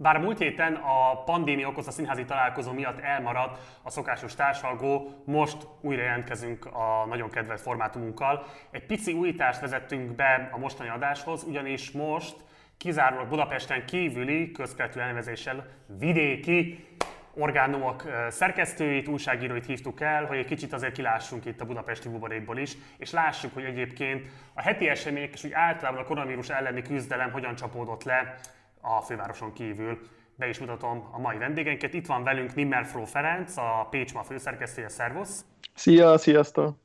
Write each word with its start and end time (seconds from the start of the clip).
Bár 0.00 0.16
a 0.16 0.18
múlt 0.18 0.38
héten 0.38 0.74
a 0.74 1.22
pandémia 1.24 1.68
okozta 1.68 1.90
színházi 1.90 2.24
találkozó 2.24 2.72
miatt 2.72 3.00
elmaradt 3.00 3.58
a 3.82 3.90
szokásos 3.90 4.34
társalgó, 4.34 5.22
most 5.24 5.56
újra 5.80 6.02
jelentkezünk 6.02 6.66
a 6.66 7.06
nagyon 7.08 7.30
kedvelt 7.30 7.60
formátumunkkal. 7.60 8.46
Egy 8.70 8.86
pici 8.86 9.12
újítást 9.12 9.60
vezettünk 9.60 10.14
be 10.14 10.48
a 10.52 10.58
mostani 10.58 10.88
adáshoz, 10.88 11.42
ugyanis 11.42 11.90
most 11.90 12.36
kizárólag 12.76 13.28
Budapesten 13.28 13.86
kívüli 13.86 14.50
közkeletű 14.50 15.00
elnevezéssel 15.00 15.66
vidéki 15.98 16.86
orgánumok 17.34 18.04
szerkesztőit, 18.28 19.08
újságíróit 19.08 19.66
hívtuk 19.66 20.00
el, 20.00 20.24
hogy 20.24 20.38
egy 20.38 20.46
kicsit 20.46 20.72
azért 20.72 20.94
kilássunk 20.94 21.44
itt 21.44 21.60
a 21.60 21.66
budapesti 21.66 22.08
buborékból 22.08 22.58
is, 22.58 22.76
és 22.98 23.10
lássuk, 23.10 23.54
hogy 23.54 23.64
egyébként 23.64 24.26
a 24.54 24.62
heti 24.62 24.88
események 24.88 25.32
és 25.32 25.44
úgy 25.44 25.52
általában 25.52 26.00
a 26.00 26.04
koronavírus 26.04 26.48
elleni 26.48 26.82
küzdelem 26.82 27.30
hogyan 27.30 27.54
csapódott 27.54 28.04
le 28.04 28.34
a 28.80 29.00
fővároson 29.00 29.52
kívül. 29.52 29.98
Be 30.34 30.48
is 30.48 30.58
mutatom 30.58 31.08
a 31.12 31.18
mai 31.18 31.36
vendégeinket. 31.36 31.94
Itt 31.94 32.06
van 32.06 32.22
velünk 32.22 32.54
Nimmer 32.54 32.86
Fró 32.86 33.04
Ferenc, 33.04 33.56
a 33.56 33.86
Pécsma 33.90 34.22
főszerkesztője, 34.22 34.88
szervusz! 34.88 35.44
Szia, 35.74 36.18
sziasztok! 36.18 36.78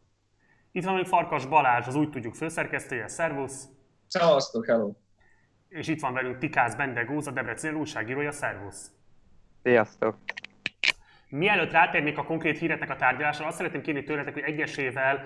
Itt 0.72 0.84
van 0.84 0.92
velünk 0.92 1.10
Farkas 1.10 1.46
Balázs, 1.46 1.88
az 1.88 1.96
Úgy 1.96 2.10
Tudjuk 2.10 2.36
főszerkesztője, 2.36 3.08
szervusz! 3.08 3.68
Szevasztok, 4.08 4.66
hello! 4.66 4.92
És 5.70 5.88
itt 5.88 6.02
van 6.02 6.14
velünk 6.14 6.38
Tikász 6.38 6.76
Bendegúz, 6.76 7.28
a 7.28 7.32
Debrecen 7.32 7.76
újságírója, 7.76 8.32
szervusz! 8.32 8.92
Sziasztok! 9.64 10.16
Mielőtt 11.30 11.72
rátérnék 11.72 12.18
a 12.18 12.24
konkrét 12.24 12.58
híreknek 12.58 12.90
a 12.90 12.96
tárgyalásra, 12.96 13.46
azt 13.48 13.58
szeretném 13.58 13.82
kérni 13.82 14.04
tőletek, 14.04 14.34
hogy 14.34 14.44
egyesével 14.44 15.26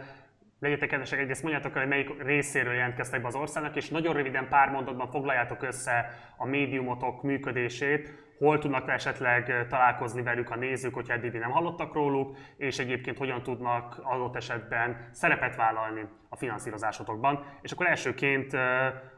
legyetek 0.60 0.90
kedvesek, 0.90 1.20
egyrészt 1.20 1.44
mondjátok 1.44 1.76
el, 1.76 1.80
hogy 1.80 1.90
melyik 1.90 2.24
részéről 2.24 2.74
jelentkeztek 2.74 3.22
be 3.22 3.28
az 3.28 3.36
országnak, 3.36 3.76
és 3.76 3.90
nagyon 3.90 4.14
röviden 4.14 4.48
pár 4.48 4.70
mondatban 4.70 5.10
foglaljátok 5.10 5.64
össze 5.64 6.10
a 6.38 6.46
médiumotok 6.46 7.24
működését, 7.24 8.26
hol 8.38 8.60
tudnak 8.60 8.90
esetleg 8.90 9.68
találkozni 9.70 10.22
velük 10.22 10.50
a 10.50 10.56
nézők, 10.56 10.94
hogyha 10.94 11.14
eddig 11.14 11.32
nem 11.32 11.52
hallottak 11.52 11.94
róluk, 11.94 12.38
és 12.58 12.80
egyébként 12.80 13.18
hogyan 13.18 13.44
tudnak 13.44 14.00
adott 14.04 14.36
esetben 14.36 15.10
szerepet 15.12 15.56
vállalni 15.56 16.08
a 16.30 16.36
finanszírozásotokban. 16.36 17.46
És 17.62 17.72
akkor 17.72 17.88
elsőként 17.88 18.54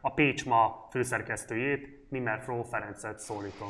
a 0.01 0.13
Pécsma 0.15 0.87
főszerkesztőjét, 0.91 2.09
Nimmer 2.09 2.41
Fró 2.43 2.63
Ferencet 2.63 3.19
szólítom. 3.19 3.69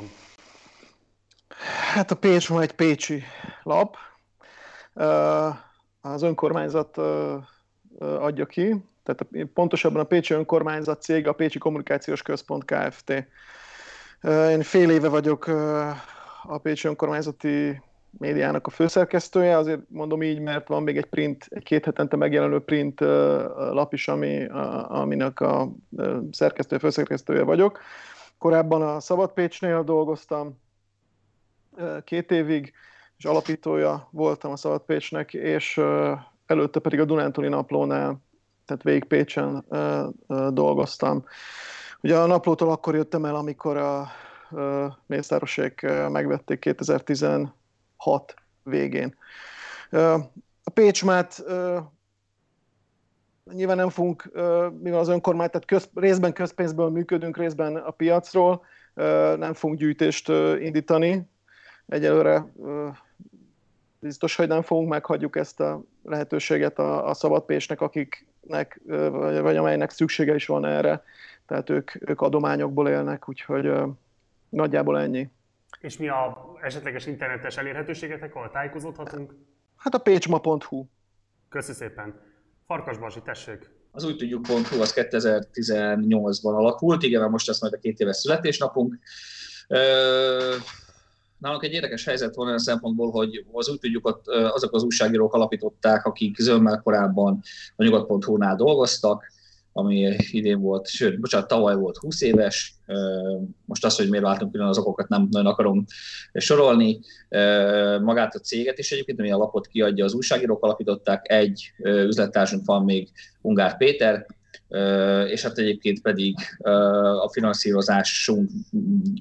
Hát 1.94 2.10
a 2.10 2.16
Pécsma 2.16 2.60
egy 2.60 2.72
pécsi 2.72 3.22
lap. 3.62 3.96
Az 6.00 6.22
önkormányzat 6.22 7.00
adja 8.30 8.46
ki, 8.46 8.84
tehát 9.02 9.50
pontosabban 9.54 10.00
a 10.00 10.04
Pécsi 10.04 10.34
Önkormányzat 10.34 11.02
cég, 11.02 11.26
a 11.26 11.32
Pécsi 11.32 11.58
Kommunikációs 11.58 12.22
Központ 12.22 12.64
Kft. 12.64 13.10
Én 14.50 14.62
fél 14.62 14.90
éve 14.90 15.08
vagyok 15.08 15.46
a 16.42 16.58
Pécsi 16.62 16.88
Önkormányzati 16.88 17.82
médiának 18.18 18.66
a 18.66 18.70
főszerkesztője, 18.70 19.56
azért 19.56 19.80
mondom 19.88 20.22
így, 20.22 20.40
mert 20.40 20.68
van 20.68 20.82
még 20.82 20.96
egy 20.96 21.06
print, 21.06 21.46
egy 21.48 21.62
két 21.62 21.84
hetente 21.84 22.16
megjelenő 22.16 22.58
print 22.58 23.00
lap 23.56 23.92
is, 23.92 24.08
ami, 24.08 24.46
aminek 24.88 25.40
a 25.40 25.72
szerkesztője, 26.30 26.80
főszerkesztője 26.80 27.42
vagyok. 27.42 27.80
Korábban 28.38 28.82
a 28.82 29.00
Szabad 29.00 29.32
Pécsnél 29.32 29.82
dolgoztam 29.84 30.60
két 32.04 32.30
évig, 32.30 32.72
és 33.16 33.24
alapítója 33.24 34.08
voltam 34.10 34.52
a 34.52 34.56
Szabad 34.56 34.82
Pécsnek, 34.82 35.34
és 35.34 35.80
előtte 36.50 36.80
pedig 36.80 37.00
a 37.00 37.04
Dunántúli 37.04 37.48
naplónál, 37.48 38.20
tehát 38.66 38.82
végig 38.82 39.04
Pécsen 39.04 39.64
dolgoztam. 40.48 41.24
Ugye 42.00 42.18
a 42.18 42.26
naplótól 42.26 42.70
akkor 42.70 42.94
jöttem 42.94 43.24
el, 43.24 43.34
amikor 43.34 43.76
a 43.76 44.08
Mészárosék 45.06 45.86
megvették 46.08 46.58
2016 46.58 47.54
végén. 48.62 49.14
A 50.62 50.70
Pécsmát 50.74 51.44
nyilván 53.52 53.76
nem 53.76 53.88
fogunk, 53.88 54.30
mivel 54.80 54.98
az 54.98 55.08
önkormány, 55.08 55.50
tehát 55.50 55.66
köz, 55.66 55.88
részben 55.94 56.32
közpénzből 56.32 56.88
működünk, 56.88 57.36
részben 57.36 57.76
a 57.76 57.90
piacról, 57.90 58.64
nem 59.36 59.54
fogunk 59.54 59.78
gyűjtést 59.78 60.28
indítani. 60.58 61.28
Egyelőre 61.86 62.52
biztos, 64.00 64.36
hogy 64.36 64.48
nem 64.48 64.62
fogunk, 64.62 64.88
meghagyjuk 64.88 65.36
ezt 65.36 65.60
a 65.60 65.82
lehetőséget 66.02 66.78
a, 66.78 67.08
a 67.08 67.14
szabadpésnek, 67.14 67.80
akiknek, 67.80 68.80
vagy, 68.86 69.40
vagy 69.40 69.56
amelynek 69.56 69.90
szüksége 69.90 70.34
is 70.34 70.46
van 70.46 70.64
erre. 70.64 71.02
Tehát 71.46 71.70
ők, 71.70 72.10
ők 72.10 72.20
adományokból 72.20 72.88
élnek, 72.88 73.28
úgyhogy 73.28 73.72
nagyjából 74.48 74.98
ennyi. 74.98 75.30
És 75.80 75.96
mi 75.96 76.08
a 76.08 76.50
esetleges 76.62 77.06
internetes 77.06 77.56
elérhetőségetek, 77.56 78.34
ahol 78.34 78.50
tájékozódhatunk? 78.50 79.34
Hát 79.76 79.94
a 79.94 79.98
pécsma.hu. 79.98 80.86
Köszi 81.48 81.72
szépen. 81.72 82.20
Farkas 82.66 82.98
Bazsi, 82.98 83.22
tessék. 83.22 83.70
Az 83.92 84.04
úgy 84.04 84.16
tudjuk.hu 84.16 84.80
az 84.80 84.92
2018-ban 84.96 86.54
alakult, 86.54 87.02
igen, 87.02 87.30
most 87.30 87.46
lesz 87.46 87.60
majd 87.60 87.72
a 87.72 87.78
két 87.78 87.98
éves 87.98 88.16
születésnapunk. 88.16 88.98
Nálunk 91.40 91.64
egy 91.64 91.72
érdekes 91.72 92.04
helyzet 92.04 92.34
van 92.34 92.46
olyan 92.46 92.58
szempontból, 92.58 93.10
hogy 93.10 93.44
az 93.52 93.68
úgy 93.68 93.78
tudjuk, 93.78 94.20
azok 94.54 94.74
az 94.74 94.82
újságírók 94.82 95.34
alapították, 95.34 96.06
akik 96.06 96.36
zömmel 96.36 96.80
korábban 96.84 97.42
a 97.76 97.84
nyugat.hu-nál 97.84 98.56
dolgoztak, 98.56 99.32
ami 99.72 100.16
idén 100.30 100.60
volt, 100.60 100.88
sőt, 100.88 101.20
bocsánat, 101.20 101.48
tavaly 101.48 101.74
volt 101.74 101.96
20 101.96 102.20
éves, 102.20 102.74
most 103.64 103.84
az, 103.84 103.96
hogy 103.96 104.08
miért 104.08 104.24
váltunk 104.24 104.52
külön, 104.52 104.66
azokat 104.66 105.08
nem 105.08 105.28
nagyon 105.30 105.52
akarom 105.52 105.84
sorolni. 106.32 107.00
Magát 108.00 108.34
a 108.34 108.38
céget 108.38 108.78
is 108.78 108.92
egyébként, 108.92 109.18
ami 109.18 109.30
a 109.30 109.36
lapot 109.36 109.66
kiadja, 109.66 110.04
az 110.04 110.14
újságírók 110.14 110.64
alapították, 110.64 111.30
egy 111.32 111.72
üzlettársunk 111.84 112.66
van 112.66 112.84
még, 112.84 113.08
Ungár 113.40 113.76
Péter, 113.76 114.26
és 115.26 115.42
hát 115.42 115.58
egyébként 115.58 116.00
pedig 116.00 116.36
a 117.22 117.30
finanszírozásunk 117.32 118.50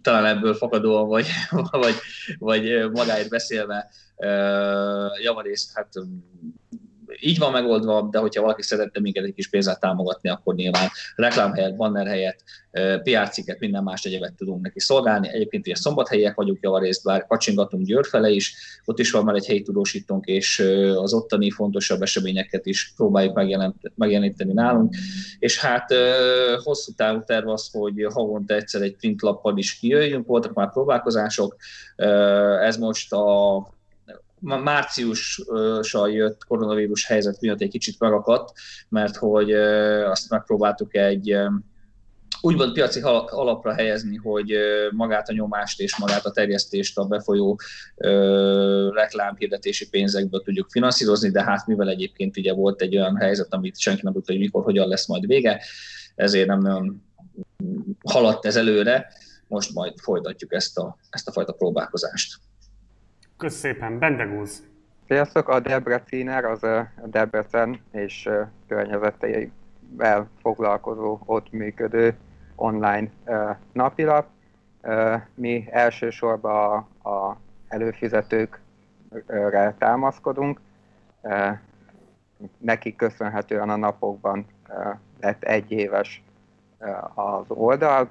talán 0.02 0.26
ebből 0.26 0.54
fakadóan, 0.54 1.08
vagy, 1.08 1.26
vagy, 1.72 1.96
vagy 2.38 2.92
magáért 2.92 3.30
beszélve 3.30 3.90
javarészt 5.24 5.72
hát 5.74 5.90
így 7.22 7.38
van 7.38 7.52
megoldva, 7.52 8.08
de 8.12 8.20
hogyha 8.20 8.42
valaki 8.42 8.62
szeretne 8.62 9.02
minket 9.02 9.24
egy 9.24 9.34
kis 9.34 9.50
pénzzel 9.50 9.78
támogatni, 9.78 10.30
akkor 10.30 10.56
nyilván 10.56 10.90
reklám 11.16 11.54
helyett, 11.54 11.76
banner 11.76 12.08
helyett, 12.08 12.40
PR 13.04 13.30
cikket, 13.30 13.60
minden 13.60 13.84
más 13.84 14.06
egyebet 14.06 14.34
tudunk 14.34 14.62
neki 14.62 14.80
szolgálni. 14.80 15.30
Egyébként 15.30 15.66
ugye 15.66 15.76
szombathelyiek 15.76 16.36
vagyunk 16.36 16.60
javarészt, 16.62 17.04
bár 17.04 17.26
kacsingatunk 17.28 17.86
Győr 17.86 18.06
fele 18.06 18.30
is, 18.30 18.56
ott 18.86 19.00
is 19.00 19.12
van 19.12 19.24
már 19.24 19.36
egy 19.36 19.46
helyi 19.46 19.62
tudósítónk, 19.62 20.26
és 20.26 20.60
az 20.96 21.14
ottani 21.14 21.52
fontosabb 21.52 22.02
eseményeket 22.02 22.66
is 22.66 22.94
próbáljuk 22.96 23.34
megjeleníteni 23.96 24.54
nálunk. 24.54 24.94
És 25.40 25.60
hát 25.60 25.94
hosszú 26.64 26.92
távú 26.96 27.24
terv 27.26 27.48
az, 27.48 27.70
hogy 27.72 28.08
havonta 28.14 28.54
egyszer 28.54 28.82
egy 28.82 28.96
printlappal 28.96 29.58
is 29.58 29.80
kijöjjünk, 29.80 30.28
voltak 30.28 30.54
már 30.54 30.72
próbálkozások, 30.72 31.56
ez 32.62 32.78
most 32.78 33.14
a 33.14 33.78
márciussal 34.40 36.12
jött 36.12 36.44
koronavírus 36.44 37.06
helyzet 37.06 37.42
miatt 37.42 37.62
egy 37.62 37.70
kicsit 37.70 38.00
megakadt, 38.00 38.52
mert 38.90 39.16
hogy 39.16 39.54
azt 40.04 40.30
megpróbáltuk 40.30 40.96
egy 40.96 41.38
úgymond 42.42 42.74
piaci 42.74 43.00
alapra 43.02 43.74
helyezni, 43.74 44.16
hogy 44.16 44.54
magát 44.92 45.30
a 45.30 45.34
nyomást 45.34 45.82
és 45.82 45.98
magát 45.98 46.26
a 46.26 46.32
terjesztést 46.32 46.98
a 46.98 47.06
befolyó 47.06 47.60
reklámhirdetési 48.94 49.90
pénzekből 49.90 50.42
tudjuk 50.42 50.70
finanszírozni, 50.70 51.30
de 51.30 51.44
hát 51.44 51.68
mivel 51.68 51.90
egyébként 51.90 52.38
ugye 52.38 52.54
volt 52.54 52.82
egy 52.82 52.98
olyan 52.98 53.16
helyzet, 53.16 53.54
amit 53.54 53.80
senki 53.80 54.02
nem 54.04 54.14
tudta, 54.14 54.32
hogy 54.32 54.42
mikor, 54.42 54.64
hogyan 54.64 54.88
lesz 54.88 55.08
majd 55.08 55.26
vége, 55.26 55.62
ezért 56.16 56.48
nem 56.48 56.60
nagyon 56.60 57.04
haladt 58.04 58.46
ez 58.46 58.56
előre, 58.56 59.08
most 59.48 59.74
majd 59.74 59.94
folytatjuk 60.00 60.54
ezt 60.54 60.78
a, 60.78 60.98
ezt 61.10 61.28
a 61.28 61.32
fajta 61.32 61.52
próbálkozást. 61.52 62.40
Köszönöm 63.40 63.74
szépen, 63.74 64.00
Bendegúz! 64.00 64.68
Sziasztok! 65.08 65.50
A 65.50 65.60
Debreciner 65.60 66.46
az 66.46 66.64
a 66.64 66.92
Debrecen 67.06 67.82
és 67.92 68.30
környezeteivel 68.68 70.30
foglalkozó, 70.42 71.20
ott 71.26 71.52
működő 71.52 72.18
online 72.56 73.10
napilap. 73.72 74.28
Mi 75.36 75.68
elsősorban 75.72 76.88
a 77.04 77.36
előfizetőkre 77.68 79.76
támaszkodunk. 79.78 80.60
Nekik 82.58 82.96
köszönhetően 82.96 83.70
a 83.70 83.76
napokban 83.76 84.46
lett 85.22 85.44
egy 85.44 85.72
éves 85.72 86.24
az 87.14 87.46
oldal, 87.48 88.10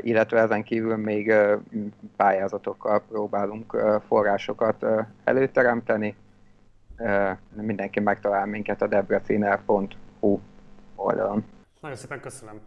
illetve 0.00 0.40
ezen 0.40 0.62
kívül 0.62 0.96
még 0.96 1.34
pályázatokkal 2.16 3.00
próbálunk 3.00 3.76
forrásokat 4.06 4.86
előteremteni. 5.24 6.16
Mindenki 7.54 8.00
megtalál 8.00 8.46
minket 8.46 8.82
a 8.82 8.86
debreciner.hu 8.86 10.40
oldalon. 10.94 11.44
Nagyon 11.80 11.96
szépen 11.96 12.20
köszönöm. 12.20 12.60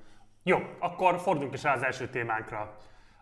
Jó, 0.43 0.57
akkor 0.79 1.19
forduljunk 1.19 1.53
is 1.53 1.63
rá 1.63 1.73
az 1.73 1.83
első 1.83 2.07
témánkra. 2.07 2.77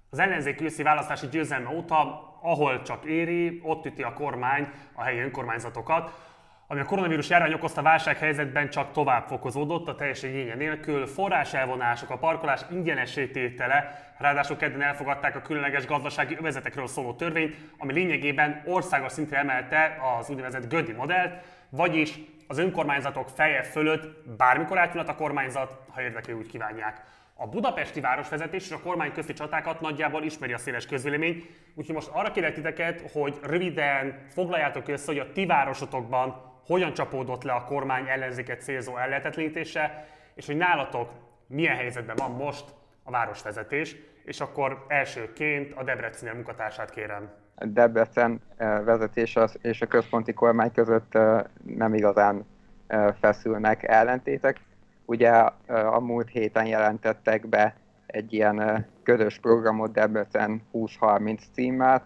Az 0.09 0.19
ellenzék 0.19 0.61
őszi 0.61 0.83
választási 0.83 1.27
győzelme 1.27 1.69
óta, 1.75 2.27
ahol 2.41 2.81
csak 2.81 3.05
éri, 3.05 3.61
ott 3.63 3.85
üti 3.85 4.01
a 4.03 4.13
kormány 4.13 4.67
a 4.93 5.03
helyi 5.03 5.19
önkormányzatokat 5.19 6.28
ami 6.71 6.80
a 6.80 6.86
koronavírus 6.86 7.30
járvány 7.30 7.54
okozta 7.54 7.81
válsághelyzetben 7.81 8.69
csak 8.69 8.92
tovább 8.92 9.27
fokozódott 9.27 9.88
a 9.88 9.95
teljesség 9.95 10.33
igénye 10.36 10.56
nélkül. 10.56 11.07
Forrás 11.07 11.54
elvonások, 11.54 12.10
a 12.10 12.18
parkolás 12.18 12.62
ingyenesítétele, 12.71 14.12
ráadásul 14.18 14.57
kedden 14.57 14.81
elfogadták 14.81 15.36
a 15.36 15.42
különleges 15.42 15.86
gazdasági 15.86 16.36
övezetekről 16.39 16.88
szóló 16.88 17.13
törvényt, 17.13 17.56
ami 17.77 17.94
lényegében 17.94 18.62
országos 18.66 19.12
szintre 19.12 19.38
emelte 19.38 19.98
az 20.19 20.30
úgynevezett 20.30 20.69
Gödi 20.69 20.92
modellt, 20.92 21.44
vagyis 21.69 22.19
az 22.48 22.57
önkormányzatok 22.57 23.30
feje 23.30 23.63
fölött 23.63 24.36
bármikor 24.38 24.77
átjönhet 24.77 25.10
a 25.10 25.16
kormányzat, 25.16 25.77
ha 25.89 26.01
érdekli 26.01 26.33
úgy 26.33 26.48
kívánják. 26.48 27.01
A 27.33 27.48
budapesti 27.48 28.00
városvezetés 28.00 28.66
és 28.66 28.71
a 28.71 28.80
kormány 28.80 29.12
közti 29.12 29.33
csatákat 29.33 29.81
nagyjából 29.81 30.24
ismeri 30.24 30.54
a 30.54 30.57
széles 30.57 30.86
közvélemény, 30.86 31.45
úgyhogy 31.75 31.95
most 31.95 32.10
arra 32.13 32.31
kérek 32.31 32.54
titeket, 32.54 33.12
hogy 33.12 33.39
röviden 33.44 34.27
foglaljátok 34.33 34.88
össze, 34.88 35.06
hogy 35.06 35.19
a 35.19 35.31
ti 35.31 35.45
városotokban 35.45 36.48
hogyan 36.69 36.94
csapódott 36.94 37.44
le 37.44 37.51
a 37.51 37.63
kormány 37.63 38.07
ellenzéket 38.07 38.62
célzó 38.62 38.98
ellehetetlenítése, 38.98 40.07
és 40.36 40.45
hogy 40.45 40.57
nálatok 40.57 41.10
milyen 41.48 41.75
helyzetben 41.75 42.16
van 42.16 42.31
most 42.31 42.66
a 43.04 43.12
városvezetés, 43.12 43.95
és 44.24 44.39
akkor 44.39 44.86
elsőként 44.88 45.74
a 45.75 45.83
Debrecen 45.83 46.36
munkatársát 46.36 46.89
kérem. 46.89 47.30
Debrecen 47.56 48.42
eh, 48.57 48.83
vezetés 48.83 49.38
és 49.62 49.81
a 49.81 49.88
központi 49.88 50.33
kormány 50.33 50.71
között 50.71 51.16
eh, 51.16 51.44
nem 51.66 51.94
igazán 51.94 52.45
eh, 52.88 53.13
feszülnek 53.19 53.83
ellentétek. 53.83 54.60
Ugye 55.06 55.30
a 55.68 56.00
múlt 56.00 56.30
héten 56.30 56.66
jelentettek 56.66 57.48
be 57.48 57.75
egy 58.06 58.33
ilyen 58.33 58.88
közös 59.04 59.39
programot 59.39 59.92
Debrecen 59.92 60.62
2030 60.71 61.44
címmel, 61.54 62.06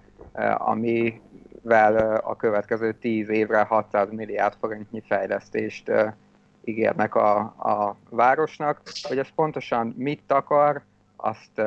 ami 0.58 1.22
vel 1.64 2.16
a 2.16 2.36
következő 2.36 2.94
10 2.94 3.30
évre 3.30 3.62
600 3.62 4.12
milliárd 4.12 4.56
forintnyi 4.60 5.04
fejlesztést 5.08 5.92
ígérnek 6.64 7.16
a, 7.16 7.38
a 7.40 7.96
városnak. 8.10 8.82
Hogy 9.02 9.18
ez 9.18 9.28
pontosan 9.36 9.94
mit 9.98 10.32
akar, 10.32 10.82
azt 11.16 11.62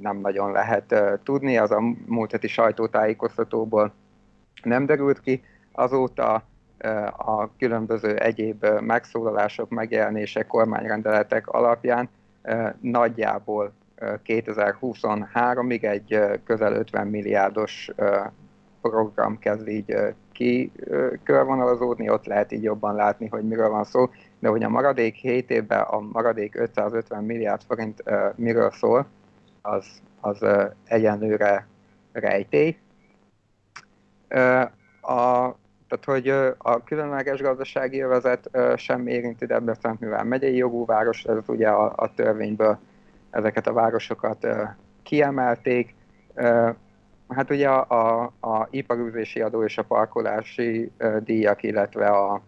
nem 0.00 0.16
nagyon 0.20 0.52
lehet 0.52 0.94
tudni, 1.22 1.58
az 1.58 1.70
a 1.70 1.80
múlt 2.06 2.30
heti 2.30 2.48
sajtótájékoztatóból 2.48 3.92
nem 4.62 4.86
derült 4.86 5.20
ki. 5.20 5.42
Azóta 5.72 6.42
a 7.16 7.56
különböző 7.56 8.16
egyéb 8.16 8.66
megszólalások, 8.80 9.68
megjelenések, 9.68 10.46
kormányrendeletek 10.46 11.46
alapján 11.46 12.08
nagyjából 12.80 13.72
2023-ig 14.00 15.84
egy 15.84 16.40
közel 16.44 16.72
50 16.72 17.06
milliárdos 17.06 17.90
program 18.80 19.38
kezd 19.38 19.68
így 19.68 19.96
ki 20.32 20.72
körvonalazódni, 21.22 22.10
ott 22.10 22.26
lehet 22.26 22.52
így 22.52 22.62
jobban 22.62 22.94
látni, 22.94 23.28
hogy 23.28 23.48
miről 23.48 23.68
van 23.68 23.84
szó, 23.84 24.10
de 24.38 24.48
hogy 24.48 24.62
a 24.62 24.68
maradék 24.68 25.14
7 25.14 25.50
évben 25.50 25.80
a 25.80 26.00
maradék 26.00 26.60
550 26.60 27.24
milliárd 27.24 27.62
forint 27.66 28.02
miről 28.34 28.70
szól, 28.70 29.06
az, 29.62 29.86
az 30.20 30.46
egyenlőre 30.84 31.66
rejtély. 32.12 32.78
A, 35.00 35.54
tehát, 35.88 36.04
hogy 36.04 36.28
a 36.58 36.84
különleges 36.84 37.40
gazdasági 37.40 38.00
övezet 38.00 38.50
sem 38.76 39.06
érinti 39.06 39.46
Debrecen, 39.46 39.96
mivel 40.00 40.24
megyei 40.24 40.56
jogú 40.56 40.84
város, 40.84 41.24
ez 41.24 41.36
ugye 41.46 41.68
a, 41.68 41.92
a 41.96 42.14
törvényből 42.14 42.78
ezeket 43.30 43.66
a 43.66 43.72
városokat 43.72 44.46
kiemelték. 45.02 45.94
Hát 47.34 47.50
ugye 47.50 47.68
a, 47.68 47.86
a, 47.88 48.32
a 48.40 48.68
iparűzési 48.70 49.40
adó 49.40 49.64
és 49.64 49.78
a 49.78 49.84
parkolási 49.84 50.90
uh, 51.00 51.16
díjak, 51.16 51.62
illetve 51.62 52.06
a, 52.06 52.42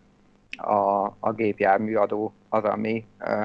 a, 0.56 1.04
a 1.20 1.32
gépjármű 1.32 1.94
adó 1.94 2.32
az, 2.48 2.64
ami 2.64 3.06
uh, 3.20 3.44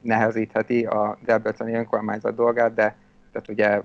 nehezítheti 0.00 0.84
a 0.84 1.18
Debreceni 1.24 1.74
önkormányzat 1.74 2.34
dolgát, 2.34 2.74
de 2.74 2.96
tehát 3.32 3.48
ugye 3.48 3.82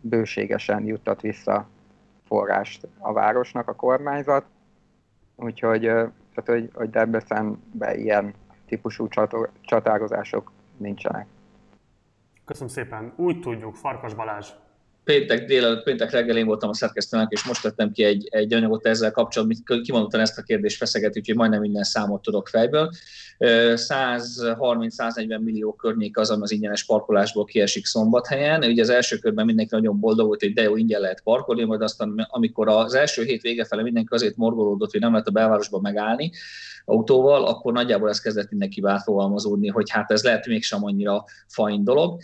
bőségesen 0.00 0.84
juttat 0.84 1.20
vissza 1.20 1.68
forrást 2.26 2.88
a 2.98 3.12
városnak 3.12 3.68
a 3.68 3.74
kormányzat, 3.74 4.44
úgyhogy, 5.36 5.80
tehát, 5.80 6.44
hogy, 6.44 6.70
hogy 6.74 6.90
Debrecenben 6.90 7.98
ilyen 7.98 8.34
típusú 8.66 9.08
csatározások 9.60 10.52
nincsenek. 10.76 11.26
Köszönöm 12.44 12.68
szépen. 12.68 13.12
Úgy 13.16 13.40
tudjuk, 13.40 13.74
Farkas 13.74 14.14
Balázs, 14.14 14.48
péntek 15.08 15.44
délelőtt, 15.44 15.82
péntek 15.82 16.10
reggel 16.10 16.36
én 16.36 16.46
voltam 16.46 16.68
a 16.68 16.74
szerkesztőnek, 16.74 17.30
és 17.30 17.44
most 17.44 17.62
tettem 17.62 17.92
ki 17.92 18.04
egy, 18.04 18.28
egy 18.30 18.52
anyagot 18.52 18.86
ezzel 18.86 19.10
kapcsolatban, 19.10 19.82
kimondottan 19.82 20.20
ezt 20.20 20.38
a 20.38 20.42
kérdést 20.42 20.76
feszeget, 20.76 21.16
úgyhogy 21.16 21.36
majdnem 21.36 21.60
minden 21.60 21.82
számot 21.82 22.22
tudok 22.22 22.48
fejből. 22.48 22.90
130-140 23.38 25.40
millió 25.40 25.72
környék 25.72 26.18
az, 26.18 26.30
ami 26.30 26.42
az 26.42 26.50
ingyenes 26.50 26.84
parkolásból 26.84 27.44
kiesik 27.44 27.86
szombathelyen. 27.86 28.64
Ugye 28.64 28.82
az 28.82 28.88
első 28.88 29.16
körben 29.16 29.44
mindenki 29.44 29.74
nagyon 29.74 30.00
boldog 30.00 30.26
volt, 30.26 30.40
hogy 30.40 30.52
de 30.52 30.62
jó, 30.62 30.76
ingyen 30.76 31.00
lehet 31.00 31.22
parkolni, 31.22 31.64
majd 31.64 31.82
aztán 31.82 32.26
amikor 32.30 32.68
az 32.68 32.94
első 32.94 33.22
hét 33.22 33.42
vége 33.42 33.64
fele 33.64 33.82
mindenki 33.82 34.14
azért 34.14 34.36
morgolódott, 34.36 34.90
hogy 34.90 35.00
nem 35.00 35.10
lehet 35.10 35.26
a 35.26 35.30
belvárosba 35.30 35.80
megállni 35.80 36.30
autóval, 36.84 37.44
akkor 37.44 37.72
nagyjából 37.72 38.08
ez 38.08 38.20
kezdett 38.20 38.50
mindenki 38.50 38.82
átfogalmazódni, 38.84 39.68
hogy 39.68 39.90
hát 39.90 40.10
ez 40.10 40.22
lehet 40.22 40.46
mégsem 40.46 40.84
annyira 40.84 41.24
fajn 41.46 41.84
dolog. 41.84 42.20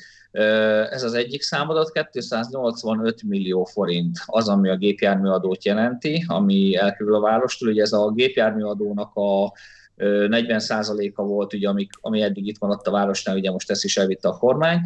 Ez 0.91 1.03
az 1.03 1.15
egyik 1.15 1.43
számadat, 1.43 1.93
285 2.13 3.23
millió 3.23 3.65
forint 3.65 4.19
az, 4.27 4.49
ami 4.49 4.69
a 4.69 4.77
gépjárműadót 4.77 5.65
jelenti, 5.65 6.25
ami 6.27 6.77
elkerül 6.77 7.15
a 7.15 7.21
várostól. 7.21 7.69
Ugye 7.69 7.83
ez 7.83 7.93
a 7.93 8.11
gépjárműadónak 8.11 9.11
a 9.15 9.53
40%-a 9.97 11.23
volt, 11.23 11.55
ugye, 11.55 11.69
ami, 11.69 11.87
ami 12.01 12.23
eddig 12.23 12.47
itt 12.47 12.61
maradt 12.61 12.87
a 12.87 12.91
városnál, 12.91 13.37
ugye 13.37 13.51
most 13.51 13.71
ezt 13.71 13.85
is 13.85 13.97
elvitte 13.97 14.29
a 14.29 14.39
kormány, 14.39 14.81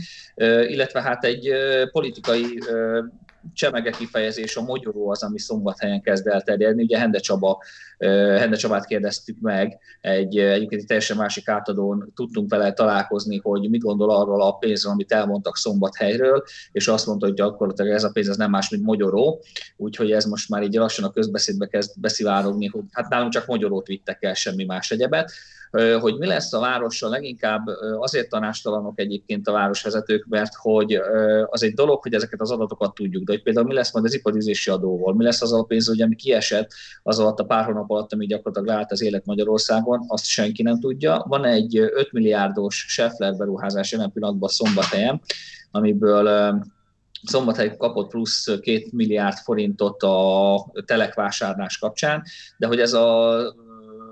illetve 0.67 1.03
hát 1.03 1.25
egy 1.25 1.51
politikai 1.93 2.59
csemege 3.53 3.91
kifejezés, 3.91 4.57
a 4.57 4.63
mogyoró 4.63 5.11
az, 5.11 5.23
ami 5.23 5.39
szombathelyen 5.39 6.01
kezd 6.01 6.27
elterjedni. 6.27 6.83
Ugye 6.83 6.99
Hende, 6.99 7.19
Csaba, 7.19 7.63
Hende 8.39 8.57
Csabát 8.57 8.87
kérdeztük 8.87 9.37
meg, 9.41 9.79
egy, 10.01 10.39
egyébként 10.39 10.81
egy 10.81 10.87
teljesen 10.87 11.17
másik 11.17 11.49
átadón. 11.49 12.13
Tudtunk 12.15 12.51
vele 12.51 12.73
találkozni, 12.73 13.39
hogy 13.43 13.71
mit 13.71 13.83
gondol 13.83 14.11
arról 14.11 14.43
a 14.43 14.53
pénzről, 14.53 14.93
amit 14.93 15.13
elmondtak 15.13 15.57
szombathelyről, 15.57 16.43
és 16.73 16.89
azt 16.89 17.07
mondta, 17.07 17.27
hogy 17.27 17.35
gyakorlatilag 17.35 17.93
ez 17.93 18.05
a 18.05 18.11
pénz 18.13 18.29
az 18.29 18.37
nem 18.37 18.51
más, 18.51 18.69
mint 18.69 18.83
mogyoró, 18.83 19.43
úgyhogy 19.77 20.13
ez 20.13 20.25
most 20.25 20.49
már 20.49 20.63
így 20.63 20.75
lassan 20.75 21.05
a 21.05 21.13
közbeszédbe 21.13 21.67
kezd 21.67 22.01
beszivárogni, 22.01 22.67
hogy 22.67 22.83
hát 22.91 23.09
nálunk 23.09 23.33
csak 23.33 23.47
mogyorót 23.47 23.87
vittek 23.87 24.23
el, 24.23 24.35
semmi 24.35 24.65
más 24.65 24.91
egyebet 24.91 25.33
hogy 26.01 26.19
mi 26.19 26.27
lesz 26.27 26.53
a 26.53 26.61
várossal, 26.61 27.11
leginkább 27.11 27.67
azért 27.99 28.29
tanástalanok 28.29 29.01
egyébként 29.01 29.49
a 29.49 29.53
városvezetők, 29.53 30.27
mert 30.29 30.55
hogy 30.55 31.01
az 31.47 31.63
egy 31.63 31.75
dolog, 31.75 32.03
hogy 32.03 32.15
ezeket 32.15 32.41
az 32.41 32.51
adatokat 32.51 32.95
tudjuk, 32.95 33.25
de 33.25 33.33
hogy 33.33 33.43
például 33.43 33.67
mi 33.67 33.75
lesz 33.75 33.93
majd 33.93 34.05
az 34.05 34.15
iparizési 34.15 34.71
adóval, 34.71 35.15
mi 35.15 35.25
lesz 35.25 35.43
az 35.43 35.53
a 35.53 35.63
pénz, 35.63 35.87
hogy 35.87 36.03
ami 36.03 36.15
kiesett 36.15 36.71
az 37.03 37.19
alatt 37.19 37.39
a 37.39 37.45
pár 37.45 37.65
hónap 37.65 37.91
alatt, 37.91 38.13
ami 38.13 38.27
gyakorlatilag 38.27 38.69
leállt 38.69 38.93
az 38.93 39.03
élet 39.03 39.27
Magyarországon, 39.27 40.05
azt 40.09 40.27
senki 40.27 40.63
nem 40.63 40.81
tudja. 40.81 41.25
Van 41.29 41.45
egy 41.45 41.77
5 41.77 42.13
milliárdos 42.13 42.85
Scheffler 42.89 43.37
beruházás 43.37 43.93
jelen 43.93 44.13
pillanatban 44.13 44.49
szombathelyen, 44.49 45.21
amiből 45.71 46.55
Szombathely 47.23 47.77
kapott 47.77 48.09
plusz 48.09 48.59
két 48.61 48.93
milliárd 48.93 49.37
forintot 49.37 50.03
a 50.03 50.73
telekvásárlás 50.85 51.79
kapcsán, 51.79 52.23
de 52.57 52.67
hogy 52.67 52.81
ez 52.81 52.93
a 52.93 53.39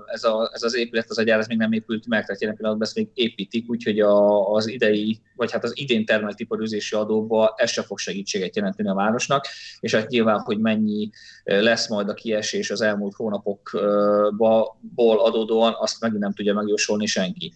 ez, 0.07 0.23
a, 0.23 0.51
ez 0.53 0.63
az 0.63 0.75
épület, 0.75 1.09
az 1.09 1.17
a 1.17 1.23
gyár, 1.23 1.39
ez 1.39 1.47
még 1.47 1.57
nem 1.57 1.71
épült 1.71 2.07
meg, 2.07 2.25
tehát 2.25 2.41
jelen 2.41 2.55
pillanatban 2.55 2.87
ezt 2.87 2.95
még 2.95 3.09
építik, 3.13 3.69
úgyhogy 3.69 3.99
a, 3.99 4.51
az 4.53 4.67
idei, 4.67 5.19
vagy 5.35 5.51
hát 5.51 5.63
az 5.63 5.71
idén 5.75 6.05
termelt 6.05 6.39
iparűzési 6.39 6.95
adóba 6.95 7.53
ez 7.57 7.69
se 7.69 7.81
fog 7.81 7.97
segítséget 7.97 8.55
jelenteni 8.55 8.89
a 8.89 8.93
városnak, 8.93 9.45
és 9.79 9.95
hát 9.95 10.09
nyilván, 10.09 10.39
hogy 10.39 10.59
mennyi 10.59 11.09
lesz 11.43 11.89
majd 11.89 12.09
a 12.09 12.13
kiesés 12.13 12.71
az 12.71 12.81
elmúlt 12.81 13.15
hónapokból 13.15 14.77
adódóan, 15.19 15.75
azt 15.79 16.01
megint 16.01 16.21
nem 16.21 16.33
tudja 16.33 16.53
megjósolni 16.53 17.05
senki. 17.05 17.53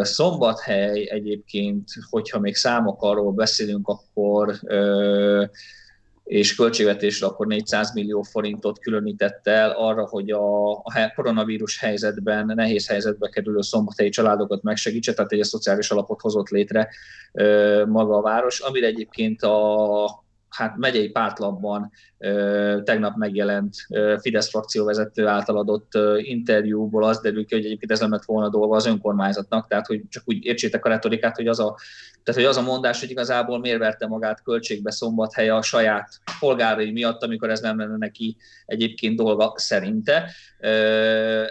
Szombathely 0.00 1.08
egyébként, 1.10 1.88
hogyha 2.10 2.38
még 2.38 2.54
számok 2.54 3.02
arról 3.02 3.32
beszélünk, 3.32 3.88
akkor 3.88 4.54
és 6.30 6.54
költségvetésre 6.54 7.26
akkor 7.26 7.46
400 7.46 7.94
millió 7.94 8.22
forintot 8.22 8.78
különített 8.78 9.46
el 9.46 9.70
arra, 9.70 10.06
hogy 10.06 10.30
a, 10.30 10.82
koronavírus 11.14 11.78
helyzetben, 11.78 12.52
nehéz 12.54 12.88
helyzetbe 12.88 13.28
kerülő 13.28 13.60
szombathelyi 13.60 14.08
családokat 14.08 14.62
megsegítse, 14.62 15.14
tehát 15.14 15.32
egy 15.32 15.42
szociális 15.42 15.90
alapot 15.90 16.20
hozott 16.20 16.48
létre 16.48 16.88
maga 17.86 18.16
a 18.16 18.22
város, 18.22 18.60
amire 18.60 18.86
egyébként 18.86 19.42
a 19.42 20.24
hát 20.48 20.76
megyei 20.76 21.08
pártlapban 21.08 21.90
tegnap 22.84 23.16
megjelent 23.16 23.74
Fidesz 24.20 24.48
frakcióvezető 24.48 25.26
által 25.26 25.58
adott 25.58 25.92
interjúból 26.16 27.04
az 27.04 27.20
derül 27.20 27.46
ki, 27.46 27.54
hogy 27.54 27.64
egyébként 27.64 27.92
ez 27.92 28.00
nem 28.00 28.10
lett 28.10 28.24
volna 28.24 28.48
dolga 28.48 28.76
az 28.76 28.86
önkormányzatnak, 28.86 29.68
tehát 29.68 29.86
hogy 29.86 30.02
csak 30.08 30.22
úgy 30.26 30.44
értsétek 30.44 30.84
a 30.84 30.88
retorikát, 30.88 31.36
hogy 31.36 31.46
az 31.46 31.60
a 31.60 31.76
Tehát, 32.24 32.40
hogy 32.40 32.50
az 32.50 32.56
a 32.56 32.62
mondás, 32.62 33.00
hogy 33.00 33.10
igazából 33.10 33.58
miért 33.58 33.78
verte 33.78 34.06
magát 34.06 34.42
költségbe 34.42 34.90
szombathelye 34.90 35.54
a 35.54 35.62
saját 35.62 36.08
polgárai 36.40 36.90
miatt, 36.90 37.22
amikor 37.22 37.50
ez 37.50 37.60
nem 37.60 37.78
lenne 37.78 37.96
neki 37.96 38.36
egyébként 38.66 39.16
dolga 39.16 39.52
szerinte. 39.56 40.30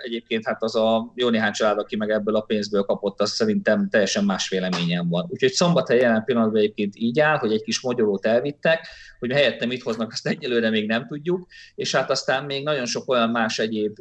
Egyébként 0.03 0.45
hát 0.45 0.63
az 0.63 0.75
a 0.75 1.11
jó 1.15 1.29
néhány 1.29 1.51
család, 1.51 1.77
aki 1.79 1.95
meg 1.95 2.09
ebből 2.09 2.35
a 2.35 2.41
pénzből 2.41 2.81
kapott, 2.81 3.21
az 3.21 3.31
szerintem 3.31 3.89
teljesen 3.89 4.23
más 4.25 4.49
véleményem 4.49 5.09
van. 5.09 5.25
Úgyhogy 5.29 5.51
szombathely 5.51 5.99
jelen 5.99 6.23
pillanatban 6.23 6.59
egyébként 6.61 6.93
így 6.95 7.19
áll, 7.19 7.37
hogy 7.37 7.53
egy 7.53 7.63
kis 7.63 7.81
magyarót 7.81 8.25
elvittek, 8.25 8.87
hogy 9.19 9.31
helyette 9.31 9.65
mit 9.65 9.83
hoznak, 9.83 10.11
azt 10.11 10.27
egyelőre 10.27 10.69
még 10.69 10.87
nem 10.87 11.07
tudjuk, 11.07 11.47
és 11.75 11.95
hát 11.95 12.09
aztán 12.09 12.45
még 12.45 12.63
nagyon 12.63 12.85
sok 12.85 13.09
olyan 13.09 13.29
más 13.29 13.59
egyéb 13.59 13.97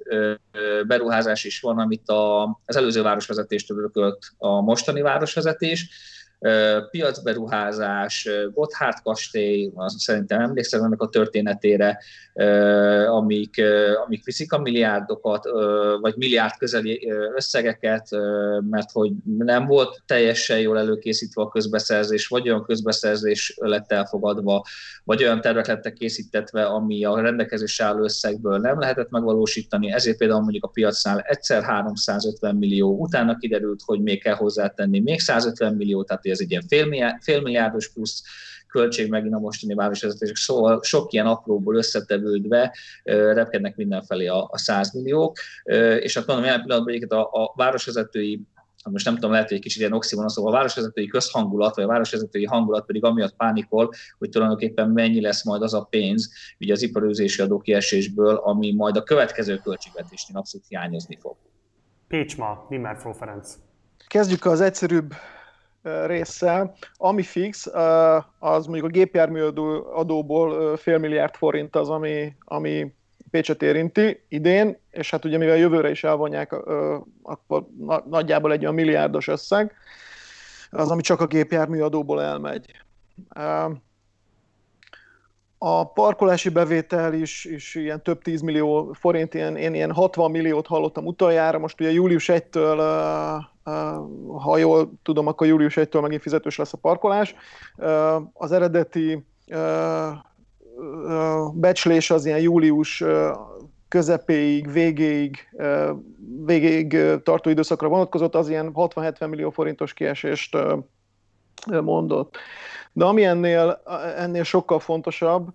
beruházás 0.86 1.44
is 1.44 1.60
van, 1.60 1.78
amit 1.78 2.10
az 2.64 2.76
előző 2.76 3.02
városvezetéstől 3.02 3.78
örökölt 3.78 4.26
a 4.36 4.60
mostani 4.60 5.00
városvezetés, 5.00 5.88
piacberuházás, 6.90 8.28
Gotthard 8.52 8.96
kastély, 9.02 9.70
azt 9.74 9.98
szerintem 9.98 10.40
emlékszem 10.40 10.84
ennek 10.84 11.02
a 11.02 11.08
történetére, 11.08 11.98
amik, 13.06 13.62
amik 14.04 14.24
viszik 14.24 14.52
a 14.52 14.58
milliárdokat, 14.58 15.44
vagy 16.00 16.14
milliárd 16.16 16.56
közeli 16.58 17.12
összegeket, 17.34 18.08
mert 18.70 18.90
hogy 18.92 19.12
nem 19.24 19.66
volt 19.66 20.02
teljesen 20.06 20.58
jól 20.58 20.78
előkészítve 20.78 21.42
a 21.42 21.48
közbeszerzés, 21.48 22.26
vagy 22.26 22.48
olyan 22.48 22.64
közbeszerzés 22.64 23.54
lett 23.56 23.92
elfogadva, 23.92 24.64
vagy 25.04 25.22
olyan 25.22 25.40
tervek 25.40 25.66
lettek 25.66 25.92
készítetve, 25.92 26.64
ami 26.64 27.04
a 27.04 27.20
rendelkezésre 27.20 27.84
álló 27.84 28.02
összegből 28.02 28.58
nem 28.58 28.78
lehetett 28.78 29.10
megvalósítani, 29.10 29.92
ezért 29.92 30.16
például 30.16 30.40
mondjuk 30.40 30.64
a 30.64 30.68
piacnál 30.68 31.20
egyszer 31.20 31.62
350 31.62 32.56
millió, 32.56 32.96
utána 32.98 33.36
kiderült, 33.36 33.80
hogy 33.84 34.00
még 34.00 34.22
kell 34.22 34.34
hozzátenni 34.34 35.00
még 35.00 35.20
150 35.20 35.74
millió, 35.74 36.04
tehát 36.04 36.26
ez 36.30 36.40
egy 36.40 36.50
ilyen 36.50 36.64
félmilliárdos 37.20 37.84
fél 37.84 37.94
plusz 37.94 38.22
költség 38.68 39.10
megint 39.10 39.34
a 39.34 39.38
mostani 39.38 39.74
városvezetések, 39.74 40.36
szóval 40.36 40.82
sok 40.82 41.12
ilyen 41.12 41.26
apróból 41.26 41.76
összetevődve 41.76 42.74
repkednek 43.04 43.76
mindenfelé 43.76 44.26
a, 44.26 44.48
a 44.50 44.58
100 44.58 44.92
milliók, 44.92 45.36
és 46.00 46.14
hát 46.14 46.26
mondom, 46.26 46.44
jelen 46.44 46.62
pillanatban 46.62 47.18
a, 47.18 47.42
a 47.42 47.52
városvezetői 47.56 48.46
most 48.90 49.04
nem 49.04 49.14
tudom, 49.14 49.30
lehet, 49.30 49.48
hogy 49.48 49.56
egy 49.56 49.62
kicsit 49.62 49.80
ilyen 49.80 49.92
oximonos, 49.92 50.32
szóval 50.32 50.52
a 50.52 50.56
városvezetői 50.56 51.06
közhangulat, 51.06 51.74
vagy 51.74 51.84
a 51.84 51.88
városvezetői 51.88 52.44
hangulat 52.44 52.86
pedig 52.86 53.04
amiatt 53.04 53.36
pánikol, 53.36 53.90
hogy 54.18 54.28
tulajdonképpen 54.28 54.90
mennyi 54.90 55.20
lesz 55.20 55.44
majd 55.44 55.62
az 55.62 55.74
a 55.74 55.82
pénz, 55.82 56.30
ugye 56.60 56.72
az 56.72 56.82
iparőzési 56.82 57.42
adókiesésből, 57.42 58.34
ami 58.34 58.72
majd 58.72 58.96
a 58.96 59.02
következő 59.02 59.56
költségvetésnél 59.56 60.36
abszolút 60.36 60.66
hiányozni 60.68 61.18
fog. 61.20 61.36
Pécsma, 62.08 62.66
Nimmer 62.68 62.96
Ferenc. 63.18 63.54
Kezdjük 64.06 64.44
az 64.44 64.60
egyszerűbb 64.60 65.14
része, 66.06 66.74
ami 66.96 67.22
fix, 67.22 67.66
az 68.38 68.66
mondjuk 68.66 68.86
a 68.86 68.92
gépjármű 68.92 69.40
adóból 69.94 70.76
fél 70.76 70.98
milliárd 70.98 71.34
forint 71.34 71.76
az, 71.76 71.88
ami, 71.88 72.36
ami 72.44 72.92
Pécset 73.30 73.62
érinti 73.62 74.22
idén, 74.28 74.78
és 74.90 75.10
hát 75.10 75.24
ugye 75.24 75.38
mivel 75.38 75.56
jövőre 75.56 75.90
is 75.90 76.04
elvonják, 76.04 76.52
akkor 77.22 77.66
nagyjából 78.08 78.52
egy 78.52 78.62
olyan 78.62 78.74
milliárdos 78.74 79.28
összeg, 79.28 79.72
az, 80.70 80.90
ami 80.90 81.02
csak 81.02 81.20
a 81.20 81.26
gépjármű 81.26 81.80
adóból 81.80 82.22
elmegy. 82.22 82.70
A 85.58 85.92
parkolási 85.92 86.48
bevétel 86.48 87.12
is, 87.12 87.44
is 87.44 87.74
ilyen 87.74 88.02
több 88.02 88.22
10 88.22 88.40
millió 88.40 88.92
forint, 88.92 89.34
ilyen, 89.34 89.56
én 89.56 89.74
ilyen 89.74 89.92
60 89.92 90.30
milliót 90.30 90.66
hallottam 90.66 91.06
utoljára, 91.06 91.58
most 91.58 91.80
ugye 91.80 91.90
július 91.90 92.30
1-től 92.32 92.78
ha 94.38 94.56
jól 94.56 94.92
tudom, 95.02 95.26
akkor 95.26 95.46
július 95.46 95.74
1-től 95.76 96.00
megint 96.00 96.22
fizetős 96.22 96.56
lesz 96.56 96.72
a 96.72 96.76
parkolás. 96.76 97.34
Az 98.32 98.52
eredeti 98.52 99.26
becslés 101.52 102.10
az 102.10 102.26
ilyen 102.26 102.40
július 102.40 103.04
közepéig, 103.88 104.72
végéig, 104.72 105.48
végéig 106.44 106.98
tartó 107.22 107.50
időszakra 107.50 107.88
vonatkozott, 107.88 108.34
az 108.34 108.48
ilyen 108.48 108.70
60-70 108.74 109.28
millió 109.28 109.50
forintos 109.50 109.92
kiesést 109.92 110.56
mondott. 111.66 112.36
De 112.92 113.04
ami 113.04 113.24
ennél, 113.24 113.82
ennél 114.16 114.44
sokkal 114.44 114.78
fontosabb, 114.78 115.48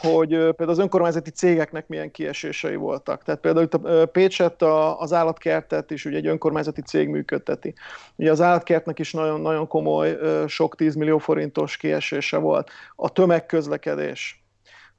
hogy 0.00 0.28
például 0.28 0.70
az 0.70 0.78
önkormányzati 0.78 1.30
cégeknek 1.30 1.88
milyen 1.88 2.10
kiesései 2.10 2.76
voltak. 2.76 3.24
Tehát 3.24 3.40
például 3.40 3.64
itt 3.64 3.74
a 3.74 4.06
Pécset 4.06 4.62
az 4.98 5.12
állatkertet 5.12 5.90
is 5.90 6.04
ugye 6.04 6.16
egy 6.16 6.26
önkormányzati 6.26 6.82
cég 6.82 7.08
működteti. 7.08 7.74
Ugye 8.16 8.30
az 8.30 8.40
állatkertnek 8.40 8.98
is 8.98 9.12
nagyon, 9.12 9.40
nagyon 9.40 9.66
komoly, 9.66 10.18
sok 10.46 10.76
10 10.76 10.94
millió 10.94 11.18
forintos 11.18 11.76
kiesése 11.76 12.36
volt. 12.36 12.70
A 12.96 13.08
tömegközlekedés, 13.08 14.42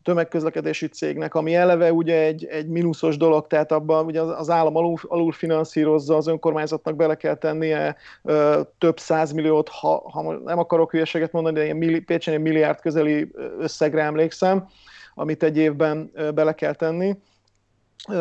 tömegközlekedési 0.04 0.88
cégnek, 0.88 1.36
ami 1.36 1.56
eleve 1.56 1.94
ugye 1.94 2.24
egy, 2.24 2.46
egy 2.46 2.68
mínuszos 2.68 3.18
dolog, 3.18 3.48
tehát 3.48 3.72
abban 3.72 4.06
ugye 4.06 4.22
az 4.22 4.50
állam 4.50 4.76
alul, 4.76 4.98
alul 5.08 5.32
finanszírozza, 5.32 6.16
az 6.16 6.28
önkormányzatnak 6.28 6.96
bele 6.96 7.16
kell 7.16 7.36
tennie 7.36 7.96
ö, 8.24 8.62
több 8.78 9.00
százmilliót, 9.00 9.70
ha, 9.70 10.10
ha 10.12 10.34
nem 10.34 10.60
akarok 10.60 10.92
hülyeséget 10.92 11.32
mondani, 11.32 11.56
de 11.56 11.64
ilyen 11.64 11.78
milli, 11.78 12.00
Pécsen 12.00 12.34
egy 12.34 12.42
milliárd 12.42 12.80
közeli 12.80 13.32
összegre 13.60 14.02
emlékszem, 14.02 14.68
amit 15.16 15.44
egy 15.44 15.58
évben 15.58 16.12
bele 16.34 16.56
kell 16.56 16.74
tenni. 16.74 17.18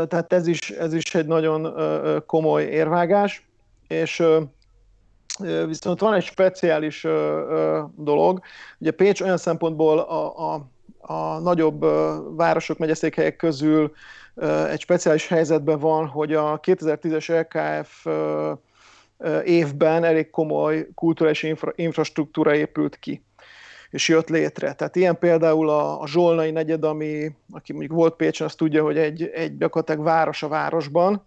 Tehát 0.09 0.33
ez 0.33 0.47
is, 0.47 0.71
ez 0.71 0.93
is 0.93 1.15
egy 1.15 1.27
nagyon 1.27 1.75
komoly 2.27 2.63
érvágás, 2.63 3.49
és 3.89 4.23
Viszont 5.67 6.01
van 6.01 6.15
egy 6.15 6.23
speciális 6.23 7.07
dolog. 7.97 8.41
Ugye 8.79 8.91
Pécs 8.91 9.21
olyan 9.21 9.37
szempontból 9.37 9.99
a, 9.99 10.53
a 10.55 10.69
a 11.09 11.39
nagyobb 11.39 11.85
városok, 12.37 12.79
megyeszékhelyek 12.79 13.37
közül 13.37 13.93
egy 14.71 14.81
speciális 14.81 15.29
helyzetben 15.29 15.79
van, 15.79 16.07
hogy 16.07 16.35
a 16.35 16.61
2010-es 16.61 17.41
LKF 17.41 18.07
évben 19.45 20.05
elég 20.05 20.31
komoly 20.31 20.89
kulturális 20.95 21.43
infra, 21.43 21.73
infrastruktúra 21.75 22.55
épült 22.55 22.99
ki 22.99 23.23
és 23.91 24.09
jött 24.09 24.29
létre. 24.29 24.73
Tehát 24.73 24.97
ilyen 24.97 25.19
például 25.19 25.69
a, 25.69 26.01
a 26.01 26.07
Zsolnai 26.07 26.51
negyed, 26.51 26.85
ami, 26.85 27.31
aki 27.53 27.73
mondjuk 27.73 27.93
volt 27.93 28.15
Pécsen, 28.15 28.47
azt 28.47 28.57
tudja, 28.57 28.83
hogy 28.83 28.99
egy, 28.99 29.31
egy 29.35 29.57
gyakorlatilag 29.57 30.05
város 30.05 30.43
a 30.43 30.49
városban, 30.49 31.27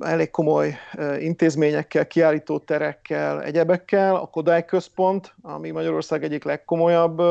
elég 0.00 0.30
komoly 0.30 0.76
intézményekkel, 1.18 2.06
kiállító 2.06 2.58
terekkel, 2.58 3.42
egyebekkel, 3.42 4.14
a 4.14 4.26
Kodály 4.26 4.64
Központ, 4.64 5.34
ami 5.42 5.70
Magyarország 5.70 6.24
egyik 6.24 6.44
legkomolyabb 6.44 7.22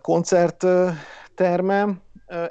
koncertterme. 0.00 1.88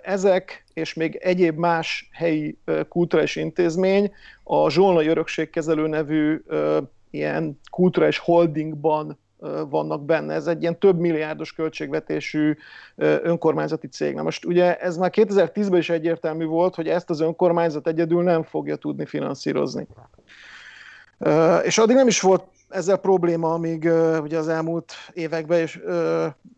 Ezek 0.02 0.64
és 0.74 0.94
még 0.94 1.16
egyéb 1.16 1.58
más 1.58 2.10
helyi 2.12 2.58
kulturális 2.90 3.36
intézmény 3.36 4.12
a 4.44 4.70
Zsolnai 4.70 5.08
Örökségkezelő 5.08 5.88
nevű 5.88 6.42
ilyen 7.10 7.60
kulturális 7.72 8.18
holdingban 8.18 9.20
vannak 9.70 10.06
benne. 10.06 10.34
Ez 10.34 10.48
egy 10.48 10.62
ilyen 10.62 10.80
több 10.80 11.00
milliárdos 11.00 11.54
költségvetésű 11.54 12.58
önkormányzati 12.96 13.88
cég. 13.88 14.16
Na 14.16 14.24
most 14.24 14.46
ugye 14.46 14.78
ez 14.78 14.98
már 14.98 15.12
2010-ben 15.14 15.80
is 15.80 15.90
egyértelmű 15.90 16.46
volt, 16.46 16.76
hogy 16.76 16.88
ezt 16.88 17.10
az 17.10 17.20
önkormányzat 17.20 17.88
egyedül 17.88 18.24
nem 18.24 18.44
fogja 18.44 18.76
tudni 18.76 19.06
finanszírozni. 19.06 19.88
És 21.64 21.78
addig 21.78 21.96
nem 21.96 22.08
is 22.08 22.22
volt 22.22 22.44
ezzel 22.72 22.98
probléma, 22.98 23.54
amíg 23.54 23.84
ugye 24.22 24.38
az 24.38 24.48
elmúlt 24.48 24.94
években 25.14 25.62
is 25.62 25.80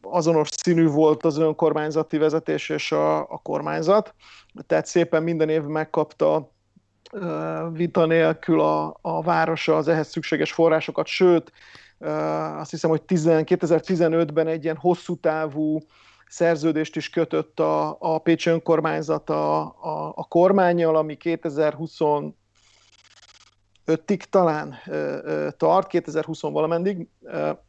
azonos 0.01 0.49
színű 0.51 0.87
volt 0.87 1.25
az 1.25 1.37
önkormányzati 1.37 2.17
vezetés 2.17 2.69
és 2.69 2.91
a, 2.91 3.19
a 3.19 3.39
kormányzat, 3.43 4.13
tehát 4.67 4.85
szépen 4.85 5.23
minden 5.23 5.49
év 5.49 5.63
megkapta 5.63 6.51
vita 7.71 8.05
nélkül 8.05 8.61
a, 8.61 8.97
a 9.01 9.21
városa 9.21 9.75
az 9.75 9.87
ehhez 9.87 10.07
szükséges 10.07 10.51
forrásokat, 10.51 11.07
sőt, 11.07 11.51
azt 12.57 12.71
hiszem, 12.71 12.89
hogy 12.89 13.01
10, 13.01 13.25
2015-ben 13.27 14.47
egy 14.47 14.63
ilyen 14.63 14.77
hosszú 14.77 15.15
távú 15.15 15.79
szerződést 16.27 16.95
is 16.95 17.09
kötött 17.09 17.59
a, 17.59 17.97
a 17.99 18.17
Pécsi 18.17 18.49
önkormányzat 18.49 19.29
a, 19.29 19.61
a, 19.61 20.13
a 20.15 20.25
kormányjal, 20.27 20.95
ami 20.95 21.15
2020 21.15 21.99
5-ig 23.87 24.23
talán 24.23 24.75
tart, 25.57 25.87
2020 25.87 26.41
valamendig, 26.41 27.07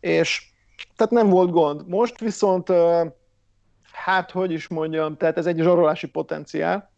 és 0.01 0.53
tehát 0.97 1.13
nem 1.13 1.29
volt 1.29 1.51
gond. 1.51 1.89
Most 1.89 2.21
viszont, 2.21 2.73
hát 3.93 4.31
hogy 4.31 4.53
is 4.53 4.69
mondjam, 4.69 5.17
tehát 5.17 5.39
ez 5.39 5.47
egy 5.47 5.59
zsarolási 5.59 6.07
potenciál 6.07 6.93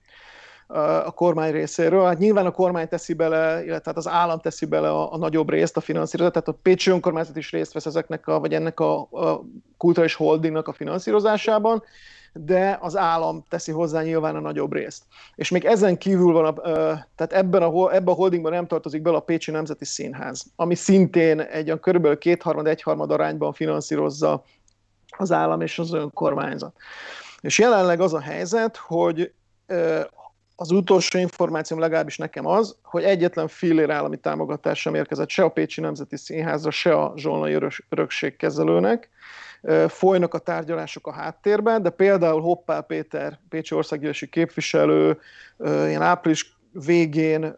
a 1.04 1.10
kormány 1.10 1.52
részéről. 1.52 2.04
Hát 2.04 2.18
nyilván 2.18 2.46
a 2.46 2.50
kormány 2.50 2.88
teszi 2.88 3.12
bele, 3.12 3.64
illetve 3.64 3.82
hát 3.84 3.96
az 3.96 4.08
állam 4.08 4.38
teszi 4.38 4.66
bele 4.66 4.88
a, 4.88 5.12
a 5.12 5.16
nagyobb 5.16 5.50
részt 5.50 5.76
a 5.76 5.80
finanszírozat, 5.80 6.32
tehát 6.32 6.48
a 6.48 6.58
Pécsi 6.62 6.90
önkormányzat 6.90 7.36
is 7.36 7.50
részt 7.50 7.72
vesz 7.72 7.86
ezeknek 7.86 8.26
a, 8.26 8.40
vagy 8.40 8.54
ennek 8.54 8.80
a, 8.80 9.00
a 9.00 9.44
kulturális 9.76 10.14
holdingnak 10.14 10.68
a 10.68 10.72
finanszírozásában, 10.72 11.82
de 12.32 12.78
az 12.80 12.96
állam 12.96 13.44
teszi 13.48 13.72
hozzá 13.72 14.02
nyilván 14.02 14.36
a 14.36 14.40
nagyobb 14.40 14.72
részt. 14.72 15.02
És 15.34 15.50
még 15.50 15.64
ezen 15.64 15.98
kívül 15.98 16.32
van, 16.32 16.44
a, 16.44 16.54
tehát 17.14 17.32
ebben 17.32 17.62
a, 17.62 17.94
ebben 17.94 18.14
a 18.14 18.16
holdingban 18.16 18.52
nem 18.52 18.66
tartozik 18.66 19.02
bele 19.02 19.16
a 19.16 19.20
Pécsi 19.20 19.50
Nemzeti 19.50 19.84
Színház, 19.84 20.44
ami 20.56 20.74
szintén 20.74 21.40
egy 21.40 21.66
olyan 21.66 21.80
körülbelül 21.80 22.18
kétharmad, 22.18 22.66
egyharmad 22.66 23.10
arányban 23.10 23.52
finanszírozza 23.52 24.44
az 25.16 25.32
állam 25.32 25.60
és 25.60 25.78
az 25.78 25.92
önkormányzat. 25.92 26.76
És 27.40 27.58
jelenleg 27.58 28.00
az 28.00 28.14
a 28.14 28.20
helyzet, 28.20 28.76
hogy 28.76 29.32
az 30.56 30.70
utolsó 30.70 31.18
információm 31.18 31.80
legalábbis 31.80 32.16
nekem 32.16 32.46
az, 32.46 32.76
hogy 32.82 33.04
egyetlen 33.04 33.48
fillér 33.48 33.90
állami 33.90 34.16
támogatás 34.16 34.80
sem 34.80 34.94
érkezett 34.94 35.28
se 35.28 35.42
a 35.42 35.48
Pécsi 35.48 35.80
Nemzeti 35.80 36.16
Színházra, 36.16 36.70
se 36.70 36.94
a 36.94 37.12
Zsolnai 37.16 37.58
Örökségkezelőnek. 37.88 39.10
Folynak 39.88 40.34
a 40.34 40.38
tárgyalások 40.38 41.06
a 41.06 41.12
háttérben, 41.12 41.82
de 41.82 41.90
például 41.90 42.40
Hoppál 42.40 42.82
Péter, 42.82 43.38
Pécsi 43.48 43.74
országgyűlési 43.74 44.28
képviselő, 44.28 45.18
ilyen 45.64 46.02
április 46.02 46.56
végén 46.72 47.54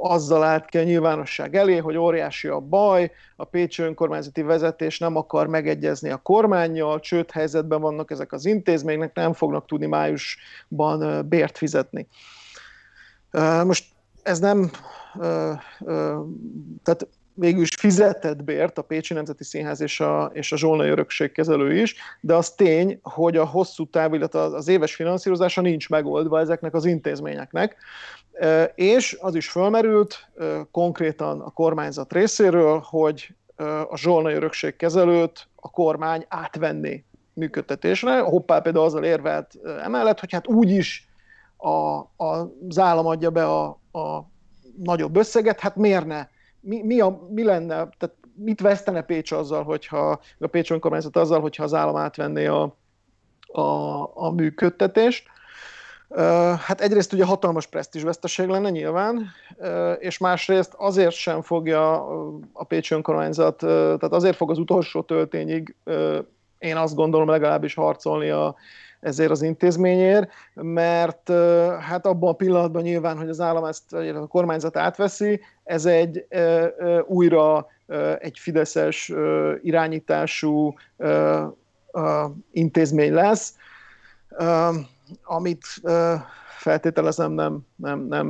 azzal 0.00 0.42
állt 0.42 0.64
ki 0.64 0.78
a 0.78 0.82
nyilvánosság 0.82 1.56
elé, 1.56 1.76
hogy 1.76 1.96
óriási 1.96 2.48
a 2.48 2.60
baj, 2.60 3.12
a 3.36 3.44
Pécsi 3.44 3.82
önkormányzati 3.82 4.42
vezetés 4.42 4.98
nem 4.98 5.16
akar 5.16 5.46
megegyezni 5.46 6.10
a 6.10 6.16
kormányjal, 6.16 7.00
csőd 7.00 7.30
helyzetben 7.30 7.80
vannak 7.80 8.10
ezek 8.10 8.32
az 8.32 8.44
intézmények, 8.44 9.14
nem 9.14 9.32
fognak 9.32 9.66
tudni 9.66 9.86
májusban 9.86 11.28
bért 11.28 11.58
fizetni. 11.58 12.08
Most 13.64 13.84
ez 14.22 14.38
nem, 14.38 14.70
tehát 16.82 17.08
végül 17.36 17.62
is 17.62 17.68
fizetett 17.78 18.44
bért 18.44 18.78
a 18.78 18.82
Pécsi 18.82 19.14
Nemzeti 19.14 19.44
Színház 19.44 19.80
és 19.80 20.00
a, 20.00 20.30
és 20.32 20.52
a 20.52 20.56
Zsolnai 20.56 20.88
Örökségkezelő 20.88 21.80
is, 21.80 21.94
de 22.20 22.34
az 22.34 22.50
tény, 22.50 22.98
hogy 23.02 23.36
a 23.36 23.44
hosszú 23.44 23.86
táv, 23.90 24.14
illetve 24.14 24.40
az 24.40 24.68
éves 24.68 24.94
finanszírozása 24.94 25.60
nincs 25.60 25.88
megoldva 25.88 26.40
ezeknek 26.40 26.74
az 26.74 26.84
intézményeknek. 26.84 27.76
És 28.74 29.16
az 29.20 29.34
is 29.34 29.48
fölmerült 29.48 30.28
konkrétan 30.70 31.40
a 31.40 31.50
kormányzat 31.50 32.12
részéről, 32.12 32.82
hogy 32.84 33.34
a 33.88 33.96
Zsolnai 33.96 34.34
Örökségkezelőt 34.34 35.48
a 35.54 35.70
kormány 35.70 36.24
átvenné 36.28 37.04
működtetésre. 37.32 38.18
Hoppá 38.18 38.60
például 38.60 38.84
azzal 38.84 39.04
érvelt 39.04 39.54
emellett, 39.82 40.20
hogy 40.20 40.32
hát 40.32 40.48
úgyis 40.48 41.08
a, 41.56 41.68
a, 41.68 42.52
az 42.68 42.78
állam 42.78 43.06
adja 43.06 43.30
be 43.30 43.44
a, 43.44 43.66
a 43.92 44.30
nagyobb 44.76 45.16
összeget, 45.16 45.60
hát 45.60 45.76
miért 45.76 46.06
ne? 46.06 46.26
Mi, 46.66 46.82
mi, 46.82 47.00
a, 47.00 47.26
mi 47.28 47.42
lenne, 47.42 47.74
tehát 47.74 48.14
mit 48.34 48.60
vesztene 48.60 49.02
Pécs 49.02 49.32
azzal, 49.32 49.62
hogyha 49.62 50.20
a 50.38 50.46
Pécs 50.46 50.70
önkormányzat 50.70 51.16
azzal, 51.16 51.40
hogyha 51.40 51.62
az 51.64 51.74
állam 51.74 51.96
átvenné 51.96 52.46
a, 52.46 52.76
a, 53.46 54.00
a 54.14 54.30
működtetést? 54.30 55.28
Hát 56.58 56.80
egyrészt 56.80 57.12
ugye 57.12 57.24
hatalmas 57.24 57.66
presztízsveszteség 57.66 58.48
lenne 58.48 58.70
nyilván, 58.70 59.26
és 59.98 60.18
másrészt 60.18 60.74
azért 60.76 61.14
sem 61.14 61.42
fogja 61.42 62.08
a 62.52 62.64
Pécsi 62.64 62.94
önkormányzat, 62.94 63.56
tehát 63.56 64.12
azért 64.12 64.36
fog 64.36 64.50
az 64.50 64.58
utolsó 64.58 65.02
töltényig 65.02 65.74
én 66.58 66.76
azt 66.76 66.94
gondolom 66.94 67.28
legalábbis 67.28 67.74
harcolni 67.74 68.30
a, 68.30 68.54
ezért 69.06 69.30
az 69.30 69.42
intézményért, 69.42 70.30
mert 70.54 71.30
hát 71.80 72.06
abban 72.06 72.30
a 72.30 72.36
pillanatban 72.36 72.82
nyilván, 72.82 73.18
hogy 73.18 73.28
az 73.28 73.40
állam 73.40 73.64
ezt, 73.64 73.92
a 73.92 74.26
kormányzat 74.26 74.76
átveszi, 74.76 75.40
ez 75.64 75.86
egy 75.86 76.26
újra 77.06 77.66
egy 78.18 78.38
fideszes 78.38 79.12
irányítású 79.62 80.74
intézmény 82.52 83.12
lesz, 83.12 83.54
amit 85.24 85.64
feltételezem 86.58 87.32
nem, 87.32 87.66
nem, 87.76 88.00
nem, 88.00 88.28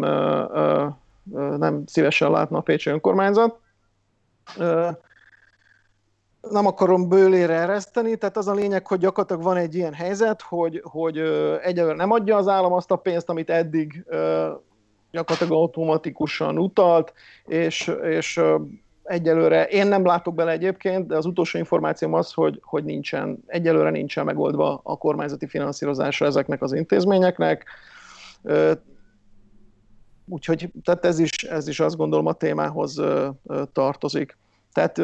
nem 1.57 1.83
szívesen 1.87 2.31
látna 2.31 2.59
a 2.59 2.61
Pécsi 2.61 2.91
önkormányzat. 2.91 3.59
Nem 6.51 6.67
akarom 6.67 7.09
bőlére 7.09 7.55
ereszteni, 7.55 8.17
tehát 8.17 8.37
az 8.37 8.49
a 8.49 8.55
lényeg, 8.55 8.87
hogy 8.87 8.99
gyakorlatilag 8.99 9.43
van 9.43 9.57
egy 9.57 9.75
ilyen 9.75 9.95
helyzet, 9.95 10.43
hogy, 10.43 10.81
hogy 10.85 11.19
egyelőre 11.63 11.95
nem 11.95 12.11
adja 12.11 12.37
az 12.37 12.49
állam 12.49 12.73
azt 12.73 12.91
a 12.91 12.97
pénzt, 12.97 13.29
amit 13.29 13.51
eddig 13.51 14.05
gyakorlatilag 15.11 15.53
automatikusan 15.53 16.59
utalt, 16.59 17.13
és, 17.45 17.93
és 18.03 18.41
egyelőre 19.03 19.65
én 19.65 19.87
nem 19.87 20.05
látok 20.05 20.35
bele 20.35 20.51
egyébként, 20.51 21.07
de 21.07 21.17
az 21.17 21.27
utolsó 21.27 21.59
információm 21.59 22.13
az, 22.13 22.33
hogy, 22.33 22.61
hogy 22.63 22.85
nincsen, 22.85 23.45
egyelőre 23.47 23.91
nincsen 23.91 24.25
megoldva 24.25 24.81
a 24.83 24.97
kormányzati 24.97 25.47
finanszírozása 25.47 26.25
ezeknek 26.25 26.63
az 26.63 26.73
intézményeknek. 26.73 27.65
Úgyhogy 30.29 30.71
tehát 30.85 31.05
ez, 31.05 31.19
is, 31.19 31.31
ez 31.31 31.69
is 31.69 31.81
azt 31.81 31.97
gondolom 31.97 32.27
a 32.27 32.33
témához 32.33 33.03
tartozik. 33.73 34.37
Tehát 34.73 35.03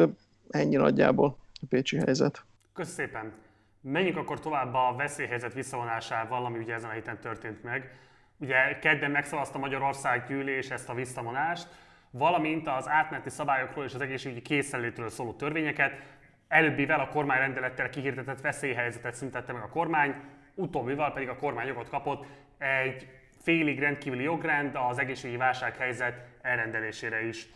ennyi 0.49 0.75
nagyjából 0.75 1.37
a 1.61 1.65
pécsi 1.69 1.97
helyzet. 1.97 2.45
Köszönöm 2.73 2.97
szépen. 2.97 3.33
Menjünk 3.81 4.17
akkor 4.17 4.39
tovább 4.39 4.73
a 4.73 4.93
veszélyhelyzet 4.97 5.53
visszavonásával, 5.53 6.45
ami 6.45 6.57
ugye 6.57 6.73
ezen 6.73 6.89
a 6.89 6.93
héten 6.93 7.19
történt 7.19 7.63
meg. 7.63 7.91
Ugye 8.37 8.79
kedden 8.79 9.11
megszavazta 9.11 9.57
Magyarország 9.57 10.27
gyűlés 10.27 10.69
ezt 10.69 10.89
a 10.89 10.93
visszavonást, 10.93 11.67
valamint 12.11 12.67
az 12.67 12.89
átmeneti 12.89 13.29
szabályokról 13.29 13.85
és 13.85 13.93
az 13.93 14.01
egészségügyi 14.01 14.41
készenlétről 14.41 15.09
szóló 15.09 15.33
törvényeket. 15.33 16.01
Előbbivel 16.47 16.99
a 16.99 17.07
kormány 17.07 17.39
rendelettel 17.39 17.89
kihirdetett 17.89 18.41
veszélyhelyzetet 18.41 19.15
szüntette 19.15 19.53
meg 19.53 19.61
a 19.61 19.69
kormány, 19.69 20.15
utóbbival 20.55 21.13
pedig 21.13 21.29
a 21.29 21.35
kormány 21.35 21.67
jogot 21.67 21.89
kapott 21.89 22.25
egy 22.57 23.07
félig 23.41 23.79
rendkívüli 23.79 24.23
jogrend 24.23 24.75
az 24.89 24.99
egészségügyi 24.99 25.37
válsághelyzet 25.37 26.25
elrendelésére 26.41 27.25
is. 27.25 27.47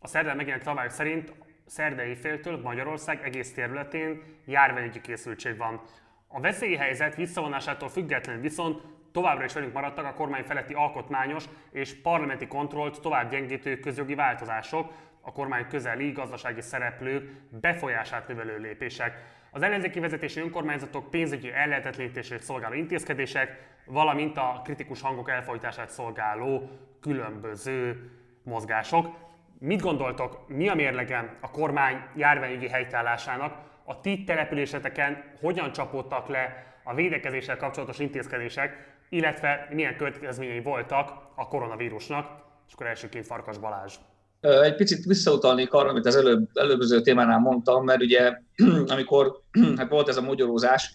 A 0.00 0.06
szerdán 0.06 0.36
megjelent 0.36 0.64
szabályok 0.64 0.92
szerint 0.92 1.32
szerdai 1.68 2.14
féltől 2.14 2.60
Magyarország 2.60 3.24
egész 3.24 3.54
területén 3.54 4.22
járványügyi 4.44 5.00
készültség 5.00 5.56
van. 5.56 5.80
A 6.26 6.40
veszélyhelyzet 6.40 7.14
visszavonásától 7.14 7.88
függetlenül 7.88 8.40
viszont 8.42 8.82
továbbra 9.12 9.44
is 9.44 9.52
velünk 9.52 9.72
maradtak 9.72 10.04
a 10.04 10.14
kormány 10.14 10.42
feletti 10.42 10.74
alkotmányos 10.74 11.44
és 11.70 11.94
parlamenti 11.94 12.46
kontrollt 12.46 13.00
tovább 13.00 13.30
gyengítő 13.30 13.78
közjogi 13.78 14.14
változások, 14.14 14.92
a 15.20 15.32
kormány 15.32 15.66
közeli 15.68 16.12
gazdasági 16.12 16.60
szereplők 16.60 17.30
befolyását 17.60 18.28
növelő 18.28 18.58
lépések. 18.58 19.22
Az 19.50 19.62
ellenzéki 19.62 20.00
vezetési 20.00 20.40
önkormányzatok 20.40 21.10
pénzügyi 21.10 21.52
ellehetetlenítését 21.52 22.42
szolgáló 22.42 22.74
intézkedések, 22.74 23.76
valamint 23.84 24.36
a 24.36 24.60
kritikus 24.64 25.00
hangok 25.00 25.30
elfolytását 25.30 25.90
szolgáló 25.90 26.70
különböző 27.00 28.10
mozgások. 28.42 29.27
Mit 29.60 29.80
gondoltok, 29.80 30.48
mi 30.48 30.68
a 30.68 30.74
mérlege 30.74 31.36
a 31.40 31.50
kormány 31.50 31.96
járványügyi 32.16 32.68
helytállásának? 32.68 33.54
A 33.84 34.00
ti 34.00 34.24
településeteken 34.24 35.24
hogyan 35.40 35.72
csapódtak 35.72 36.28
le 36.28 36.66
a 36.84 36.94
védekezéssel 36.94 37.56
kapcsolatos 37.56 37.98
intézkedések, 37.98 38.96
illetve 39.08 39.68
milyen 39.70 39.96
következményei 39.96 40.60
voltak 40.60 41.10
a 41.34 41.48
koronavírusnak, 41.48 42.26
és 42.66 42.72
akkor 42.72 42.86
elsőként 42.86 43.26
Farkas 43.26 43.58
Balázs. 43.58 43.94
Egy 44.40 44.74
picit 44.74 45.04
visszautalnék 45.04 45.72
arra, 45.72 45.88
amit 45.88 46.06
az 46.06 46.16
előbb, 46.16 46.48
előbböző 46.54 47.00
témánál 47.00 47.38
mondtam, 47.38 47.84
mert 47.84 48.00
ugye 48.00 48.38
amikor 48.94 49.40
hát 49.78 49.88
volt 49.88 50.08
ez 50.08 50.16
a 50.16 50.22
magyarózás, 50.22 50.92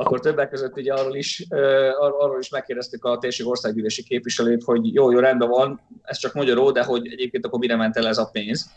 akkor 0.00 0.20
többek 0.20 0.50
között 0.50 0.76
ugye 0.76 0.92
arról 0.92 1.14
is, 1.14 1.46
arról 1.98 2.38
is 2.40 2.48
megkérdeztük 2.48 3.04
a 3.04 3.18
térség 3.18 3.46
országgyűlési 3.46 4.02
képviselőt, 4.02 4.62
hogy 4.64 4.94
jó, 4.94 5.10
jó, 5.10 5.18
rendben 5.18 5.48
van, 5.48 5.80
ez 6.02 6.18
csak 6.18 6.34
magyaró, 6.34 6.70
de 6.70 6.84
hogy 6.84 7.06
egyébként 7.06 7.46
akkor 7.46 7.58
mire 7.58 7.76
ment 7.76 7.96
el 7.96 8.06
ez 8.06 8.18
a 8.18 8.28
pénz. 8.32 8.70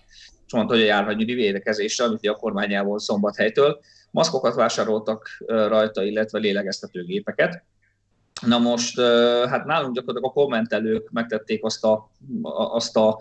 És 0.46 0.54
mondta, 0.54 0.74
hogy 0.74 0.84
a 0.84 0.86
járványügyi 0.86 1.34
védekezésre, 1.34 2.06
amit 2.06 2.28
a 2.28 2.36
kormányából 2.36 3.00
szombathelytől. 3.00 3.80
Maszkokat 4.12 4.56
vásároltak 4.56 5.44
rajta, 5.48 6.04
illetve 6.04 6.40
lélegeztetőgépeket. 6.40 7.64
Na 8.46 8.60
most, 8.60 9.00
hát 9.50 9.66
nálunk 9.66 9.96
gyakorlatilag 9.96 10.30
a 10.30 10.42
kommentelők 10.42 11.10
megtették 11.12 11.64
azt 11.64 11.84
a, 11.84 12.10
azt 12.52 12.98
a 12.98 13.18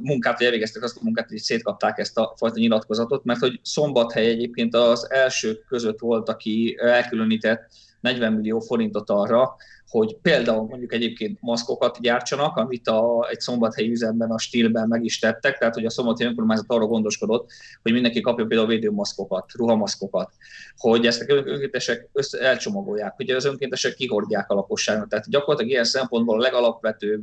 munkát, 0.00 0.36
hogy 0.36 0.46
elvégeztek 0.46 0.82
azt 0.82 0.96
a 0.96 1.00
munkát, 1.02 1.28
hogy 1.28 1.38
szétkapták 1.38 1.98
ezt 1.98 2.18
a 2.18 2.34
fajta 2.36 2.58
nyilatkozatot, 2.58 3.24
mert 3.24 3.40
hogy 3.40 3.60
Szombathely 3.62 4.26
egyébként 4.26 4.74
az 4.74 5.10
első 5.10 5.64
között 5.68 5.98
volt, 5.98 6.28
aki 6.28 6.76
elkülönített 6.80 7.68
40 8.00 8.32
millió 8.32 8.60
forintot 8.60 9.10
arra, 9.10 9.54
hogy 9.92 10.16
például 10.22 10.66
mondjuk 10.66 10.92
egyébként 10.92 11.38
maszkokat 11.40 12.00
gyártsanak, 12.00 12.56
amit 12.56 12.88
a, 12.88 13.28
egy 13.30 13.40
szombathelyi 13.40 13.90
üzemben 13.90 14.30
a 14.30 14.38
stílben 14.38 14.88
meg 14.88 15.04
is 15.04 15.18
tettek, 15.18 15.58
tehát 15.58 15.74
hogy 15.74 15.84
a 15.84 15.90
szombathelyi 15.90 16.30
önkormányzat 16.30 16.64
arra 16.68 16.86
gondoskodott, 16.86 17.50
hogy 17.82 17.92
mindenki 17.92 18.20
kapja 18.20 18.46
például 18.46 18.68
védőmaszkokat, 18.68 19.52
ruhamaszkokat, 19.52 20.30
hogy 20.76 21.06
ezt 21.06 21.20
a 21.20 21.34
önkéntesek 21.34 22.08
össze, 22.12 22.38
elcsomagolják, 22.38 23.12
hogy 23.16 23.30
az 23.30 23.44
önkéntesek 23.44 23.94
kihordják 23.94 24.50
a 24.50 24.54
lakosságnak. 24.54 25.08
Tehát 25.08 25.28
gyakorlatilag 25.28 25.72
ilyen 25.72 25.84
szempontból 25.84 26.38
a 26.38 26.42
legalapvetőbb 26.42 27.22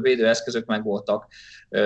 védőeszközök 0.00 0.66
meg 0.66 0.84
voltak 0.84 1.26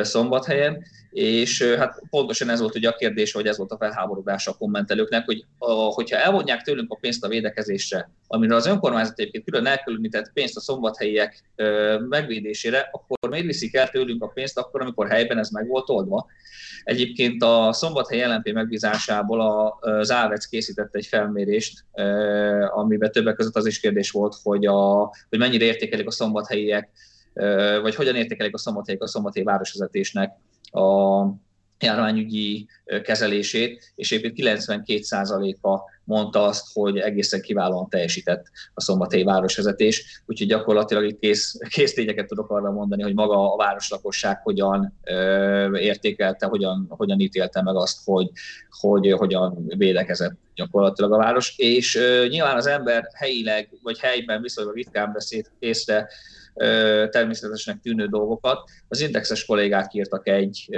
szombathelyen, 0.03 0.85
és 1.11 1.63
hát 1.63 2.03
pontosan 2.11 2.51
ez 2.51 2.61
volt 2.61 2.75
ugye 2.75 2.89
a 2.89 2.97
kérdés, 2.97 3.33
hogy 3.33 3.47
ez 3.47 3.57
volt 3.57 3.71
a 3.71 3.77
felháborodás 3.77 4.47
a 4.47 4.57
kommentelőknek, 4.57 5.25
hogy 5.25 5.45
a, 5.59 5.73
hogyha 5.73 6.17
elvonják 6.17 6.63
tőlünk 6.63 6.93
a 6.93 6.99
pénzt 7.01 7.25
a 7.25 7.29
védekezésre, 7.29 8.11
amire 8.27 8.55
az 8.55 8.67
önkormányzat 8.67 9.19
egyébként 9.19 9.45
külön 9.45 9.67
elkülönített 9.67 10.33
pénzt 10.33 10.57
a 10.57 10.61
szombathelyek 10.61 11.43
megvédésére, 12.09 12.89
akkor 12.93 13.31
miért 13.31 13.47
viszik 13.47 13.75
el 13.75 13.89
tőlünk 13.89 14.23
a 14.23 14.27
pénzt 14.27 14.59
akkor, 14.59 14.81
amikor 14.81 15.09
helyben 15.09 15.39
ez 15.39 15.51
meg 15.51 15.67
volt 15.67 15.91
oldva? 15.91 16.27
Egyébként 16.85 17.43
a 17.43 17.73
Szombathely 17.73 18.25
LNP 18.25 18.53
megbízásából 18.53 19.41
az 19.81 20.11
Ávec 20.11 20.47
készített 20.47 20.95
egy 20.95 21.07
felmérést, 21.07 21.85
amiben 22.75 23.13
többek 23.13 23.35
között 23.35 23.57
az 23.57 23.67
is 23.67 23.81
kérdés 23.81 24.11
volt, 24.11 24.35
hogy, 24.43 24.67
a, 24.67 25.13
hogy 25.29 25.39
mennyire 25.39 25.65
értékelik 25.65 26.07
a 26.07 26.11
szombathelyiek, 26.11 26.91
vagy 27.83 27.95
hogyan 27.95 28.17
értékelik 28.17 28.55
a 28.55 28.59
szombathelyek 28.59 29.03
a 29.03 29.07
szombathelyi 29.07 29.47
városvezetésnek 29.47 30.33
a 30.71 31.25
járványügyi 31.81 32.67
kezelését, 33.03 33.93
és 33.95 34.11
éppen 34.11 34.33
92%-a 34.37 35.93
mondta 36.05 36.45
azt, 36.45 36.67
hogy 36.73 36.99
egészen 36.99 37.41
kiválóan 37.41 37.89
teljesített 37.89 38.47
a 38.75 38.81
szombathelyi 38.81 39.25
városvezetés, 39.25 40.23
úgyhogy 40.27 40.47
gyakorlatilag 40.47 41.05
itt 41.05 41.19
kész, 41.19 41.59
kész 41.69 41.95
tényeket 41.95 42.27
tudok 42.27 42.51
arra 42.51 42.71
mondani, 42.71 43.03
hogy 43.03 43.15
maga 43.15 43.53
a 43.53 43.57
városlakosság 43.57 44.41
hogyan 44.43 44.99
ö, 45.05 45.79
értékelte, 45.79 46.47
hogyan, 46.47 46.87
hogyan 46.89 47.21
ítélte 47.21 47.63
meg 47.63 47.77
azt, 47.77 47.99
hogy, 48.05 48.31
hogy 48.81 49.13
hogyan 49.13 49.65
védekezett 49.77 50.37
gyakorlatilag 50.55 51.13
a 51.13 51.17
város, 51.17 51.55
és 51.57 51.97
ö, 51.97 52.27
nyilván 52.29 52.57
az 52.57 52.67
ember 52.67 53.09
helyileg, 53.15 53.69
vagy 53.83 53.99
helyben 53.99 54.43
viszonylag 54.43 54.75
ritkán 54.75 55.13
beszélt 55.13 55.51
észre 55.59 56.09
természetesnek 57.11 57.81
tűnő 57.81 58.07
dolgokat. 58.07 58.71
Az 58.89 59.01
indexes 59.01 59.45
kollégák 59.45 59.95
írtak 59.95 60.29
egy, 60.29 60.69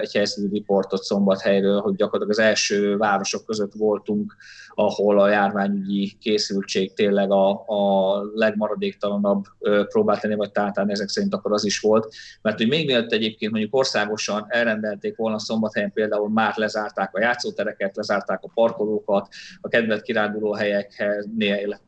egy 0.00 0.12
helyszíni 0.12 0.48
riportot 0.52 1.02
Szombathelyről, 1.02 1.80
hogy 1.80 1.94
gyakorlatilag 1.94 2.38
az 2.38 2.44
első 2.50 2.96
városok 2.96 3.44
között 3.44 3.72
voltunk, 3.72 4.36
ahol 4.78 5.20
a 5.20 5.28
járványügyi 5.28 6.16
készültség 6.20 6.94
tényleg 6.94 7.30
a, 7.30 7.50
a 7.66 8.22
legmaradéktalanabb 8.34 9.44
próbált 9.88 10.20
tenni, 10.20 10.34
vagy 10.34 10.52
tátán 10.52 10.90
ezek 10.90 11.08
szerint 11.08 11.34
akkor 11.34 11.52
az 11.52 11.64
is 11.64 11.80
volt. 11.80 12.14
Mert 12.42 12.56
hogy 12.56 12.68
még 12.68 12.86
mielőtt 12.86 13.12
egyébként 13.12 13.52
mondjuk 13.52 13.74
országosan 13.74 14.46
elrendelték 14.48 15.16
volna 15.16 15.38
Szombathelyen 15.38 15.92
például 15.92 16.30
már 16.30 16.52
lezárták 16.56 17.14
a 17.14 17.20
játszótereket, 17.20 17.96
lezárták 17.96 18.38
a 18.42 18.50
parkolókat, 18.54 19.28
a 19.60 19.68
kedvelt 19.68 20.02
kiránduló 20.02 20.52
helyeknél 20.52 21.80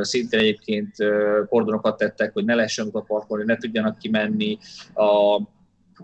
szintén 0.00 0.40
egyébként 0.40 0.94
kordonokat 1.48 1.96
tettek, 1.96 2.32
hogy 2.32 2.44
ne 2.44 2.54
lehessen 2.54 2.89
oda 2.94 3.04
parkolni, 3.06 3.44
ne 3.44 3.56
tudjanak 3.56 3.98
kimenni, 3.98 4.58
a 4.94 5.40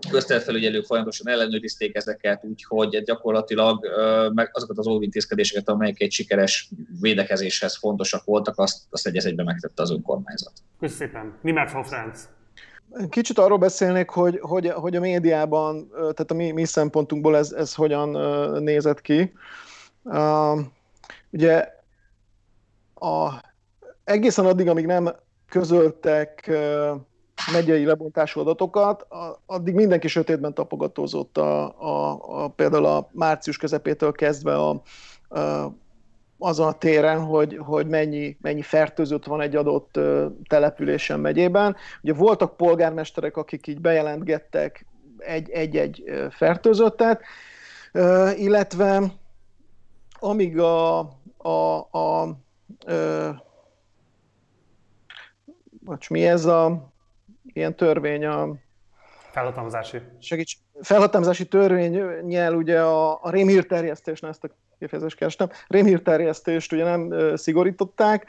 közterfelügyelők 0.09 0.85
folyamatosan 0.85 1.29
ellenőrizték 1.29 1.95
ezeket, 1.95 2.43
úgyhogy 2.43 3.03
gyakorlatilag 3.03 3.87
meg 4.33 4.49
azokat 4.53 4.77
az 4.77 4.87
óvintézkedéseket, 4.87 5.69
amelyek 5.69 6.01
egy 6.01 6.11
sikeres 6.11 6.69
védekezéshez 6.99 7.77
fontosak 7.77 8.23
voltak, 8.23 8.59
azt, 8.59 8.81
azt 8.89 9.07
egy 9.07 9.17
egybe 9.17 9.43
megtette 9.43 9.81
az 9.81 9.91
önkormányzat. 9.91 10.51
Köszönöm 10.79 11.11
szépen. 11.11 11.37
Nimert 11.41 11.71
von 11.71 11.83
Franz. 11.83 12.29
Kicsit 13.09 13.37
arról 13.37 13.57
beszélnék, 13.57 14.09
hogy, 14.09 14.39
hogy, 14.41 14.69
hogy 14.69 14.95
a 14.95 14.99
médiában, 14.99 15.89
tehát 15.91 16.31
a 16.31 16.33
mi, 16.33 16.51
mi 16.51 16.65
szempontunkból 16.65 17.37
ez, 17.37 17.51
ez 17.51 17.75
hogyan 17.75 18.09
nézett 18.63 19.01
ki. 19.01 19.33
Uh, 20.03 20.59
ugye 21.29 21.69
a, 22.93 23.29
egészen 24.03 24.45
addig, 24.45 24.67
amíg 24.67 24.85
nem 24.85 25.15
közöltek 25.49 26.51
megyei 27.51 27.85
lebontású 27.85 28.39
adatokat, 28.39 29.07
addig 29.45 29.73
mindenki 29.73 30.07
sötétben 30.07 30.53
tapogatózott 30.53 31.37
a, 31.37 31.79
a, 31.81 32.19
a, 32.43 32.47
például 32.47 32.85
a 32.85 33.09
március 33.11 33.57
közepétől 33.57 34.11
kezdve 34.11 34.55
a, 34.55 34.81
a, 35.39 35.73
azon 36.39 36.67
a 36.67 36.77
téren, 36.77 37.19
hogy, 37.19 37.57
hogy 37.57 37.87
mennyi, 37.87 38.37
mennyi 38.41 38.61
fertőzött 38.61 39.25
van 39.25 39.41
egy 39.41 39.55
adott 39.55 39.99
településen 40.47 41.19
megyében. 41.19 41.75
Ugye 42.01 42.13
voltak 42.13 42.57
polgármesterek, 42.57 43.37
akik 43.37 43.67
így 43.67 43.81
bejelentgettek 43.81 44.85
egy-egy 45.49 46.03
fertőzöttet, 46.29 47.21
illetve 48.35 49.03
amíg 50.19 50.59
a, 50.59 50.99
a, 51.37 51.87
a, 51.91 52.21
a 52.21 53.46
bocs, 55.87 56.09
mi 56.09 56.27
ez 56.27 56.45
a 56.45 56.91
ilyen 57.53 57.75
törvény 57.75 58.25
a... 58.25 58.55
Felhatalmazási. 59.31 60.01
Segíts, 60.19 60.57
felhatalmazási 60.81 61.47
törvényel 61.47 62.53
ugye 62.53 62.81
a, 62.81 63.23
a 63.23 63.29
rémhírterjesztés, 63.29 64.21
ezt 64.21 64.43
a 64.43 64.49
kifejezést 64.79 65.17
kerestem, 65.17 65.49
rémhírterjesztést 65.67 66.73
ugye 66.73 66.83
nem 66.83 67.13
szigorították, 67.35 68.25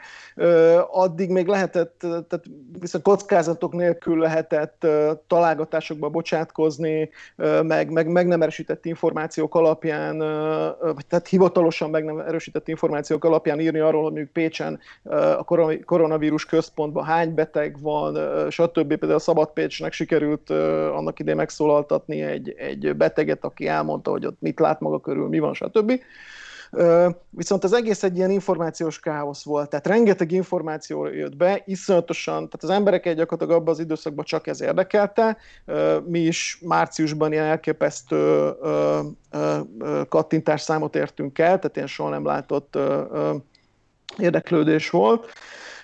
addig 0.91 1.29
még 1.29 1.47
lehetett, 1.47 1.97
tehát 1.99 2.41
viszont 2.79 3.03
kockázatok 3.03 3.73
nélkül 3.73 4.17
lehetett 4.17 4.87
találgatásokba 5.27 6.09
bocsátkozni, 6.09 7.09
meg, 7.61 7.91
meg, 7.91 8.07
meg 8.07 8.27
nem 8.27 8.41
erősített 8.41 8.85
információk 8.85 9.55
alapján, 9.55 10.17
vagy 10.79 11.05
tehát 11.07 11.27
hivatalosan 11.27 11.89
meg 11.89 12.03
nem 12.05 12.19
erősített 12.19 12.67
információk 12.67 13.25
alapján 13.25 13.59
írni 13.59 13.79
arról, 13.79 14.01
hogy 14.01 14.11
mondjuk 14.11 14.33
Pécsen 14.33 14.79
a 15.37 15.43
koronavírus 15.85 16.45
központban 16.45 17.03
hány 17.05 17.33
beteg 17.33 17.81
van, 17.81 18.17
stb. 18.49 18.87
Például 18.87 19.13
a 19.13 19.19
Szabad 19.19 19.51
Pécsnek 19.53 19.93
sikerült 19.93 20.49
annak 20.49 21.19
idején 21.19 21.37
megszólaltatni 21.37 22.21
egy, 22.21 22.55
egy 22.57 22.95
beteget, 22.95 23.43
aki 23.43 23.67
elmondta, 23.67 24.11
hogy 24.11 24.25
ott 24.25 24.41
mit 24.41 24.59
lát 24.59 24.79
maga 24.79 24.99
körül, 24.99 25.27
mi 25.27 25.39
van, 25.39 25.53
stb. 25.53 26.01
Viszont 27.29 27.63
az 27.63 27.73
egész 27.73 28.03
egy 28.03 28.17
ilyen 28.17 28.31
információs 28.31 28.99
káosz 28.99 29.43
volt, 29.43 29.69
tehát 29.69 29.87
rengeteg 29.87 30.31
információ 30.31 31.05
jött 31.05 31.35
be, 31.35 31.61
iszonyatosan, 31.65 32.33
tehát 32.33 32.63
az 32.63 32.69
embereket 32.69 33.15
gyakorlatilag 33.15 33.61
abban 33.61 33.73
az 33.73 33.79
időszakban 33.79 34.25
csak 34.25 34.47
ez 34.47 34.61
érdekelte. 34.61 35.37
Mi 36.05 36.19
is 36.19 36.59
márciusban 36.65 37.31
ilyen 37.31 37.45
elképesztő 37.45 38.53
kattintás 40.09 40.61
számot 40.61 40.95
értünk 40.95 41.39
el, 41.39 41.59
tehát 41.59 41.75
ilyen 41.75 41.87
soha 41.87 42.09
nem 42.09 42.25
látott 42.25 42.77
érdeklődés 44.17 44.89
volt, 44.89 45.31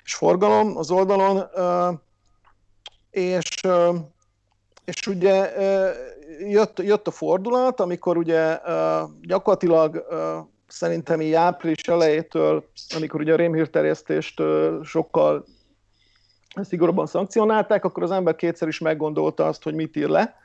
és 0.04 0.16
forgalom 0.16 0.78
az 0.78 0.92
oldalon, 0.92 1.44
és, 3.12 3.62
és 4.86 5.08
ugye 5.08 5.52
jött, 6.40 6.80
jött 6.80 7.08
a 7.08 7.12
fordulat, 7.12 7.80
amikor 7.80 8.18
ugye 8.18 8.60
gyakorlatilag 9.22 10.06
szerintem 10.68 11.22
így 11.22 11.34
április 11.34 11.82
elejétől, 11.88 12.66
amikor 12.96 13.22
ugye 13.22 13.34
a 13.34 13.36
rémhírterjesztést 13.36 14.42
sokkal 14.84 15.46
szigorúban 16.64 17.06
szankcionálták, 17.06 17.86
akkor 17.86 18.04
az 18.04 18.12
ember 18.12 18.36
kétszer 18.36 18.68
is 18.68 18.80
meggondolta 18.80 19.46
azt, 19.46 19.64
hogy 19.64 19.74
mit 19.74 19.96
ír 19.96 20.08
le, 20.08 20.36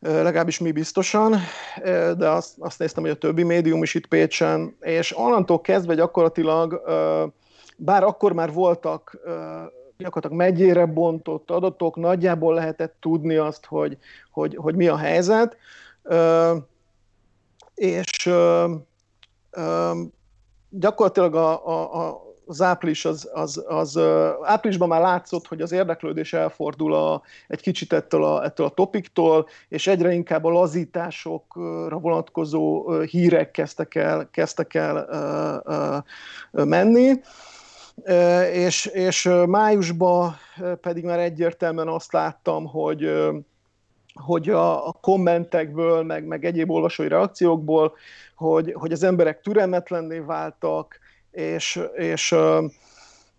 legalábbis 0.00 0.58
mi 0.58 0.72
biztosan, 0.72 1.36
de 2.16 2.28
azt, 2.28 2.54
azt 2.58 2.78
néztem, 2.78 3.02
hogy 3.02 3.12
a 3.12 3.18
többi 3.18 3.42
médium 3.42 3.82
is 3.82 3.94
itt 3.94 4.06
Pécsen, 4.06 4.76
és 4.80 5.18
onnantól 5.18 5.60
kezdve 5.60 5.94
gyakorlatilag, 5.94 6.82
bár 7.76 8.02
akkor 8.02 8.32
már 8.32 8.52
voltak 8.52 9.18
gyakorlatilag 9.98 10.46
megyére 10.46 10.86
bontott 10.86 11.50
adatok, 11.50 11.96
nagyjából 11.96 12.54
lehetett 12.54 12.96
tudni 13.00 13.36
azt, 13.36 13.66
hogy, 13.66 13.98
hogy, 14.30 14.56
hogy 14.56 14.74
mi 14.74 14.88
a 14.88 14.96
helyzet, 14.96 15.56
és 17.74 18.30
gyakorlatilag 20.70 21.34
a, 21.34 21.66
a, 21.66 22.06
a 22.06 22.26
az 22.48 22.62
április 22.62 23.04
az, 23.04 23.30
az, 23.32 23.64
az, 23.66 24.00
áprilisban 24.42 24.88
már 24.88 25.00
látszott, 25.00 25.46
hogy 25.46 25.60
az 25.60 25.72
érdeklődés 25.72 26.32
elfordul 26.32 26.94
a, 26.94 27.22
egy 27.48 27.60
kicsit 27.60 27.92
ettől 27.92 28.24
a, 28.24 28.44
ettől 28.44 28.66
a 28.66 28.70
topiktól, 28.70 29.48
és 29.68 29.86
egyre 29.86 30.12
inkább 30.12 30.44
a 30.44 30.50
lazításokra 30.50 31.98
vonatkozó 31.98 32.90
hírek 33.00 33.50
kezdtek 33.50 33.94
el, 33.94 34.28
kezdtek 34.30 34.74
el 34.74 35.06
uh, 35.64 35.96
uh, 36.52 36.66
menni. 36.66 37.20
És, 38.52 38.86
és 38.86 39.30
májusban 39.46 40.36
pedig 40.80 41.04
már 41.04 41.18
egyértelműen 41.18 41.88
azt 41.88 42.12
láttam, 42.12 42.66
hogy, 42.66 43.10
hogy 44.14 44.48
a, 44.48 44.88
a 44.88 44.92
kommentekből, 44.92 46.02
meg, 46.02 46.26
meg 46.26 46.44
egyéb 46.44 46.70
olvasói 46.70 47.08
reakciókból 47.08 47.92
hogy, 48.38 48.72
hogy 48.72 48.92
az 48.92 49.02
emberek 49.02 49.40
türelmetlenné 49.40 50.18
váltak, 50.18 50.98
és, 51.30 51.80
és 51.94 52.34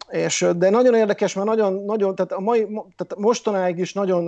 és, 0.09 0.45
de 0.55 0.69
nagyon 0.69 0.95
érdekes, 0.95 1.33
mert 1.33 1.47
nagyon, 1.47 1.73
nagyon 1.73 2.15
tehát, 2.15 2.31
a 2.31 2.39
mai, 2.39 2.63
tehát 2.65 3.15
mostanáig 3.17 3.77
is 3.77 3.93
nagyon, 3.93 4.25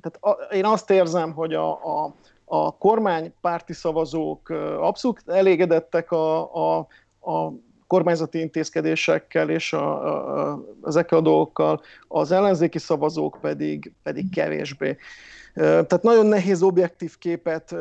tehát 0.00 0.18
a, 0.20 0.30
én 0.54 0.64
azt 0.64 0.90
érzem, 0.90 1.32
hogy 1.32 1.54
a, 1.54 1.70
a, 1.70 2.14
a 2.44 2.76
kormánypárti 2.76 3.72
szavazók 3.72 4.48
abszolút 4.80 5.22
elégedettek 5.26 6.12
a, 6.12 6.54
a, 6.54 6.86
a 7.20 7.52
kormányzati 7.86 8.40
intézkedésekkel 8.40 9.50
és 9.50 9.72
a, 9.72 10.50
a, 10.50 10.64
ezekkel 10.86 11.18
a 11.18 11.22
dolgokkal, 11.22 11.80
az 12.08 12.32
ellenzéki 12.32 12.78
szavazók 12.78 13.38
pedig, 13.40 13.92
pedig 14.02 14.30
kevésbé. 14.30 14.96
Tehát 15.54 16.02
nagyon 16.02 16.26
nehéz 16.26 16.62
objektív 16.62 17.18
képet 17.18 17.74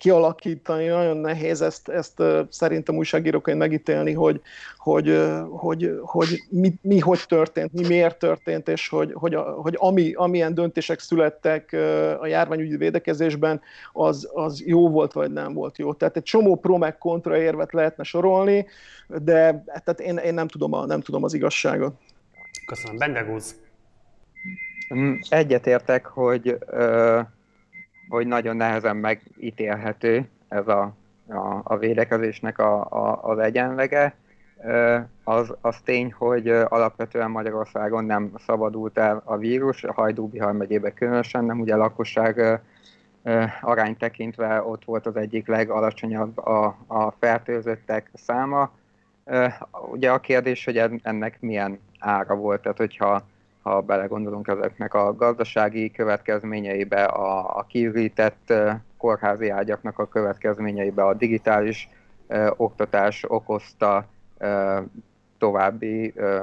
kialakítani, 0.00 0.86
nagyon 0.86 1.16
nehéz 1.16 1.60
ezt, 1.60 1.88
ezt 1.88 2.22
szerintem 2.48 2.96
újságíróként 2.96 3.58
megítélni, 3.58 4.12
hogy, 4.12 4.40
hogy, 4.76 5.20
hogy, 5.50 5.98
hogy 6.02 6.42
mi, 6.50 6.74
mi, 6.80 6.98
hogy 6.98 7.20
történt, 7.28 7.72
mi 7.72 7.86
miért 7.86 8.18
történt, 8.18 8.68
és 8.68 8.88
hogy, 8.88 9.12
hogy, 9.14 9.38
hogy 9.56 9.74
ami, 9.78 10.12
amilyen 10.12 10.54
döntések 10.54 10.98
születtek 10.98 11.72
a 12.20 12.26
járványügyi 12.26 12.76
védekezésben, 12.76 13.60
az, 13.92 14.30
az 14.32 14.62
jó 14.66 14.90
volt, 14.90 15.12
vagy 15.12 15.32
nem 15.32 15.52
volt 15.52 15.78
jó. 15.78 15.92
Tehát 15.92 16.16
egy 16.16 16.22
csomó 16.22 16.56
pro 16.56 16.76
meg 16.78 16.98
kontra 16.98 17.38
érvet 17.38 17.72
lehetne 17.72 18.02
sorolni, 18.04 18.66
de 19.08 19.64
tehát 19.84 20.00
én, 20.00 20.16
én 20.16 20.34
nem, 20.34 20.48
tudom 20.48 20.72
a, 20.72 20.86
nem 20.86 21.00
tudom 21.00 21.24
az 21.24 21.34
igazságot. 21.34 21.94
Köszönöm. 22.66 22.96
Bendegúz. 22.96 23.54
Mm, 24.94 25.14
egyetértek, 25.28 26.06
hogy 26.06 26.58
hogy 28.08 28.26
nagyon 28.26 28.56
nehezen 28.56 28.96
megítélhető 28.96 30.28
ez 30.48 30.68
a, 30.68 30.92
a, 31.28 31.60
a 31.62 31.76
védekezésnek 31.76 32.58
a, 32.58 32.84
a, 32.84 33.22
az 33.22 33.38
egyenlege. 33.38 34.14
Az, 35.24 35.54
az 35.60 35.76
tény, 35.84 36.12
hogy 36.12 36.48
alapvetően 36.48 37.30
Magyarországon 37.30 38.04
nem 38.04 38.32
szabadult 38.46 38.98
el 38.98 39.22
a 39.24 39.36
vírus, 39.36 39.84
a 39.84 39.92
Hajdú-Bihar 39.92 40.52
megyében 40.52 40.94
különösen, 40.94 41.44
nem 41.44 41.60
ugye 41.60 41.74
a 41.74 41.78
lakosság 41.78 42.60
arány 43.60 43.96
tekintve 43.96 44.62
ott 44.62 44.84
volt 44.84 45.06
az 45.06 45.16
egyik 45.16 45.46
legalacsonyabb 45.46 46.38
a, 46.38 46.76
a 46.86 47.10
fertőzöttek 47.10 48.10
száma. 48.14 48.70
Ugye 49.90 50.10
a 50.10 50.20
kérdés, 50.20 50.64
hogy 50.64 50.76
ennek 51.02 51.40
milyen 51.40 51.78
ára 51.98 52.34
volt, 52.34 52.62
tehát 52.62 52.78
hogyha 52.78 53.22
ha 53.66 53.80
belegondolunk 53.80 54.48
ezeknek 54.48 54.94
a 54.94 55.14
gazdasági 55.14 55.90
következményeibe, 55.90 57.04
a, 57.04 57.58
a 57.58 57.62
kiürített 57.62 58.52
kórházi 58.96 59.48
ágyaknak 59.48 59.98
a 59.98 60.08
következményeibe, 60.08 61.04
a 61.04 61.14
digitális 61.14 61.88
ö, 62.26 62.50
oktatás 62.56 63.24
okozta 63.28 64.06
ö, 64.38 64.78
további 65.38 66.12
ö, 66.16 66.42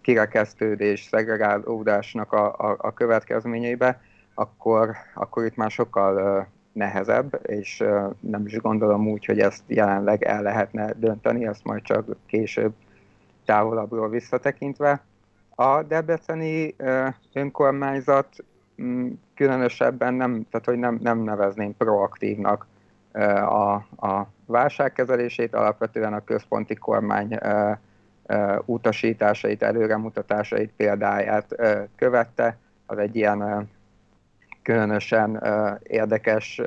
kirekesztődés, 0.00 1.02
szegregálódásnak 1.02 2.32
a, 2.32 2.46
a, 2.46 2.76
a 2.78 2.92
következményeibe, 2.92 4.00
akkor, 4.34 4.96
akkor 5.14 5.44
itt 5.44 5.56
már 5.56 5.70
sokkal 5.70 6.16
ö, 6.16 6.40
nehezebb, 6.72 7.40
és 7.42 7.80
ö, 7.80 8.06
nem 8.20 8.46
is 8.46 8.56
gondolom 8.56 9.08
úgy, 9.08 9.24
hogy 9.24 9.40
ezt 9.40 9.62
jelenleg 9.66 10.22
el 10.22 10.42
lehetne 10.42 10.92
dönteni, 10.96 11.46
ezt 11.46 11.64
majd 11.64 11.82
csak 11.82 12.16
később 12.26 12.72
távolabbról 13.44 14.08
visszatekintve. 14.08 15.02
A 15.54 15.82
debreceni 15.82 16.76
önkormányzat 17.32 18.28
mm, 18.82 19.10
különösebben 19.34 20.14
nem, 20.14 20.46
tehát 20.50 20.66
hogy 20.66 20.78
nem, 20.78 20.98
nem 21.02 21.18
nevezném 21.18 21.76
proaktívnak 21.76 22.66
a, 23.48 23.72
a 24.06 24.28
válságkezelését, 24.46 25.54
alapvetően 25.54 26.12
a 26.12 26.24
központi 26.24 26.74
kormány 26.74 27.38
utasításait, 28.64 29.62
előremutatásait, 29.62 30.72
példáját 30.76 31.56
követte. 31.96 32.58
Az 32.86 32.98
egy 32.98 33.16
ilyen 33.16 33.70
különösen 34.62 35.42
érdekes 35.82 36.60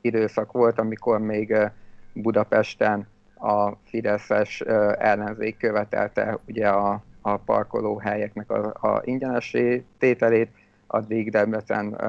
időszak 0.00 0.52
volt, 0.52 0.78
amikor 0.78 1.20
még 1.20 1.56
Budapesten 2.12 3.06
a 3.34 3.70
Fideszes 3.84 4.60
ellenzék 4.98 5.56
követelte 5.56 6.38
ugye 6.46 6.68
a 6.68 7.02
a 7.22 7.36
parkolóhelyeknek 7.36 8.50
a, 8.50 8.88
a 8.88 9.00
ingyenesé 9.04 9.84
tételét, 9.98 10.50
addig 10.86 11.30
Debrecen 11.30 12.00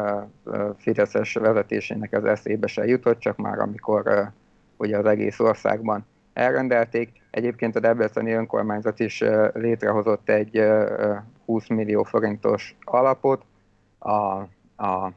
Fideszes 0.78 1.34
vezetésének 1.34 2.14
az 2.14 2.26
eszébe 2.26 2.68
se 2.68 2.86
jutott, 2.86 3.20
csak 3.20 3.38
már 3.38 3.60
amikor 3.60 4.32
ugye 4.78 4.98
az 4.98 5.06
egész 5.06 5.40
országban 5.40 6.06
elrendelték. 6.34 7.22
Egyébként 7.32 7.76
a 7.76 7.80
Debreceni 7.80 8.32
önkormányzat 8.32 9.00
is 9.00 9.24
létrehozott 9.54 10.30
egy 10.30 10.60
uh, 10.60 11.18
20 11.46 11.68
millió 11.68 12.04
forintos 12.04 12.76
alapot 12.84 13.46
a, 14.00 14.12
a, 14.76 15.12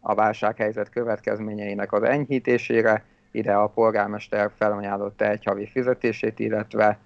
a 0.00 0.14
válsághelyzet 0.14 0.88
következményeinek 0.88 1.92
az 1.92 2.02
enyhítésére. 2.02 3.04
Ide 3.30 3.52
a 3.52 3.66
polgármester 3.66 4.50
felajánlotta 4.56 5.28
egy 5.28 5.44
havi 5.44 5.66
fizetését, 5.66 6.38
illetve 6.38 6.98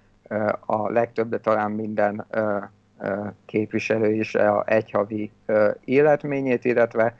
a 0.65 0.89
legtöbb, 0.89 1.29
de 1.29 1.39
talán 1.39 1.71
minden 1.71 2.25
képviselő 3.45 4.13
is 4.13 4.35
a 4.35 4.63
egyhavi 4.67 5.31
életményét, 5.85 6.65
illetve 6.65 7.15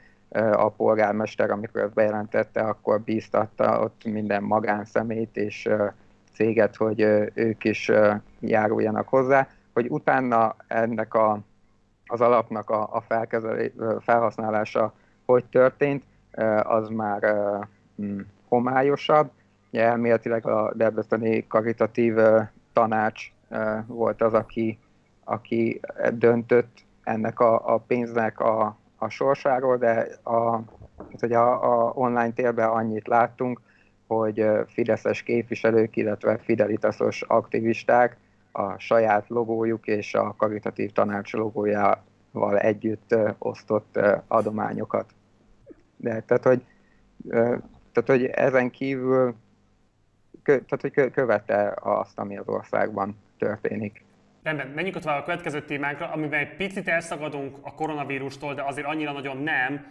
a 0.52 0.68
polgármester, 0.68 1.50
amikor 1.50 1.90
bejelentette, 1.90 2.60
akkor 2.60 3.00
bíztatta 3.00 3.80
ott 3.80 4.04
minden 4.04 4.42
magánszemélyt 4.42 5.36
és 5.36 5.68
céget, 6.32 6.76
hogy 6.76 7.00
ők 7.34 7.64
is 7.64 7.90
járuljanak 8.40 9.08
hozzá, 9.08 9.48
hogy 9.72 9.86
utána 9.90 10.56
ennek 10.66 11.14
a, 11.14 11.38
az 12.06 12.20
alapnak 12.20 12.70
a, 12.70 12.82
a 12.92 13.04
felhasználása 14.00 14.92
hogy 15.32 15.44
történt, 15.44 16.02
az 16.62 16.88
már 16.88 17.36
mm, 18.02 18.20
homályosabb. 18.48 19.30
Elméletileg 19.72 20.46
a 20.46 20.72
Debreceni 20.74 21.46
karitatív 21.46 22.14
tanács 22.78 23.32
volt 23.86 24.22
az, 24.22 24.32
aki, 24.34 24.78
aki 25.24 25.80
döntött 26.12 26.84
ennek 27.02 27.40
a, 27.40 27.74
a 27.74 27.78
pénznek 27.78 28.40
a, 28.40 28.76
a 28.96 29.08
sorsáról, 29.08 29.76
de 29.76 30.08
a, 30.24 30.60
hogy 31.20 31.32
a, 31.32 31.52
a 31.72 31.92
online 31.94 32.32
térben 32.32 32.68
annyit 32.68 33.06
láttunk, 33.06 33.60
hogy 34.06 34.46
fideszes 34.66 35.22
képviselők, 35.22 35.96
illetve 35.96 36.38
fidelitasos 36.38 37.22
aktivisták 37.22 38.16
a 38.52 38.78
saját 38.78 39.28
logójuk 39.28 39.86
és 39.86 40.14
a 40.14 40.34
karitatív 40.36 40.92
tanács 40.92 41.32
logójával 41.32 42.58
együtt 42.58 43.14
osztott 43.38 43.98
adományokat. 44.28 45.10
De 45.96 46.20
tehát, 46.20 46.44
hogy, 46.44 46.64
tehát, 47.92 48.06
hogy 48.06 48.24
ezen 48.24 48.70
kívül 48.70 49.34
tehát, 50.48 50.80
hogy 50.80 51.10
követte 51.10 51.74
azt, 51.80 52.18
ami 52.18 52.36
az 52.36 52.48
országban 52.48 53.18
történik. 53.38 54.04
Rendben, 54.42 54.68
menjünk 54.68 54.96
ott 54.96 55.04
a 55.04 55.22
következő 55.22 55.64
témánkra, 55.64 56.10
amiben 56.10 56.40
egy 56.40 56.56
picit 56.56 56.88
elszagadunk 56.88 57.56
a 57.60 57.74
koronavírustól, 57.74 58.54
de 58.54 58.62
azért 58.62 58.86
annyira 58.86 59.12
nagyon 59.12 59.36
nem, 59.36 59.86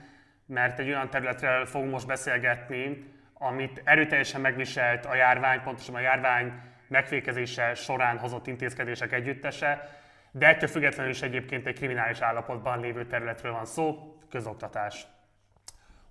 mert 0.46 0.80
egy 0.80 0.88
olyan 0.88 1.10
területről 1.10 1.66
fogunk 1.66 1.92
most 1.92 2.08
beszélgetni, 2.08 3.06
amit 3.34 3.82
erőteljesen 3.84 4.42
megviselt 4.42 5.06
a 5.06 5.16
járvány, 5.16 5.62
pontosan 5.64 5.96
a 5.96 6.00
járvány 6.00 6.54
megfékezése 6.88 7.74
során 7.74 8.18
hozott 8.18 8.48
intézkedések 8.48 9.12
együttese, 9.12 9.90
de 10.32 10.48
ettől 10.48 10.70
függetlenül 10.70 11.12
is 11.12 11.22
egyébként 11.22 11.68
egy 11.68 11.76
kriminális 11.76 12.20
állapotban 12.20 12.80
lévő 12.80 13.06
területről 13.06 13.52
van 13.52 13.66
szó, 13.66 14.18
közoktatás. 14.30 15.08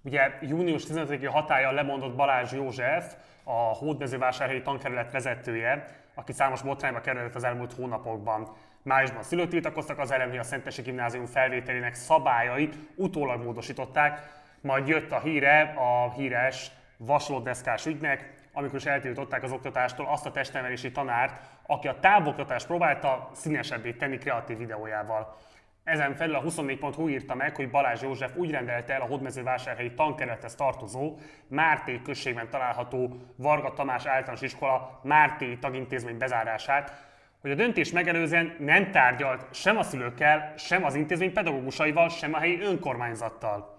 Ugye 0.02 0.38
június 0.40 0.84
15-i 0.88 1.28
hatája 1.32 1.72
lemondott 1.72 2.16
Balázs 2.16 2.52
József, 2.52 3.14
a 3.48 3.52
hódmezővásárhelyi 3.52 4.62
tankerület 4.62 5.12
vezetője, 5.12 5.84
aki 6.14 6.32
számos 6.32 6.62
botrányba 6.62 7.00
került 7.00 7.34
az 7.34 7.44
elmúlt 7.44 7.72
hónapokban. 7.72 8.48
Májusban 8.82 9.22
szülők 9.22 9.48
tiltakoztak 9.48 9.98
az 9.98 10.10
hogy 10.10 10.38
a 10.38 10.42
Szentesi 10.42 10.82
Gimnázium 10.82 11.26
felvételének 11.26 11.94
szabályait 11.94 12.76
utólag 12.94 13.42
módosították, 13.42 14.20
majd 14.60 14.88
jött 14.88 15.12
a 15.12 15.20
híre 15.20 15.74
a 15.76 16.12
híres 16.12 16.70
vaslódeszkás 16.96 17.86
ügynek, 17.86 18.34
amikor 18.52 18.78
is 18.78 18.86
eltiltották 18.86 19.42
az 19.42 19.52
oktatástól 19.52 20.06
azt 20.06 20.26
a 20.26 20.30
testnevelési 20.30 20.92
tanárt, 20.92 21.40
aki 21.66 21.88
a 21.88 21.98
távoktatást 22.00 22.66
próbálta 22.66 23.30
színesebbé 23.34 23.92
tenni 23.92 24.18
kreatív 24.18 24.58
videójával. 24.58 25.36
Ezen 25.86 26.14
felül 26.14 26.34
a 26.34 26.42
24.hu 26.42 27.08
írta 27.08 27.34
meg, 27.34 27.56
hogy 27.56 27.70
Balázs 27.70 28.02
József 28.02 28.36
úgy 28.36 28.50
rendelte 28.50 28.94
el 28.94 29.00
a 29.00 29.06
hódmezővásárhelyi 29.06 29.94
tankerethez 29.94 30.54
tartozó 30.54 31.18
Márté 31.48 32.00
községben 32.04 32.50
található 32.50 33.16
Varga 33.36 33.72
Tamás 33.72 34.06
általános 34.06 34.40
iskola 34.40 35.00
Márté 35.02 35.54
tagintézmény 35.54 36.18
bezárását, 36.18 36.92
hogy 37.40 37.50
a 37.50 37.54
döntés 37.54 37.92
megelőzően 37.92 38.56
nem 38.58 38.90
tárgyalt 38.90 39.54
sem 39.54 39.76
a 39.76 39.82
szülőkkel, 39.82 40.52
sem 40.56 40.84
az 40.84 40.94
intézmény 40.94 41.32
pedagógusaival, 41.32 42.08
sem 42.08 42.34
a 42.34 42.38
helyi 42.38 42.60
önkormányzattal. 42.60 43.74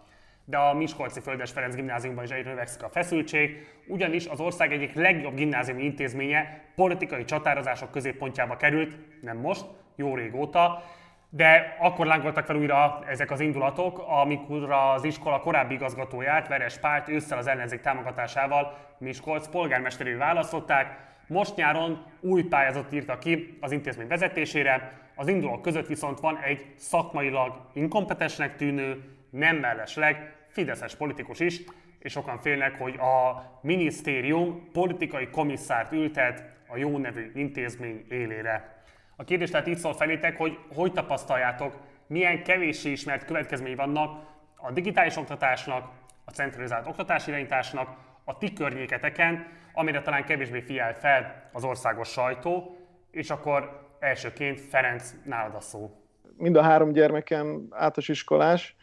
de 0.46 0.58
a 0.58 0.74
Miskolci 0.74 1.20
Földes 1.20 1.52
Ferenc 1.52 1.76
gimnáziumban 1.76 2.24
is 2.24 2.30
egyre 2.30 2.50
növekszik 2.50 2.84
a 2.84 2.90
feszültség, 2.90 3.68
ugyanis 3.88 4.26
az 4.26 4.40
ország 4.40 4.72
egyik 4.72 4.94
legjobb 4.94 5.36
gimnáziumi 5.36 5.84
intézménye 5.84 6.62
politikai 6.76 7.24
csatározások 7.24 7.92
középpontjába 7.92 8.58
került, 8.58 8.98
nem 9.22 9.38
most, 9.38 9.66
jó 9.96 10.16
régóta, 10.16 10.84
de 11.30 11.76
akkor 11.80 12.06
lángoltak 12.06 12.46
fel 12.46 12.56
újra 12.56 13.04
ezek 13.08 13.32
az 13.32 13.40
indulatok, 13.40 14.04
amikor 14.08 14.72
az 14.72 15.04
iskola 15.04 15.40
korábbi 15.40 15.74
igazgatóját, 15.74 16.48
Veres 16.48 16.78
Párt 16.78 17.10
ősszel 17.10 17.38
az 17.38 17.48
ellenzék 17.48 17.82
támogatásával 17.82 18.78
Miskolc 18.98 19.48
polgármesteré 19.48 20.14
választották. 20.14 21.06
Most 21.28 21.56
nyáron 21.56 22.06
új 22.20 22.44
pályázatot 22.44 22.94
írta 22.94 23.18
ki 23.18 23.58
az 23.62 23.72
intézmény 23.72 24.08
vezetésére, 24.08 24.92
az 25.16 25.28
indulók 25.28 25.62
között 25.62 25.88
viszont 25.88 26.20
van 26.20 26.38
egy 26.38 26.66
szakmailag 26.76 27.62
inkompetensnek 27.74 28.56
tűnő, 28.56 29.04
nem 29.30 29.56
mellesleg 29.56 30.36
fideszes 30.48 30.96
politikus 30.96 31.40
is, 31.40 31.62
és 32.00 32.12
sokan 32.12 32.40
félnek, 32.40 32.80
hogy 32.80 32.96
a 32.96 33.44
minisztérium 33.62 34.70
politikai 34.72 35.28
komisszárt 35.28 35.92
ültet 35.92 36.44
a 36.68 36.78
jó 36.78 36.98
nevű 36.98 37.32
intézmény 37.36 38.06
élére. 38.10 38.77
A 39.20 39.24
kérdés 39.24 39.50
tehát 39.50 39.68
így 39.68 39.78
szól 39.78 39.94
felétek, 39.94 40.38
hogy 40.38 40.58
hogy 40.76 40.94
tapasztaljátok, 40.94 41.74
milyen 42.08 42.44
kevéssé 42.44 42.92
ismert 42.92 43.26
következményei 43.26 43.76
vannak 43.76 44.26
a 44.56 44.72
digitális 44.72 45.18
oktatásnak, 45.18 45.90
a 46.26 46.32
centralizált 46.32 46.88
oktatási 46.88 47.30
irányításnak, 47.30 47.90
a 48.24 48.38
ti 48.38 48.54
környéketeken, 48.54 49.48
amire 49.74 50.02
talán 50.02 50.26
kevésbé 50.26 50.60
figyel 50.60 50.94
fel 50.94 51.50
az 51.52 51.64
országos 51.64 52.10
sajtó, 52.10 52.78
és 53.12 53.30
akkor 53.30 53.88
elsőként 54.00 54.60
Ferenc, 54.60 55.14
nálad 55.24 55.56
a 55.56 55.60
szó. 55.62 55.92
Mind 56.38 56.56
a 56.56 56.62
három 56.62 56.92
gyermekem 56.92 57.46
általános 57.70 58.08
iskolás, 58.08 58.76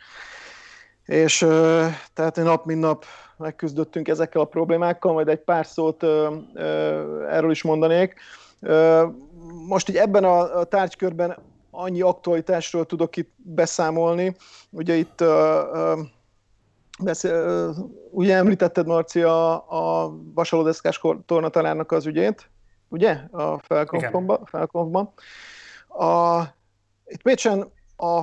és 1.04 1.38
tehát 2.12 2.36
nap 2.36 2.64
mint 2.64 2.80
nap 2.80 3.04
megküzdöttünk 3.36 4.08
ezekkel 4.08 4.40
a 4.40 4.44
problémákkal, 4.44 5.12
majd 5.12 5.28
egy 5.28 5.40
pár 5.40 5.66
szót 5.66 6.02
erről 7.28 7.50
is 7.50 7.62
mondanék 7.62 8.14
most 9.66 9.88
így 9.88 9.96
ebben 9.96 10.24
a 10.24 10.64
tárgykörben 10.64 11.36
annyi 11.70 12.00
aktualitásról 12.00 12.86
tudok 12.86 13.16
itt 13.16 13.32
beszámolni. 13.36 14.36
Ugye 14.70 14.94
itt 14.94 15.20
uh, 15.20 15.98
beszél, 17.02 17.66
uh, 17.78 17.84
ugye 18.10 18.36
említetted, 18.36 18.86
Marci, 18.86 19.22
a, 19.22 19.52
a 19.54 20.14
vasalódeszkás 20.34 21.00
tornatanárnak 21.26 21.92
az 21.92 22.06
ügyét, 22.06 22.50
ugye? 22.88 23.10
A 23.30 23.58
felkonfban. 24.44 25.12
A, 25.88 26.42
itt 27.06 27.22
Pécsen 27.22 27.72
a 27.96 28.22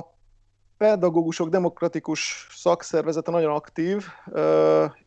pedagógusok 0.82 1.48
demokratikus 1.48 2.46
szakszervezete 2.50 3.30
nagyon 3.30 3.54
aktív, 3.54 4.06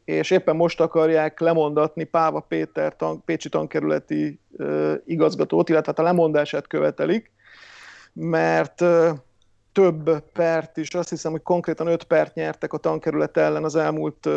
és 0.05 0.31
éppen 0.31 0.55
most 0.55 0.81
akarják 0.81 1.39
lemondatni 1.39 2.03
Páva 2.03 2.39
Péter 2.39 2.95
tan- 2.95 3.23
Pécsi 3.25 3.49
tankerületi 3.49 4.39
igazgatót, 5.05 5.69
illetve 5.69 5.91
hát 5.95 5.99
a 5.99 6.03
lemondását 6.03 6.67
követelik, 6.67 7.31
mert 8.13 8.83
több 9.71 10.19
pert 10.33 10.77
is, 10.77 10.93
azt 10.93 11.09
hiszem, 11.09 11.31
hogy 11.31 11.41
konkrétan 11.41 11.87
öt 11.87 12.03
pert 12.03 12.35
nyertek 12.35 12.73
a 12.73 12.77
tankerület 12.77 13.37
ellen 13.37 13.63
az 13.63 13.75
elmúlt 13.75 14.29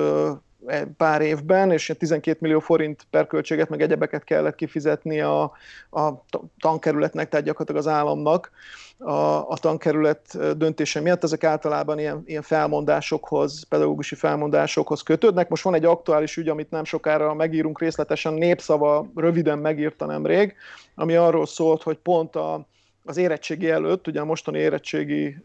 pár 0.97 1.21
évben, 1.21 1.73
és 1.73 1.93
12 1.99 2.39
millió 2.41 2.59
forint 2.59 3.07
per 3.11 3.27
költséget, 3.27 3.69
meg 3.69 3.83
egyebeket 3.83 4.25
kellett 4.25 4.55
kifizetni 4.55 5.21
a, 5.21 5.43
a 5.91 6.25
tankerületnek, 6.61 7.29
tehát 7.29 7.47
gyakorlatilag 7.47 7.87
az 7.87 7.93
államnak 7.93 8.51
a, 8.99 9.51
a 9.51 9.57
tankerület 9.61 10.57
döntése 10.57 11.01
miatt. 11.01 11.23
Ezek 11.23 11.45
általában 11.45 11.99
ilyen, 11.99 12.23
ilyen 12.27 12.43
felmondásokhoz, 12.43 13.65
pedagógusi 13.69 14.15
felmondásokhoz 14.15 15.03
kötődnek. 15.03 15.49
Most 15.49 15.63
van 15.63 15.75
egy 15.75 15.85
aktuális 15.85 16.37
ügy, 16.37 16.49
amit 16.49 16.71
nem 16.71 16.85
sokára 16.85 17.35
megírunk 17.35 17.81
részletesen, 17.81 18.33
népszava 18.33 19.11
röviden 19.15 19.59
megírta 19.59 20.07
nemrég, 20.07 20.55
ami 20.95 21.15
arról 21.15 21.47
szólt, 21.47 21.83
hogy 21.83 21.97
pont 21.97 22.37
a, 22.37 22.67
az 23.09 23.17
érettségi 23.17 23.71
előtt, 23.71 24.07
ugye 24.07 24.21
a 24.21 24.25
mostani 24.25 24.59
érettségi 24.59 25.37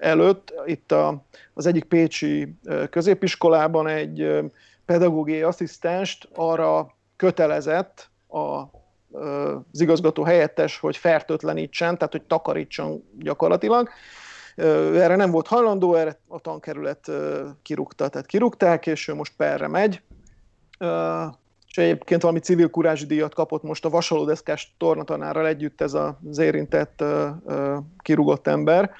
előtt, 0.00 0.54
itt 0.66 0.92
a, 0.92 1.24
az 1.54 1.66
egyik 1.66 1.84
pécsi 1.84 2.54
középiskolában 2.90 3.86
egy 3.86 4.40
pedagógiai 4.84 5.42
asszisztenst 5.42 6.28
arra 6.34 6.94
kötelezett 7.16 8.10
a 8.28 8.62
az 9.72 9.80
igazgató 9.80 10.22
helyettes, 10.22 10.78
hogy 10.78 10.96
fertőtlenítsen, 10.96 11.98
tehát 11.98 12.12
hogy 12.12 12.22
takarítson 12.22 13.04
gyakorlatilag. 13.18 13.88
Erre 14.56 15.16
nem 15.16 15.30
volt 15.30 15.46
hajlandó, 15.46 15.94
erre 15.94 16.18
a 16.28 16.40
tankerület 16.40 17.10
kirúgta, 17.62 18.08
tehát 18.08 18.26
kirúgták, 18.26 18.86
és 18.86 19.08
ő 19.08 19.14
most 19.14 19.32
perre 19.36 19.68
megy. 19.68 20.02
És 21.72 21.78
egyébként 21.78 22.22
valami 22.22 22.40
civil 22.40 22.70
kurázsi 22.70 23.06
díjat 23.06 23.34
kapott 23.34 23.62
most 23.62 23.84
a 23.84 23.90
vasalódeszkás 23.90 24.74
tornatanárral 24.78 25.46
együtt 25.46 25.80
ez 25.80 25.94
az 25.94 26.38
érintett 26.38 27.04
kirúgott 27.98 28.46
ember. 28.46 28.90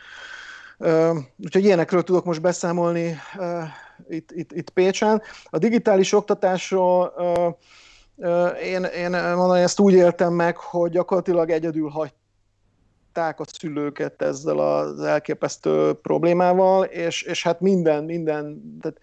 Úgyhogy 1.37 1.65
ilyenekről 1.65 2.03
tudok 2.03 2.25
most 2.25 2.41
beszámolni 2.41 3.17
itt, 4.09 4.31
itt, 4.31 4.53
itt 4.53 4.71
Pécsen. 4.71 5.23
A 5.45 5.59
digitális 5.59 6.13
oktatásról 6.13 7.13
én, 8.63 8.85
én 8.85 9.11
mondani, 9.11 9.61
ezt 9.61 9.81
úgy 9.81 9.93
éltem 9.93 10.33
meg, 10.33 10.57
hogy 10.57 10.91
gyakorlatilag 10.91 11.51
egyedül 11.51 11.89
hagyták 11.89 13.41
a 13.41 13.45
szülőket 13.53 14.23
ezzel 14.23 14.59
az 14.59 15.01
elképesztő 15.01 15.93
problémával, 15.93 16.85
és, 16.85 17.23
és 17.23 17.43
hát 17.43 17.61
minden, 17.61 18.05
minden, 18.05 18.79
tehát 18.81 18.99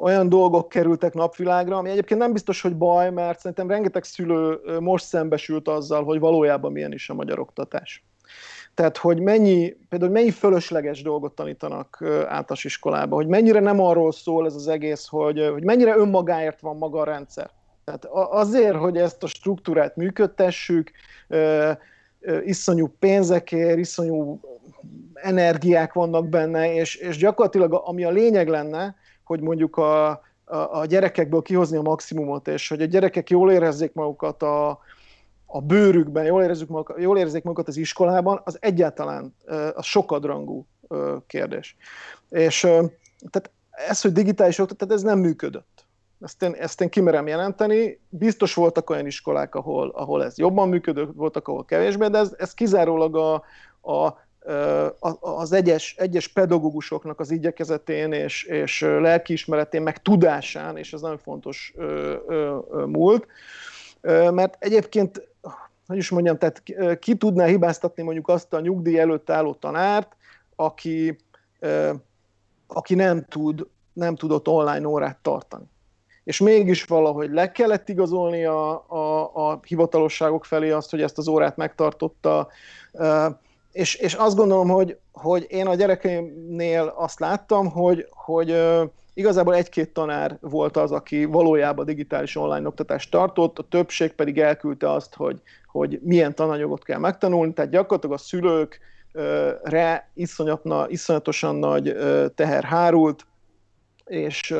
olyan 0.00 0.28
dolgok 0.28 0.68
kerültek 0.68 1.14
napvilágra, 1.14 1.76
ami 1.76 1.90
egyébként 1.90 2.20
nem 2.20 2.32
biztos, 2.32 2.60
hogy 2.60 2.76
baj, 2.76 3.10
mert 3.10 3.38
szerintem 3.38 3.68
rengeteg 3.68 4.04
szülő 4.04 4.60
most 4.80 5.04
szembesült 5.04 5.68
azzal, 5.68 6.04
hogy 6.04 6.18
valójában 6.18 6.72
milyen 6.72 6.92
is 6.92 7.10
a 7.10 7.14
magyar 7.14 7.38
oktatás. 7.38 8.04
Tehát, 8.74 8.96
hogy 8.96 9.20
mennyi, 9.20 9.76
például 9.88 10.12
mennyi 10.12 10.30
fölösleges 10.30 11.02
dolgot 11.02 11.34
tanítanak 11.34 11.98
általános 12.02 12.64
iskolába, 12.64 13.14
hogy 13.14 13.26
mennyire 13.26 13.60
nem 13.60 13.80
arról 13.80 14.12
szól 14.12 14.46
ez 14.46 14.54
az 14.54 14.68
egész, 14.68 15.06
hogy, 15.06 15.48
hogy 15.52 15.64
mennyire 15.64 15.96
önmagáért 15.96 16.60
van 16.60 16.76
maga 16.76 17.00
a 17.00 17.04
rendszer. 17.04 17.50
Tehát 17.84 18.04
azért, 18.30 18.76
hogy 18.76 18.96
ezt 18.96 19.22
a 19.22 19.26
struktúrát 19.26 19.96
működtessük, 19.96 20.90
iszonyú 22.44 22.88
pénzekért, 22.98 23.78
iszonyú 23.78 24.40
energiák 25.14 25.92
vannak 25.92 26.28
benne, 26.28 26.74
és, 26.74 26.94
és 26.94 27.16
gyakorlatilag 27.16 27.82
ami 27.84 28.04
a 28.04 28.10
lényeg 28.10 28.48
lenne, 28.48 28.96
hogy 29.28 29.40
mondjuk 29.40 29.76
a, 29.76 30.08
a, 30.08 30.20
a 30.70 30.86
gyerekekből 30.86 31.42
kihozni 31.42 31.76
a 31.76 31.82
maximumot, 31.82 32.48
és 32.48 32.68
hogy 32.68 32.82
a 32.82 32.84
gyerekek 32.84 33.30
jól 33.30 33.52
érezzék 33.52 33.92
magukat 33.92 34.42
a, 34.42 34.78
a 35.46 35.60
bőrükben, 35.60 36.24
jól, 36.24 36.42
érezzük 36.42 36.68
magukat, 36.68 37.00
jól 37.00 37.18
érezzék 37.18 37.42
magukat 37.42 37.68
az 37.68 37.76
iskolában, 37.76 38.40
az 38.44 38.58
egyáltalán 38.60 39.34
az 39.74 39.84
sokadrangú 39.84 40.66
kérdés. 41.26 41.76
És 42.28 42.60
tehát 43.30 43.50
ez, 43.70 44.00
hogy 44.00 44.12
digitális 44.12 44.58
oktatás, 44.58 44.94
ez 44.96 45.02
nem 45.02 45.18
működött. 45.18 45.86
Ezt 46.20 46.42
én, 46.42 46.54
ezt 46.54 46.80
én 46.80 46.88
kimerem 46.88 47.26
jelenteni. 47.26 48.00
Biztos 48.08 48.54
voltak 48.54 48.90
olyan 48.90 49.06
iskolák, 49.06 49.54
ahol, 49.54 49.88
ahol 49.88 50.24
ez 50.24 50.38
jobban 50.38 50.68
működött, 50.68 51.14
voltak, 51.14 51.48
ahol 51.48 51.64
kevésbé, 51.64 52.06
de 52.06 52.18
ez, 52.18 52.34
ez 52.38 52.54
kizárólag 52.54 53.16
a, 53.16 53.34
a 53.92 54.26
az 55.20 55.52
egyes, 55.52 55.94
egyes 55.98 56.28
pedagógusoknak 56.28 57.20
az 57.20 57.30
igyekezetén 57.30 58.12
és, 58.12 58.44
és 58.44 58.80
lelkiismeretén, 58.80 59.82
meg 59.82 60.02
tudásán, 60.02 60.76
és 60.76 60.92
ez 60.92 61.00
nagyon 61.00 61.18
fontos 61.18 61.74
múlt. 62.86 63.26
Mert 64.30 64.56
egyébként, 64.58 65.28
hogy 65.86 65.96
is 65.96 66.10
mondjam, 66.10 66.38
tehát 66.38 66.62
ki 66.98 67.16
tudná 67.16 67.44
hibáztatni 67.44 68.02
mondjuk 68.02 68.28
azt 68.28 68.52
a 68.52 68.60
nyugdíj 68.60 68.98
előtt 68.98 69.30
álló 69.30 69.54
tanárt, 69.54 70.16
aki, 70.56 71.18
aki 72.66 72.94
nem, 72.94 73.24
tud, 73.24 73.66
nem 73.92 74.14
tudott 74.14 74.48
online 74.48 74.88
órát 74.88 75.18
tartani 75.22 75.64
és 76.24 76.40
mégis 76.40 76.84
valahogy 76.84 77.30
le 77.30 77.50
kellett 77.50 77.88
igazolni 77.88 78.44
a, 78.44 78.84
a, 78.88 79.30
a 79.34 79.60
hivatalosságok 79.66 80.44
felé 80.44 80.70
azt, 80.70 80.90
hogy 80.90 81.02
ezt 81.02 81.18
az 81.18 81.28
órát 81.28 81.56
megtartotta, 81.56 82.48
és, 83.72 83.94
és 83.94 84.14
azt 84.14 84.36
gondolom, 84.36 84.68
hogy, 84.68 84.98
hogy 85.12 85.46
én 85.48 85.66
a 85.66 85.74
gyerekeimnél 85.74 86.92
azt 86.96 87.20
láttam, 87.20 87.70
hogy, 87.70 88.06
hogy 88.10 88.62
igazából 89.14 89.54
egy-két 89.54 89.92
tanár 89.92 90.38
volt 90.40 90.76
az, 90.76 90.92
aki 90.92 91.24
valójában 91.24 91.84
digitális 91.84 92.36
online 92.36 92.66
oktatást 92.66 93.10
tartott, 93.10 93.58
a 93.58 93.66
többség 93.68 94.12
pedig 94.12 94.38
elküldte 94.38 94.92
azt, 94.92 95.14
hogy, 95.14 95.40
hogy 95.66 96.00
milyen 96.02 96.34
tananyagot 96.34 96.84
kell 96.84 96.98
megtanulni, 96.98 97.52
tehát 97.52 97.70
gyakorlatilag 97.70 98.16
a 98.16 98.18
szülőkre 98.18 100.10
iszonyatosan 100.88 101.56
nagy 101.56 101.96
teher 102.34 102.64
hárult, 102.64 103.26
és, 104.04 104.54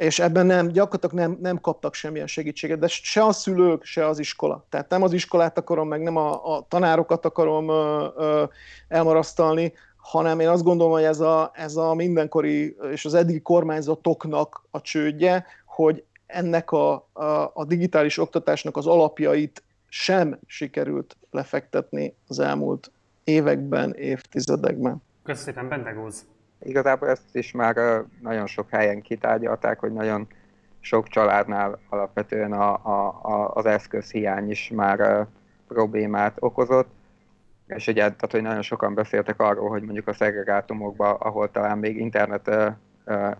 és 0.00 0.18
ebben 0.18 0.46
nem, 0.46 0.68
gyakorlatilag 0.68 1.14
nem, 1.14 1.38
nem 1.40 1.60
kaptak 1.60 1.94
semmilyen 1.94 2.26
segítséget, 2.26 2.78
de 2.78 2.86
se 2.86 3.24
a 3.24 3.32
szülők, 3.32 3.84
se 3.84 4.06
az 4.06 4.18
iskola. 4.18 4.64
Tehát 4.68 4.88
nem 4.88 5.02
az 5.02 5.12
iskolát 5.12 5.58
akarom, 5.58 5.88
meg 5.88 6.02
nem 6.02 6.16
a, 6.16 6.56
a 6.56 6.66
tanárokat 6.68 7.24
akarom 7.24 7.68
ö, 7.68 8.06
ö, 8.16 8.44
elmarasztalni, 8.88 9.72
hanem 9.96 10.40
én 10.40 10.48
azt 10.48 10.62
gondolom, 10.62 10.92
hogy 10.92 11.02
ez 11.02 11.20
a, 11.20 11.50
ez 11.54 11.76
a 11.76 11.94
mindenkori 11.94 12.76
és 12.92 13.04
az 13.04 13.14
eddigi 13.14 13.40
kormányzatoknak 13.40 14.64
a 14.70 14.80
csődje, 14.80 15.46
hogy 15.64 16.04
ennek 16.26 16.70
a, 16.70 16.92
a, 17.12 17.50
a 17.54 17.64
digitális 17.66 18.18
oktatásnak 18.18 18.76
az 18.76 18.86
alapjait 18.86 19.62
sem 19.88 20.38
sikerült 20.46 21.16
lefektetni 21.30 22.14
az 22.26 22.38
elmúlt 22.38 22.90
években, 23.24 23.94
évtizedekben. 23.94 25.02
Köszönöm, 25.22 25.68
Bendegóz. 25.68 26.24
Igazából 26.62 27.08
ezt 27.08 27.36
is 27.36 27.52
már 27.52 28.04
nagyon 28.20 28.46
sok 28.46 28.70
helyen 28.70 29.00
kitárgyalták, 29.00 29.78
hogy 29.78 29.92
nagyon 29.92 30.26
sok 30.80 31.08
családnál 31.08 31.78
alapvetően 31.88 32.52
a, 32.52 32.72
a, 32.72 33.20
a, 33.22 33.50
az 33.54 33.66
eszközhiány 33.66 34.50
is 34.50 34.70
már 34.74 35.26
problémát 35.68 36.36
okozott, 36.38 36.88
és 37.66 37.86
ugye, 37.86 38.00
tehát, 38.00 38.30
hogy 38.30 38.42
nagyon 38.42 38.62
sokan 38.62 38.94
beszéltek 38.94 39.40
arról, 39.40 39.68
hogy 39.68 39.82
mondjuk 39.82 40.08
a 40.08 40.12
szegregátumokban, 40.12 41.14
ahol 41.18 41.50
talán 41.50 41.78
még 41.78 41.96
internet 41.96 42.50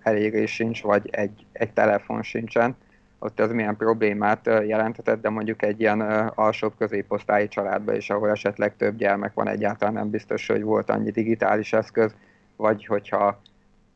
elérés 0.03 0.55
sincs, 0.55 0.83
vagy 0.83 1.09
egy, 1.11 1.47
egy 1.53 1.73
telefon 1.73 2.23
sincsen, 2.23 2.77
ott 3.19 3.41
ez 3.41 3.51
milyen 3.51 3.77
problémát 3.77 4.47
jelentetett, 4.47 5.21
de 5.21 5.29
mondjuk 5.29 5.63
egy 5.63 5.81
ilyen 5.81 6.01
alsóbb 6.35 6.73
középosztályi 6.79 7.49
családban 7.49 7.95
is, 7.95 8.11
ahol 8.11 8.31
esetleg 8.31 8.77
több 8.77 8.97
gyermek 8.97 9.35
van, 9.35 9.49
egyáltalán 9.49 9.95
nem 9.95 10.11
biztos, 10.11 10.47
hogy 10.47 10.63
volt 10.63 10.91
annyi 10.91 11.11
digitális 11.11 11.73
eszköz, 11.73 12.15
vagy 12.61 12.87
hogyha, 12.87 13.41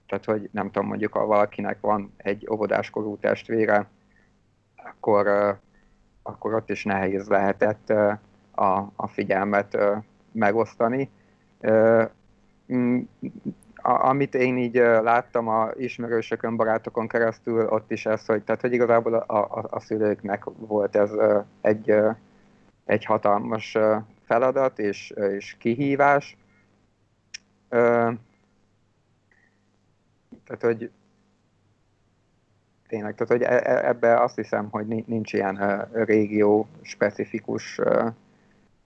tehát 0.07 0.25
hogy 0.25 0.49
nem 0.53 0.71
tudom, 0.71 0.89
mondjuk 0.89 1.13
ha 1.13 1.27
valakinek 1.27 1.81
van 1.81 2.13
egy 2.17 2.49
óvodáskorú 2.51 3.17
testvére, 3.17 3.87
akkor, 4.77 5.57
akkor 6.23 6.55
ott 6.55 6.71
is 6.71 6.85
nehéz 6.85 7.29
lehetett 7.29 7.91
a, 8.55 8.93
a 8.97 9.07
figyelmet 9.07 9.79
megosztani 10.33 11.11
amit 13.83 14.35
én 14.35 14.59
így 14.59 14.75
láttam 14.75 15.49
a 15.49 15.71
ismerősökön, 15.77 16.57
barátokon 16.57 17.09
keresztül, 17.09 17.69
ott 17.69 17.91
is 17.91 18.07
ez, 18.07 18.27
hogy, 18.27 18.43
tehát, 18.43 18.61
hogy 18.61 18.73
igazából 18.73 19.15
a, 19.15 19.35
a, 19.37 19.67
a 19.71 19.81
szülőknek 19.81 20.45
volt 20.45 20.97
ez 20.97 21.11
egy, 21.61 21.95
egy 22.85 23.05
hatalmas 23.05 23.79
feladat 24.27 24.79
és, 24.79 25.11
és 25.11 25.57
kihívás. 25.59 26.37
Tehát, 30.47 30.63
hogy 30.63 30.91
tényleg, 32.89 33.15
tehát, 33.15 33.33
hogy 33.33 33.43
e, 33.43 33.73
e, 33.73 33.89
ebbe 33.89 34.21
azt 34.21 34.37
hiszem, 34.37 34.69
hogy 34.71 34.87
nincs 34.87 35.33
ilyen 35.33 35.89
régió 35.93 36.69
specifikus 36.83 37.81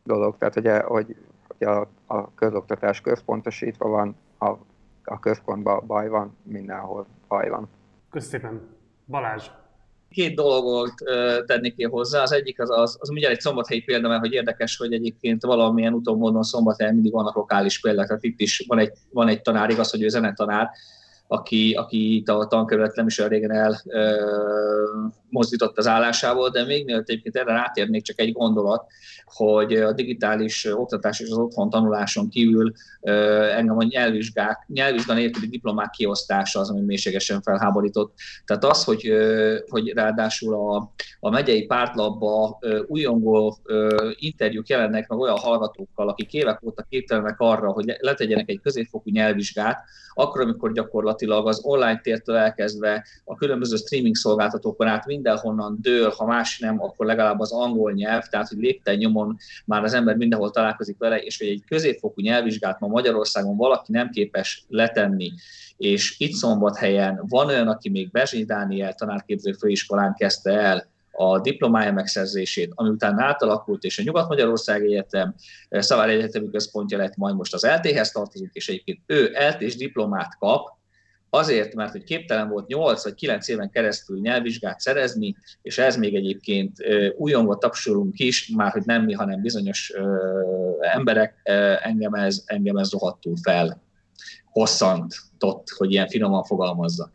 dolog, 0.04 0.38
tehát, 0.38 0.54
hogy, 0.54 0.68
hogy, 0.84 1.16
hogy 1.46 1.66
a, 1.66 1.88
a 2.06 2.34
közoktatás 2.34 3.00
központosítva 3.00 3.88
van, 3.88 4.16
a 4.38 4.56
a 5.08 5.18
központban 5.18 5.86
baj 5.86 6.08
van, 6.08 6.36
mindenhol 6.42 7.06
baj 7.28 7.48
van. 7.48 7.68
Köszönöm. 8.10 8.60
Balázs. 9.06 9.46
Két 10.10 10.34
dolgot 10.34 10.92
tennék 11.46 11.76
ki 11.76 11.84
hozzá. 11.84 12.22
Az 12.22 12.32
egyik 12.32 12.60
az, 12.60 12.70
az, 12.70 12.96
az 13.00 13.08
mindjárt 13.08 13.34
egy 13.34 13.40
szombathelyi 13.40 13.82
példa, 13.82 14.08
mert 14.08 14.20
hogy 14.20 14.32
érdekes, 14.32 14.76
hogy 14.76 14.92
egyébként 14.92 15.42
valamilyen 15.42 15.92
úton 15.92 16.18
módon 16.18 16.42
szombathelyen 16.42 16.94
mindig 16.94 17.12
vannak 17.12 17.34
lokális 17.34 17.80
példák. 17.80 18.06
Tehát 18.06 18.24
itt 18.24 18.40
is 18.40 18.64
van 18.66 18.78
egy, 18.78 18.92
van 19.10 19.28
egy 19.28 19.42
tanár, 19.42 19.70
igaz, 19.70 19.90
hogy 19.90 20.02
ő 20.02 20.08
zenetanár, 20.08 20.70
aki, 21.28 21.74
aki 21.74 22.14
itt 22.16 22.28
a 22.28 22.46
tankerület 22.46 22.96
nem 22.96 23.06
is 23.06 23.18
olyan 23.18 23.30
régen 23.30 23.52
el 23.52 23.82
mozdított 25.30 25.78
az 25.78 25.86
állásából, 25.86 26.50
de 26.50 26.64
még 26.64 26.84
mielőtt 26.84 27.08
egyébként 27.08 27.36
erre 27.36 27.52
rátérnék, 27.52 28.02
csak 28.02 28.20
egy 28.20 28.32
gondolat, 28.32 28.86
hogy 29.24 29.74
a 29.74 29.92
digitális 29.92 30.64
oktatás 30.64 31.20
és 31.20 31.30
az 31.30 31.38
otthon 31.38 31.70
tanuláson 31.70 32.28
kívül 32.28 32.72
engem 33.56 33.78
a 33.78 33.82
nyelvvizsgák, 33.82 34.64
nyelvvizsga 34.66 35.14
nélküli 35.14 35.46
diplomák 35.46 35.90
kiosztása 35.90 36.60
az, 36.60 36.70
ami 36.70 36.80
mélységesen 36.80 37.42
felháborított. 37.42 38.14
Tehát 38.44 38.64
az, 38.64 38.84
hogy, 38.84 39.12
hogy 39.68 39.92
ráadásul 39.92 40.54
a, 40.54 40.92
a 41.20 41.30
megyei 41.30 41.66
pártlapba 41.66 42.58
újongó 42.86 43.58
interjúk 44.14 44.68
jelennek 44.68 45.08
meg 45.08 45.18
olyan 45.18 45.38
hallgatókkal, 45.38 46.08
akik 46.08 46.32
évek 46.32 46.62
óta 46.62 46.86
képtelenek 46.88 47.34
arra, 47.38 47.70
hogy 47.70 47.96
letegyenek 47.98 48.48
egy 48.48 48.60
középfokú 48.60 49.10
nyelvvizsgát, 49.10 49.84
akkor, 50.14 50.40
amikor 50.40 50.72
gyakorlatilag 50.72 51.46
az 51.46 51.60
online 51.62 52.00
tértől 52.00 52.36
elkezdve 52.36 53.06
a 53.24 53.34
különböző 53.34 53.76
streaming 53.76 54.16
szolgáltatókon 54.16 54.86
át 54.86 55.06
mindenhonnan 55.18 55.78
dől, 55.80 56.10
ha 56.10 56.26
más 56.26 56.58
nem, 56.58 56.82
akkor 56.82 57.06
legalább 57.06 57.40
az 57.40 57.52
angol 57.52 57.92
nyelv, 57.92 58.22
tehát 58.22 58.48
hogy 58.48 58.58
lépten 58.58 58.96
nyomon 58.96 59.36
már 59.64 59.84
az 59.84 59.94
ember 59.94 60.16
mindenhol 60.16 60.50
találkozik 60.50 60.98
vele, 60.98 61.18
és 61.18 61.38
hogy 61.38 61.48
egy 61.48 61.62
középfokú 61.68 62.20
nyelvvizsgát 62.20 62.80
ma 62.80 62.86
Magyarországon 62.86 63.56
valaki 63.56 63.92
nem 63.92 64.10
képes 64.10 64.64
letenni, 64.68 65.32
és 65.76 66.14
itt 66.18 66.32
szombathelyen 66.32 67.24
van 67.28 67.46
olyan, 67.46 67.68
aki 67.68 67.88
még 67.88 68.10
Bezsény 68.10 68.46
Dániel 68.46 68.94
tanárképző 68.94 69.52
főiskolán 69.52 70.14
kezdte 70.14 70.50
el, 70.50 70.86
a 71.20 71.40
diplomája 71.40 71.92
megszerzését, 71.92 72.72
ami 72.74 72.88
után 72.88 73.18
átalakult, 73.18 73.82
és 73.82 73.98
a 73.98 74.02
Nyugat-Magyarország 74.02 74.84
Egyetem 74.84 75.34
Szavár 75.70 76.08
Egyetemi 76.08 76.50
Központja 76.50 76.98
lett, 76.98 77.16
majd 77.16 77.36
most 77.36 77.54
az 77.54 77.66
LT-hez 77.66 78.10
tartozik, 78.10 78.50
és 78.52 78.68
egyébként 78.68 78.98
ő 79.06 79.32
LT-s 79.50 79.76
diplomát 79.76 80.38
kap, 80.38 80.77
azért, 81.30 81.74
mert 81.74 81.92
hogy 81.92 82.04
képtelen 82.04 82.48
volt 82.48 82.66
8 82.66 83.04
vagy 83.04 83.14
9 83.14 83.48
éven 83.48 83.70
keresztül 83.70 84.20
nyelvvizsgát 84.20 84.80
szerezni, 84.80 85.36
és 85.62 85.78
ez 85.78 85.96
még 85.96 86.14
egyébként 86.14 86.76
újongva 87.16 87.58
tapsolunk 87.58 88.18
is, 88.18 88.48
már 88.48 88.72
hogy 88.72 88.82
nem 88.84 89.04
mi, 89.04 89.12
hanem 89.12 89.40
bizonyos 89.40 89.92
emberek, 90.80 91.40
engem 91.82 92.14
ez, 92.14 92.42
engem 92.46 92.76
ez 92.76 92.90
rohadtul 92.90 93.36
fel 93.42 93.82
hosszantott, 94.50 95.68
hogy 95.76 95.92
ilyen 95.92 96.08
finoman 96.08 96.44
fogalmazza. 96.44 97.12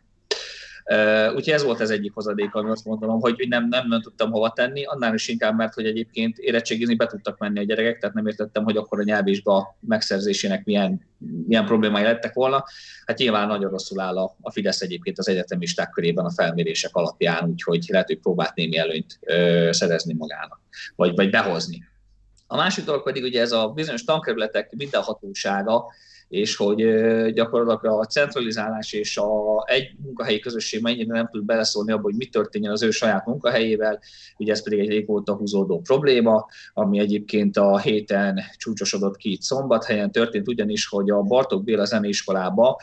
Úgyhogy 1.34 1.52
ez 1.52 1.62
volt 1.62 1.80
az 1.80 1.90
egyik 1.90 2.12
hozadék, 2.12 2.54
ami 2.54 2.70
azt 2.70 2.84
mondom, 2.84 3.20
hogy 3.20 3.46
nem, 3.48 3.68
nem, 3.68 3.88
nem 3.88 4.00
tudtam 4.00 4.30
hova 4.30 4.50
tenni, 4.50 4.84
annál 4.84 5.14
is 5.14 5.28
inkább, 5.28 5.56
mert 5.56 5.74
hogy 5.74 5.86
egyébként 5.86 6.38
érettségizni 6.38 6.94
be 6.94 7.06
tudtak 7.06 7.38
menni 7.38 7.58
a 7.58 7.62
gyerekek, 7.62 7.98
tehát 7.98 8.14
nem 8.14 8.26
értettem, 8.26 8.64
hogy 8.64 8.76
akkor 8.76 9.00
a 9.00 9.02
nyelvvizsga 9.02 9.76
megszerzésének 9.80 10.64
milyen, 10.64 11.00
milyen 11.46 11.64
problémái 11.64 12.02
lettek 12.02 12.34
volna. 12.34 12.64
Hát 13.06 13.18
nyilván 13.18 13.46
nagyon 13.46 13.70
rosszul 13.70 14.00
áll 14.00 14.16
a, 14.16 14.36
a 14.40 14.50
Fidesz 14.50 14.80
egyébként 14.80 15.18
az 15.18 15.28
egyetemisták 15.28 15.90
körében 15.90 16.24
a 16.24 16.30
felmérések 16.30 16.94
alapján, 16.94 17.48
úgyhogy 17.48 17.84
lehet, 17.88 18.06
hogy 18.06 18.18
próbált 18.18 18.54
némi 18.54 18.76
előnyt 18.76 19.18
ö, 19.20 19.68
szerezni 19.72 20.14
magának, 20.14 20.60
vagy, 20.96 21.14
vagy 21.14 21.30
behozni. 21.30 21.84
A 22.46 22.56
másik 22.56 22.84
dolog 22.84 23.02
pedig 23.02 23.22
ugye 23.22 23.40
ez 23.40 23.52
a 23.52 23.68
bizonyos 23.68 24.04
tankerületek 24.04 24.72
mindenhatósága, 24.76 25.86
és 26.28 26.56
hogy 26.56 26.84
gyakorlatilag 27.32 28.00
a 28.00 28.06
centralizálás 28.06 28.92
és 28.92 29.16
a 29.16 29.64
egy 29.66 29.90
munkahelyi 30.02 30.38
közösség 30.38 30.82
mennyire 30.82 31.12
nem 31.12 31.28
tud 31.32 31.44
beleszólni 31.44 31.92
abba, 31.92 32.02
hogy 32.02 32.14
mi 32.16 32.26
történjen 32.26 32.72
az 32.72 32.82
ő 32.82 32.90
saját 32.90 33.26
munkahelyével, 33.26 34.00
ugye 34.38 34.52
ez 34.52 34.62
pedig 34.62 34.78
egy 34.78 34.88
régóta 34.88 35.34
húzódó 35.34 35.80
probléma, 35.80 36.46
ami 36.72 36.98
egyébként 36.98 37.56
a 37.56 37.78
héten 37.78 38.40
csúcsosodott 38.56 39.16
ki 39.16 39.32
itt 39.32 39.42
szombathelyen, 39.42 40.12
történt 40.12 40.48
ugyanis, 40.48 40.86
hogy 40.86 41.10
a 41.10 41.22
Bartók 41.22 41.64
Béla 41.64 41.84
zeneiskolába 41.84 42.80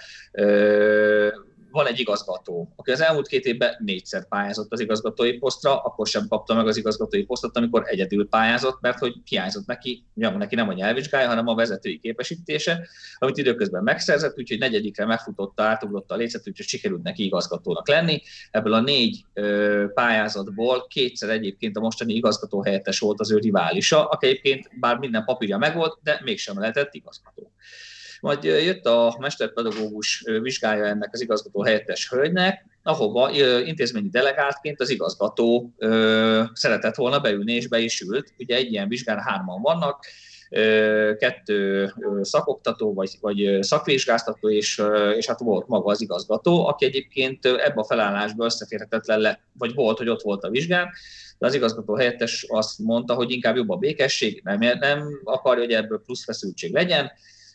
van 1.72 1.88
egy 1.88 2.00
igazgató, 2.00 2.74
aki 2.76 2.92
az 2.92 3.02
elmúlt 3.02 3.28
két 3.28 3.46
évben 3.46 3.76
négyszer 3.80 4.28
pályázott 4.28 4.72
az 4.72 4.80
igazgatói 4.80 5.38
posztra, 5.38 5.82
akkor 5.82 6.08
sem 6.08 6.28
kapta 6.28 6.54
meg 6.54 6.68
az 6.68 6.78
igazgatói 6.78 7.24
posztot, 7.24 7.58
amikor 7.58 7.84
egyedül 7.86 8.28
pályázott, 8.28 8.82
mert 8.82 9.00
hogy 9.00 9.14
hiányzott 9.26 9.66
neki, 9.66 10.06
neki 10.14 10.56
nem 10.56 10.70
a 10.70 10.74
nyelvvizsgája, 10.74 11.28
hanem 11.28 11.48
a 11.48 11.56
vezetői 11.56 12.00
képesítése, 12.00 12.88
amit 13.18 13.38
időközben 13.38 13.84
megszerzett, 13.84 14.38
úgyhogy 14.38 14.60
negyedikre 14.60 15.06
megfutotta, 15.06 15.64
átugrotta 15.64 16.14
a 16.14 16.18
lécet, 16.18 16.48
úgyhogy 16.48 16.66
sikerült 16.66 17.04
neki 17.04 17.24
igazgatónak 17.24 17.88
lenni. 17.88 18.22
Ebből 18.52 18.74
a 18.74 18.82
négy 18.82 19.26
ö, 19.34 19.86
pályázatból 19.94 20.88
kétszer 20.88 21.30
egyébként 21.30 21.78
a 21.78 21.80
mostani 21.80 22.14
igazgató 22.14 22.64
helyettes 22.64 23.00
volt 23.00 23.20
az 23.20 23.32
ő 23.32 23.38
riválisa, 23.38 24.08
aki 24.08 24.28
egyébként 24.28 24.80
bár 24.80 24.98
minden 24.98 25.26
papírja 25.26 25.58
megvolt, 25.58 25.98
de 26.04 26.22
mégsem 26.24 26.60
lehetett 26.60 26.94
igazgató. 26.94 27.52
Majd 28.22 28.44
jött 28.44 28.86
a 28.86 29.16
mesterpedagógus 29.20 30.24
vizsgája 30.42 30.86
ennek 30.86 31.10
az 31.14 31.22
igazgató 31.22 31.64
helyettes 31.64 32.10
hölgynek, 32.10 32.66
ahova 32.84 33.32
intézményi 33.66 34.10
delegáltként 34.10 34.82
az 34.82 34.90
igazgató 34.90 35.74
szeretett 36.54 36.96
volna 36.96 37.20
beülni, 37.20 37.54
és 37.54 37.68
be 37.68 37.80
is 37.80 38.02
ült. 38.02 38.34
Ugye 38.38 38.56
egy 38.56 38.72
ilyen 38.72 38.88
vizsgán 38.88 39.20
hárman 39.20 39.62
vannak, 39.62 40.06
kettő 41.18 41.94
szakoktató, 42.22 42.94
vagy, 42.94 43.18
vagy 43.22 43.58
szakvizsgáztató, 43.64 44.50
és, 44.50 44.82
és 45.18 45.28
hát 45.28 45.40
volt 45.40 45.68
maga 45.68 45.92
az 45.92 46.02
igazgató, 46.02 46.68
aki 46.68 46.86
egyébként 46.86 47.46
ebbe 47.46 47.74
a 47.76 47.84
felállásba 47.84 48.46
összeférhetetlen 48.46 49.20
le, 49.20 49.40
vagy 49.58 49.74
volt, 49.74 49.98
hogy 49.98 50.10
ott 50.10 50.22
volt 50.22 50.44
a 50.44 50.50
vizsgán, 50.50 50.90
de 51.38 51.46
az 51.46 51.54
igazgató 51.54 51.96
helyettes 51.96 52.46
azt 52.48 52.80
mondta, 52.80 53.14
hogy 53.14 53.32
inkább 53.32 53.56
jobb 53.56 53.70
a 53.70 53.76
békesség, 53.76 54.42
nem, 54.44 54.60
nem 54.80 55.20
akarja, 55.24 55.64
hogy 55.64 55.74
ebből 55.74 56.02
plusz 56.06 56.24
feszültség 56.24 56.74
legyen, 56.74 57.12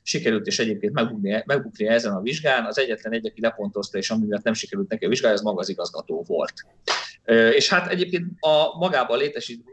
sikerült 0.07 0.47
is 0.47 0.59
egyébként 0.59 0.93
megbukni, 0.93 1.43
megbukni 1.47 1.87
ezen 1.87 2.13
a 2.13 2.21
vizsgán. 2.21 2.65
Az 2.65 2.79
egyetlen 2.79 3.13
egy, 3.13 3.27
aki 3.27 3.41
lepontozta, 3.41 3.99
és 3.99 4.11
amivel 4.11 4.41
nem 4.43 4.55
sikerült 4.55 4.89
neki 4.89 5.05
a 5.05 5.09
vizsgája, 5.09 5.35
az 5.35 5.41
maga 5.41 5.61
az 5.61 5.69
igazgató 5.69 6.25
volt. 6.27 6.53
És 7.53 7.69
hát 7.69 7.91
egyébként 7.91 8.25
a 8.41 8.79
magában 8.79 9.19
létesít, 9.19 9.65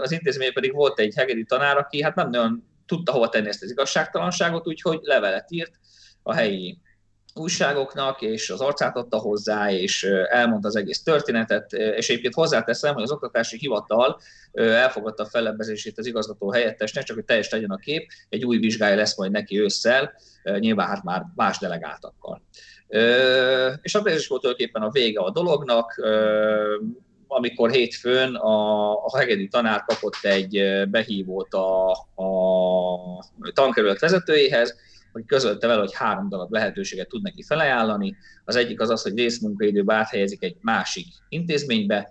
az 0.00 0.12
intézmény 0.12 0.52
pedig 0.52 0.72
volt 0.72 0.98
egy 0.98 1.14
hegedi 1.16 1.44
tanár, 1.44 1.76
aki 1.76 2.02
hát 2.02 2.14
nem 2.14 2.30
nagyon 2.30 2.64
tudta 2.86 3.12
hova 3.12 3.28
tenni 3.28 3.48
ezt 3.48 3.62
az 3.62 3.70
igazságtalanságot, 3.70 4.66
úgyhogy 4.66 4.98
levelet 5.02 5.50
írt, 5.50 5.72
a 6.22 6.34
helyi 6.34 6.78
újságoknak, 7.40 8.22
és 8.22 8.50
az 8.50 8.60
arcát 8.60 8.96
adta 8.96 9.18
hozzá, 9.18 9.70
és 9.70 10.02
elmondta 10.28 10.68
az 10.68 10.76
egész 10.76 11.02
történetet, 11.02 11.72
és 11.72 12.08
egyébként 12.08 12.34
hozzáteszem, 12.34 12.94
hogy 12.94 13.02
az 13.02 13.10
oktatási 13.10 13.56
hivatal 13.58 14.20
elfogadta 14.52 15.22
a 15.22 15.26
fellebbezését 15.26 15.98
az 15.98 16.06
igazgató 16.06 16.52
helyettesnek, 16.52 17.04
csak 17.04 17.16
hogy 17.16 17.24
teljes 17.24 17.50
legyen 17.50 17.70
a 17.70 17.76
kép, 17.76 18.10
egy 18.28 18.44
új 18.44 18.58
vizsgája 18.58 18.96
lesz 18.96 19.16
majd 19.16 19.30
neki 19.30 19.60
ősszel, 19.60 20.12
nyilván 20.58 20.86
hát 20.86 21.02
már 21.02 21.24
más 21.36 21.58
delegáltakkal. 21.58 22.42
És 23.82 23.94
akkor 23.94 24.10
ez 24.10 24.18
is 24.18 24.26
volt 24.26 24.40
tulajdonképpen 24.40 24.82
a 24.82 24.90
vége 24.90 25.20
a 25.20 25.30
dolognak, 25.30 26.00
amikor 27.26 27.70
hétfőn 27.70 28.34
a, 28.34 28.90
a 29.04 29.18
hegedű 29.18 29.48
tanár 29.48 29.84
kapott 29.84 30.18
egy 30.22 30.82
behívót 30.88 31.54
a, 31.54 31.90
a 32.14 32.32
tankerület 33.52 34.00
vezetőjéhez, 34.00 34.76
hogy 35.12 35.24
közölte 35.26 35.66
vele, 35.66 35.80
hogy 35.80 35.94
három 35.94 36.28
darab 36.28 36.52
lehetőséget 36.52 37.08
tud 37.08 37.22
neki 37.22 37.42
felajánlani. 37.42 38.16
Az 38.44 38.56
egyik 38.56 38.80
az 38.80 38.90
az, 38.90 39.02
hogy 39.02 39.16
részmunkaidőbe 39.16 39.94
áthelyezik 39.94 40.42
egy 40.42 40.56
másik 40.60 41.06
intézménybe, 41.28 42.10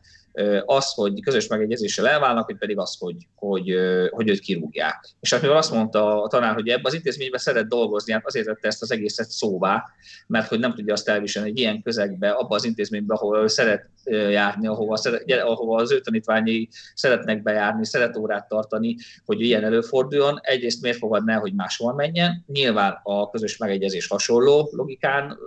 az, 0.65 0.93
hogy 0.93 1.21
közös 1.21 1.47
megegyezéssel 1.47 2.07
elválnak, 2.07 2.45
vagy 2.45 2.57
pedig 2.57 2.77
az, 2.77 2.95
hogy, 2.99 3.15
hogy, 3.35 3.75
hogy 4.09 4.29
őt 4.29 4.39
kirúgják. 4.39 5.09
És 5.19 5.33
hát 5.33 5.41
mivel 5.41 5.57
azt 5.57 5.71
mondta 5.71 6.23
a 6.23 6.27
tanár, 6.27 6.53
hogy 6.53 6.67
ebbe 6.67 6.87
az 6.87 6.93
intézményben 6.93 7.39
szeret 7.39 7.67
dolgozni, 7.67 8.13
hát 8.13 8.25
azért 8.25 8.45
tette 8.45 8.67
ezt 8.67 8.81
az 8.81 8.91
egészet 8.91 9.29
szóvá, 9.29 9.83
mert 10.27 10.47
hogy 10.47 10.59
nem 10.59 10.73
tudja 10.73 10.93
azt 10.93 11.09
elviselni 11.09 11.49
egy 11.49 11.59
ilyen 11.59 11.81
közegbe, 11.81 12.29
abba 12.29 12.55
az 12.55 12.63
intézménybe, 12.65 13.13
ahol 13.13 13.47
szeret 13.47 13.89
járni, 14.09 14.67
ahova, 14.67 14.97
ahova 15.43 15.81
az 15.81 15.91
ő 15.91 15.99
tanítványai 15.99 16.69
szeretnek 16.93 17.41
bejárni, 17.41 17.85
szeret 17.85 18.17
órát 18.17 18.47
tartani, 18.47 18.95
hogy 19.25 19.41
ilyen 19.41 19.63
előforduljon. 19.63 20.39
Egyrészt 20.41 20.81
miért 20.81 20.97
fogadná, 20.97 21.37
hogy 21.37 21.53
máshol 21.53 21.93
menjen? 21.93 22.43
Nyilván 22.47 22.99
a 23.03 23.29
közös 23.29 23.57
megegyezés 23.57 24.07
hasonló 24.07 24.69
logikán 24.71 25.37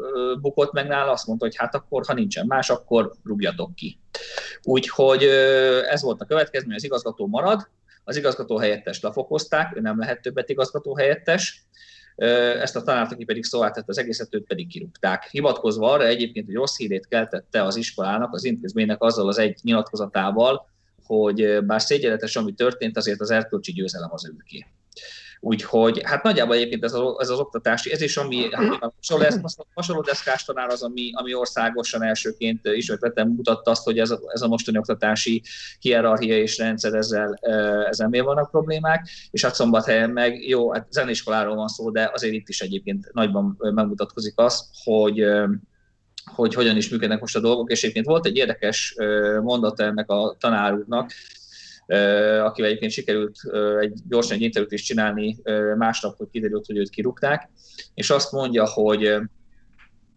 bukott 0.40 0.72
meg 0.72 0.86
nála, 0.86 1.10
azt 1.10 1.26
mondta, 1.26 1.44
hogy 1.44 1.56
hát 1.56 1.74
akkor, 1.74 2.06
ha 2.06 2.14
nincsen 2.14 2.46
más, 2.46 2.70
akkor 2.70 3.12
rúgjatok 3.24 3.74
ki. 3.74 3.98
Úgyhogy 4.62 5.22
ez 5.90 6.02
volt 6.02 6.20
a 6.20 6.24
következmény, 6.24 6.76
az 6.76 6.84
igazgató 6.84 7.26
marad, 7.26 7.68
az 8.04 8.16
igazgató 8.16 8.58
helyettes 8.58 9.00
lefokozták, 9.00 9.76
ő 9.76 9.80
nem 9.80 9.98
lehet 9.98 10.22
többet 10.22 10.48
igazgató 10.48 10.96
helyettes, 10.96 11.66
ezt 12.16 12.76
a 12.76 12.82
tanárt, 12.82 13.12
aki 13.12 13.24
pedig 13.24 13.44
szóvá 13.44 13.70
tette 13.70 13.86
az 13.86 13.98
egészet, 13.98 14.34
őt 14.34 14.46
pedig 14.46 14.68
kirúgták. 14.68 15.28
Hivatkozva 15.30 15.90
arra 15.90 16.06
egyébként, 16.06 16.46
hogy 16.46 16.54
rossz 16.54 16.76
hírét 16.76 17.08
keltette 17.08 17.62
az 17.62 17.76
iskolának, 17.76 18.34
az 18.34 18.44
intézménynek 18.44 19.02
azzal 19.02 19.28
az 19.28 19.38
egy 19.38 19.58
nyilatkozatával, 19.62 20.68
hogy 21.06 21.64
bár 21.64 21.80
szégyenletes, 21.80 22.36
ami 22.36 22.52
történt, 22.52 22.96
azért 22.96 23.20
az 23.20 23.30
erkölcsi 23.30 23.72
győzelem 23.72 24.12
az 24.12 24.26
őké. 24.26 24.66
Úgyhogy 25.45 26.01
hát 26.05 26.22
nagyjából 26.22 26.55
egyébként 26.55 26.84
ez, 26.84 26.93
a, 26.93 27.16
ez 27.18 27.28
az 27.28 27.38
oktatási, 27.38 27.93
ez 27.93 28.01
is 28.01 28.16
ami 28.16 28.49
hasonló, 29.74 30.03
deszkás 30.03 30.45
tanár 30.45 30.68
az, 30.68 30.82
ami, 30.82 31.11
ami 31.12 31.34
országosan 31.34 32.03
elsőként 32.03 32.66
ismertettem 32.66 33.28
mutatta 33.28 33.70
azt, 33.70 33.84
hogy 33.84 33.99
ez 33.99 34.11
a, 34.11 34.20
ez 34.26 34.43
a 34.43 34.49
mostani 34.49 34.78
oktatási 34.78 35.43
hierarchia 35.80 36.38
és 36.38 36.59
rendszer 36.59 36.95
ezzel, 36.95 37.38
ezzel 37.88 38.09
miért 38.09 38.26
vannak 38.26 38.51
problémák, 38.51 39.09
és 39.30 39.45
hát 39.45 39.55
szombathelyen 39.55 40.11
meg, 40.11 40.49
jó, 40.49 40.72
hát 40.72 40.86
zeneiskoláról 40.90 41.57
van 41.57 41.68
szó, 41.68 41.90
de 41.90 42.11
azért 42.14 42.34
itt 42.34 42.49
is 42.49 42.61
egyébként 42.61 43.12
nagyban 43.12 43.57
megmutatkozik 43.59 44.38
az, 44.38 44.70
hogy 44.84 45.24
hogy 46.34 46.55
hogyan 46.55 46.76
is 46.76 46.88
működnek 46.88 47.20
most 47.20 47.36
a 47.36 47.40
dolgok, 47.40 47.70
és 47.70 47.82
egyébként 47.82 48.07
volt 48.07 48.26
egy 48.26 48.36
érdekes 48.36 48.95
mondata 49.43 49.84
ennek 49.84 50.11
a 50.11 50.36
tanárúrnak, 50.38 51.12
akivel 52.45 52.70
egyébként 52.70 52.93
sikerült 52.93 53.36
egy 53.80 53.99
gyorsan 54.09 54.36
egy 54.36 54.43
interjút 54.43 54.72
is 54.72 54.82
csinálni 54.82 55.38
másnap, 55.76 56.16
hogy 56.16 56.28
kiderült, 56.32 56.66
hogy 56.66 56.76
őt 56.76 56.90
kirúgták, 56.90 57.51
és 57.95 58.11
azt 58.11 58.32
mondja, 58.32 58.68
hogy 58.68 59.16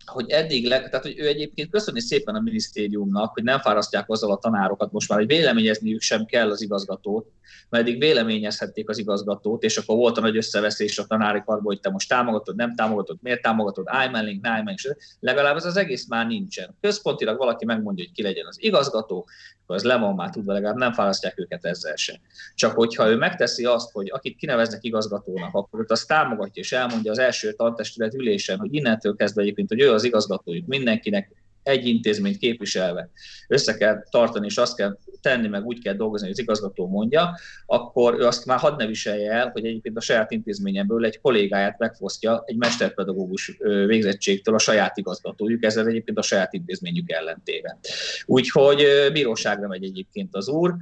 hogy 0.05 0.29
eddig, 0.29 0.67
le, 0.67 0.89
tehát 0.89 1.05
hogy 1.05 1.19
ő 1.19 1.27
egyébként 1.27 1.69
köszöni 1.69 1.99
szépen 1.99 2.35
a 2.35 2.39
minisztériumnak, 2.39 3.33
hogy 3.33 3.43
nem 3.43 3.59
fárasztják 3.59 4.09
azzal 4.09 4.31
a 4.31 4.37
tanárokat 4.37 4.91
most 4.91 5.09
már, 5.09 5.17
hogy 5.17 5.27
véleményezniük 5.27 6.01
sem 6.01 6.25
kell 6.25 6.49
az 6.49 6.61
igazgatót, 6.61 7.27
mert 7.69 7.87
eddig 7.87 7.99
véleményezhették 7.99 8.89
az 8.89 8.97
igazgatót, 8.97 9.63
és 9.63 9.77
akkor 9.77 9.95
volt 9.95 10.17
a 10.17 10.21
nagy 10.21 10.37
összeveszés 10.37 10.97
a 10.97 11.05
tanári 11.05 11.41
karból, 11.45 11.73
hogy 11.73 11.79
te 11.79 11.89
most 11.89 12.09
támogatod, 12.09 12.55
nem 12.55 12.75
támogatod, 12.75 13.17
miért 13.21 13.41
támogatod, 13.41 13.85
mellénk, 13.85 14.47
állj 14.47 14.63
mellénk, 14.63 14.79
legalább 15.19 15.55
ez 15.55 15.65
az 15.65 15.77
egész 15.77 16.07
már 16.07 16.27
nincsen. 16.27 16.75
Központilag 16.81 17.37
valaki 17.37 17.65
megmondja, 17.65 18.03
hogy 18.03 18.13
ki 18.13 18.21
legyen 18.21 18.45
az 18.45 18.57
igazgató, 18.59 19.27
akkor 19.65 19.75
az 19.75 19.83
le 19.83 19.97
van 19.97 20.15
már 20.15 20.29
tudva, 20.29 20.53
legalább 20.53 20.75
nem 20.75 20.91
választják 20.95 21.39
őket 21.39 21.65
ezzel 21.65 21.95
sem. 21.95 22.15
Csak 22.55 22.75
hogyha 22.75 23.09
ő 23.09 23.15
megteszi 23.15 23.65
azt, 23.65 23.91
hogy 23.91 24.09
akit 24.11 24.37
kineveznek 24.37 24.83
igazgatónak, 24.83 25.53
akkor 25.55 25.79
őt 25.79 25.91
azt 25.91 26.07
támogatja 26.07 26.61
és 26.61 26.71
elmondja 26.71 27.11
az 27.11 27.19
első 27.19 27.53
tantestület 27.53 28.13
ülésen, 28.13 28.59
hogy 28.59 28.73
innentől 28.73 29.15
kezdve 29.15 29.41
egyébként, 29.41 29.69
hogy 29.69 29.81
ő 29.81 29.93
az 29.95 30.03
igazgatójuk 30.03 30.67
mindenkinek 30.67 31.31
egy 31.63 31.87
intézményt 31.87 32.37
képviselve 32.37 33.09
össze 33.47 33.77
kell 33.77 34.03
tartani, 34.09 34.45
és 34.45 34.57
azt 34.57 34.75
kell 34.75 34.97
tenni, 35.21 35.47
meg 35.47 35.65
úgy 35.65 35.81
kell 35.81 35.93
dolgozni, 35.93 36.27
hogy 36.27 36.35
az 36.35 36.41
igazgató 36.41 36.87
mondja, 36.87 37.39
akkor 37.65 38.13
ő 38.13 38.25
azt 38.25 38.45
már 38.45 38.59
hadd 38.59 38.77
ne 38.77 38.85
viselje 38.85 39.31
el, 39.31 39.49
hogy 39.49 39.65
egyébként 39.65 39.97
a 39.97 40.01
saját 40.01 40.31
intézményemből 40.31 41.05
egy 41.05 41.19
kollégáját 41.19 41.79
megfosztja 41.79 42.43
egy 42.45 42.55
mesterpedagógus 42.55 43.57
végzettségtől 43.85 44.55
a 44.55 44.59
saját 44.59 44.97
igazgatójuk, 44.97 45.63
ezzel 45.63 45.87
egyébként 45.87 46.17
a 46.17 46.21
saját 46.21 46.53
intézményük 46.53 47.11
ellentéve. 47.11 47.77
Úgyhogy 48.25 48.85
bíróságra 49.13 49.67
megy 49.67 49.83
egyébként 49.83 50.35
az 50.35 50.47
úr, 50.47 50.75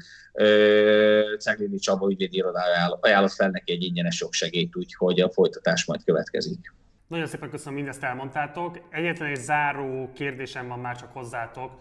Ceglini 1.40 1.78
Csaba 1.78 2.10
ügyvédi 2.10 2.38
irodája 2.38 2.98
ajánlott 3.02 3.34
fel 3.34 3.50
neki 3.50 3.72
egy 3.72 3.84
ingyenes 3.84 4.20
jogsegélyt, 4.20 4.76
úgyhogy 4.76 5.22
a 5.22 5.32
folytatás 5.32 5.86
majd 5.86 6.04
következik. 6.04 6.74
Nagyon 7.14 7.28
szépen 7.28 7.50
köszönöm, 7.50 7.74
mindezt 7.74 8.04
elmondtátok. 8.04 8.80
Egyetlen 8.90 9.30
egy 9.30 9.36
záró 9.36 10.10
kérdésem 10.14 10.68
van 10.68 10.80
már 10.80 10.96
csak 10.98 11.14
hozzátok. 11.14 11.72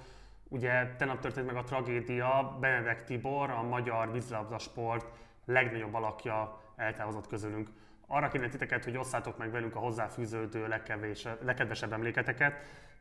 Ugye 0.48 0.86
tegnap 0.98 1.20
történt 1.20 1.46
meg 1.46 1.56
a 1.56 1.62
tragédia, 1.62 2.56
Benedek 2.60 3.04
Tibor, 3.04 3.50
a 3.50 3.62
magyar 3.62 4.12
vízilabda 4.12 4.58
sport 4.58 5.06
legnagyobb 5.44 5.94
alakja 5.94 6.60
eltávozott 6.76 7.26
közülünk. 7.26 7.68
Arra 8.06 8.28
kérném 8.28 8.50
titeket, 8.50 8.84
hogy 8.84 8.96
osszátok 8.96 9.38
meg 9.38 9.50
velünk 9.50 9.76
a 9.76 9.78
hozzáfűződő 9.78 10.66
legkevés, 10.66 11.28
legkedvesebb 11.44 11.92
emléketeket, 11.92 12.54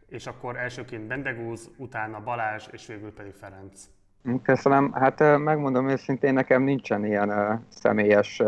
és 0.08 0.28
akkor 0.28 0.58
elsőként 0.58 1.08
Bendegúz, 1.08 1.70
utána 1.78 2.24
Balázs, 2.24 2.68
és 2.72 2.88
végül 2.88 3.14
pedig 3.14 3.34
Ferenc. 3.34 3.82
Köszönöm. 4.44 4.92
Hát 4.94 5.20
megmondom 5.38 5.90
őszintén, 5.90 6.34
nekem 6.34 6.62
nincsen 6.62 7.06
ilyen 7.06 7.62
személyes 7.70 8.42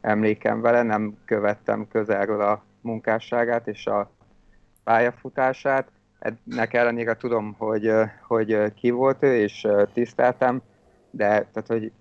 emlékem 0.00 0.60
vele, 0.60 0.82
nem 0.82 1.16
követtem 1.24 1.88
közelről 1.88 2.40
a 2.40 2.68
munkásságát 2.80 3.68
és 3.68 3.86
a 3.86 4.10
pályafutását. 4.84 5.88
Ennek 6.18 6.74
ellenére 6.74 7.16
tudom, 7.16 7.54
hogy, 7.58 7.92
hogy 8.26 8.74
ki 8.74 8.90
volt 8.90 9.22
ő, 9.22 9.36
és 9.36 9.66
tiszteltem, 9.92 10.62
de 11.10 11.26
tehát, 11.26 11.66
hogy 11.66 11.92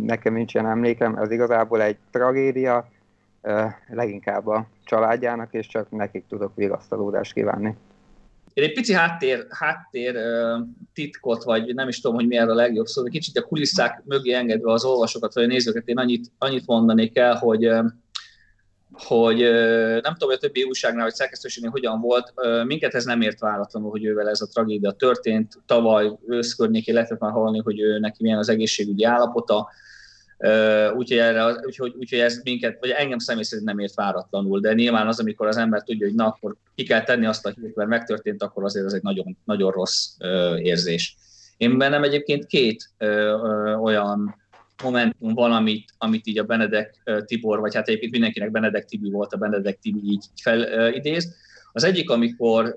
nekem 0.00 0.34
nincs 0.34 0.54
ilyen 0.54 0.68
emlékem, 0.68 1.16
ez 1.16 1.30
igazából 1.30 1.82
egy 1.82 1.96
tragédia, 2.10 2.88
leginkább 3.88 4.46
a 4.46 4.66
családjának, 4.84 5.52
és 5.54 5.66
csak 5.66 5.90
nekik 5.90 6.24
tudok 6.28 6.54
vigasztalódást 6.54 7.32
kívánni. 7.32 7.76
Én 8.54 8.64
egy 8.64 8.72
pici 8.72 8.92
háttér, 8.92 9.46
háttér 9.50 10.16
titkot, 10.92 11.44
vagy 11.44 11.74
nem 11.74 11.88
is 11.88 12.00
tudom, 12.00 12.16
hogy 12.16 12.26
mi 12.26 12.36
erre 12.36 12.50
a 12.50 12.54
legjobb 12.54 12.86
szó, 12.86 13.02
de 13.02 13.10
kicsit 13.10 13.36
a 13.36 13.42
kulisszák 13.42 14.02
mögé 14.04 14.32
engedve 14.32 14.72
az 14.72 14.84
olvasókat, 14.84 15.34
vagy 15.34 15.44
a 15.44 15.46
nézőket, 15.46 15.88
én 15.88 15.98
annyit, 15.98 16.30
annyit 16.38 16.66
mondanék 16.66 17.18
el, 17.18 17.34
hogy 17.34 17.70
hogy 18.98 19.38
nem 20.02 20.12
tudom, 20.12 20.28
hogy 20.28 20.34
a 20.34 20.38
többi 20.38 20.62
újságnál, 20.62 21.02
hogy 21.02 21.14
szerkesztőségnél 21.14 21.70
hogyan 21.70 22.00
volt, 22.00 22.32
minket 22.64 22.94
ez 22.94 23.04
nem 23.04 23.20
ért 23.20 23.40
váratlanul, 23.40 23.90
hogy 23.90 24.04
ővel 24.04 24.28
ez 24.28 24.40
a 24.40 24.46
tragédia 24.46 24.90
történt. 24.90 25.58
Tavaly 25.66 26.12
ősz 26.26 26.54
környékén 26.54 26.94
lehetett 26.94 27.18
már 27.18 27.32
hallani, 27.32 27.58
hogy 27.58 27.80
ő 27.80 27.98
neki 27.98 28.22
milyen 28.22 28.38
az 28.38 28.48
egészségügyi 28.48 29.04
állapota, 29.04 29.68
úgyhogy, 30.96 31.18
erre, 31.18 31.56
úgyhogy, 31.64 31.94
úgyhogy 31.98 32.18
ez 32.18 32.40
minket, 32.44 32.76
vagy 32.80 32.90
engem 32.90 33.18
személy 33.18 33.42
szerint 33.42 33.68
nem 33.68 33.78
ért 33.78 33.94
váratlanul, 33.94 34.60
de 34.60 34.72
nyilván 34.72 35.06
az, 35.06 35.20
amikor 35.20 35.46
az 35.46 35.56
ember 35.56 35.82
tudja, 35.82 36.06
hogy 36.06 36.14
na, 36.14 36.26
akkor 36.26 36.56
ki 36.74 36.82
kell 36.82 37.02
tenni 37.02 37.26
azt 37.26 37.46
a 37.46 37.52
hírt, 37.60 37.74
mert 37.74 37.88
megtörtént, 37.88 38.42
akkor 38.42 38.64
azért 38.64 38.86
ez 38.86 38.92
egy 38.92 39.02
nagyon, 39.02 39.36
nagyon 39.44 39.70
rossz 39.70 40.06
érzés. 40.62 41.16
Én 41.56 41.78
bennem 41.78 42.02
egyébként 42.02 42.46
két 42.46 42.90
ö, 42.98 43.06
ö, 43.06 43.74
olyan 43.74 44.36
momentum 44.82 45.34
van, 45.34 45.52
amit, 45.98 46.26
így 46.26 46.38
a 46.38 46.44
Benedek 46.44 47.02
Tibor, 47.24 47.60
vagy 47.60 47.74
hát 47.74 47.88
egyébként 47.88 48.12
mindenkinek 48.12 48.50
Benedek 48.50 48.84
Tibi 48.84 49.10
volt, 49.10 49.32
a 49.32 49.36
Benedek 49.36 49.78
Tibi 49.78 50.00
így 50.10 50.24
felidéz. 50.42 51.34
Az 51.72 51.84
egyik, 51.84 52.10
amikor 52.10 52.76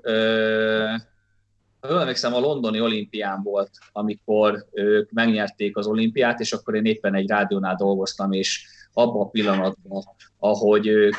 emlékszem, 1.80 2.34
a 2.34 2.38
londoni 2.38 2.80
olimpián 2.80 3.42
volt, 3.42 3.70
amikor 3.92 4.66
ők 4.72 5.10
megnyerték 5.10 5.76
az 5.76 5.86
olimpiát, 5.86 6.40
és 6.40 6.52
akkor 6.52 6.74
én 6.74 6.84
éppen 6.84 7.14
egy 7.14 7.28
rádiónál 7.28 7.74
dolgoztam, 7.74 8.32
és 8.32 8.66
abban 8.92 9.22
a 9.22 9.28
pillanatban, 9.28 10.04
ahogy 10.38 10.86
ők 10.86 11.16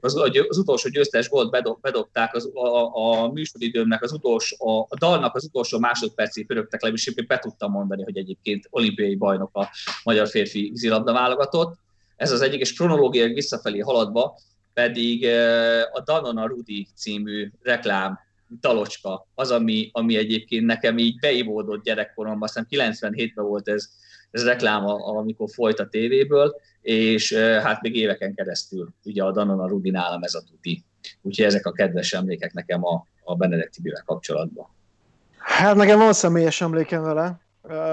az, 0.00 0.16
az 0.48 0.58
utolsó 0.58 0.88
győztes 0.88 1.28
gólt 1.28 1.50
bedob, 1.50 1.80
bedobták, 1.80 2.34
az, 2.34 2.50
a, 2.54 2.96
a 2.96 3.32
műsoridőmnek 3.32 4.02
az 4.02 4.12
utolsó, 4.12 4.86
a, 4.88 4.96
dalnak 4.98 5.34
az 5.34 5.44
utolsó 5.44 5.78
másodpercig 5.78 6.46
pörögtek 6.46 6.82
le, 6.82 6.88
és 6.88 7.14
be 7.26 7.38
tudtam 7.38 7.70
mondani, 7.70 8.02
hogy 8.02 8.18
egyébként 8.18 8.66
olimpiai 8.70 9.14
bajnok 9.14 9.56
a 9.56 9.70
magyar 10.04 10.28
férfi 10.28 10.68
vízilabda 10.70 11.12
válogatott. 11.12 11.74
Ez 12.16 12.30
az 12.30 12.40
egyik, 12.40 12.60
és 12.60 12.74
kronológiai 12.74 13.32
visszafelé 13.32 13.78
haladva, 13.78 14.38
pedig 14.74 15.26
a 15.92 16.02
Danona 16.04 16.46
Rudi 16.46 16.86
című 16.94 17.50
reklám 17.62 18.18
talocska, 18.60 19.26
az, 19.34 19.50
ami, 19.50 19.90
ami 19.92 20.16
egyébként 20.16 20.66
nekem 20.66 20.98
így 20.98 21.18
beivódott 21.18 21.84
gyerekkoromban, 21.84 22.42
aztán 22.42 22.66
97-ben 22.70 23.44
volt 23.44 23.68
ez, 23.68 23.88
ez 24.30 24.44
reklám, 24.44 24.86
amikor 24.86 25.48
folyt 25.50 25.80
a 25.80 25.88
tévéből, 25.88 26.54
és 26.84 27.34
hát 27.34 27.82
még 27.82 27.96
éveken 27.96 28.34
keresztül 28.34 28.88
ugye 29.04 29.22
a 29.24 29.32
Danona 29.32 29.68
Rudi 29.68 29.90
nálam 29.90 30.22
ez 30.22 30.34
a 30.34 30.42
tuti. 30.42 30.84
Úgyhogy 31.22 31.44
ezek 31.44 31.66
a 31.66 31.72
kedves 31.72 32.12
emlékek 32.12 32.52
nekem 32.52 32.84
a, 32.84 33.06
a 33.22 33.36
Benedek 33.36 33.70
Tibivel 33.70 34.02
kapcsolatban. 34.06 34.66
Hát 35.38 35.74
nekem 35.74 35.98
van 35.98 36.12
személyes 36.12 36.60
emlékem 36.60 37.02
vele. 37.02 37.40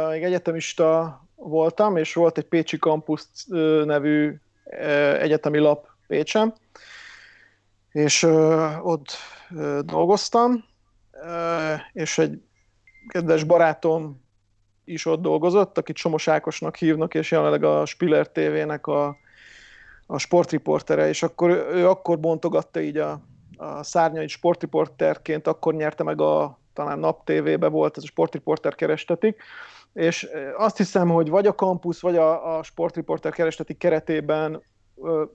Még 0.10 0.24
egyetemista 0.24 1.22
voltam, 1.36 1.98
és 1.98 2.14
volt 2.14 2.38
egy 2.38 2.46
Pécsi 2.46 2.78
Campus 2.78 3.24
nevű 3.86 4.36
egyetemi 5.20 5.58
lap 5.58 5.88
Pécsen, 6.08 6.54
és 7.92 8.24
ott 8.82 9.12
dolgoztam, 9.82 10.66
és 11.94 12.18
egy 12.18 12.42
kedves 13.08 13.44
barátom 13.44 14.21
is 14.92 15.06
ott 15.06 15.22
dolgozott, 15.22 15.78
akit 15.78 15.98
Somos 15.98 16.28
Ákosnak 16.28 16.76
hívnak, 16.76 17.14
és 17.14 17.32
jelenleg 17.32 17.64
a 17.64 17.86
Spiller 17.86 18.28
TV-nek 18.28 18.88
a, 18.88 19.18
a 20.06 20.18
sportriportere, 20.18 21.08
és 21.08 21.24
akkor 21.24 21.50
ő 21.74 21.88
akkor 21.88 22.20
bontogatta 22.20 22.82
így 22.82 22.98
a, 22.98 23.20
a 23.58 23.84
szárnyait 23.84 24.30
sportriporterként, 24.30 25.48
akkor 25.48 25.74
nyerte 25.74 26.04
meg 26.04 26.22
a 26.22 26.60
talán 26.74 27.00
Nap 27.00 27.26
TV-be 27.26 27.68
volt, 27.68 27.98
ez 27.98 28.04
a 28.04 28.08
sportriporter 28.08 28.76
kerestetik, 28.76 29.42
és 29.94 30.28
azt 30.58 30.78
hiszem, 30.78 31.10
hogy 31.10 31.30
vagy 31.30 31.48
a 31.48 31.56
Campus, 31.56 32.02
vagy 32.02 32.16
a, 32.16 32.58
a 32.58 32.64
sportriporter 32.64 33.32
kerestetik 33.32 33.78
keretében 33.78 34.62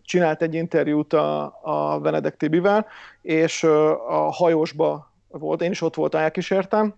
csinált 0.02 0.42
egy 0.42 0.54
interjút 0.54 1.12
a, 1.12 1.58
a 1.62 1.98
Benedek 2.00 2.36
Tibivel, 2.36 2.86
és 3.22 3.62
a 4.08 4.30
hajósba 4.32 5.12
volt, 5.28 5.62
én 5.62 5.70
is 5.70 5.82
ott 5.82 5.94
voltam, 5.94 6.20
elkísértem. 6.20 6.94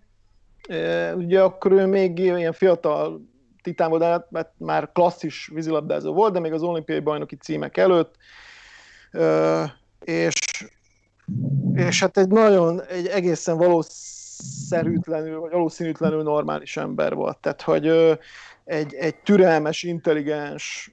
Ugye 1.15 1.41
akkor 1.41 1.71
ő 1.71 1.85
még 1.85 2.19
ilyen 2.19 2.53
fiatal 2.53 3.21
titán 3.61 3.89
volt, 3.89 4.31
mert 4.31 4.51
már 4.57 4.91
klasszis 4.91 5.49
vízilabdázó 5.53 6.13
volt, 6.13 6.33
de 6.33 6.39
még 6.39 6.53
az 6.53 6.61
olimpiai 6.61 6.99
bajnoki 6.99 7.35
címek 7.35 7.77
előtt, 7.77 8.15
és, 9.99 10.33
és 11.73 11.99
hát 11.99 12.17
egy 12.17 12.27
nagyon, 12.27 12.81
egy 12.83 13.07
egészen 13.07 13.57
valószerűtlenül, 13.57 15.39
vagy 15.39 15.51
valószínűtlenül 15.51 16.23
normális 16.23 16.77
ember 16.77 17.13
volt. 17.13 17.37
Tehát, 17.37 17.61
hogy 17.61 17.87
egy, 18.65 18.93
egy 18.93 19.15
türelmes, 19.15 19.83
intelligens, 19.83 20.91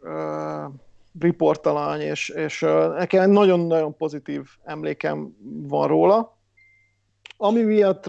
riportalany, 1.21 2.01
és, 2.01 2.29
és 2.29 2.61
nekem 2.97 3.31
nagyon-nagyon 3.31 3.97
pozitív 3.97 4.43
emlékem 4.65 5.37
van 5.63 5.89
róla. 5.89 6.37
Ami 7.37 7.63
miatt 7.63 8.09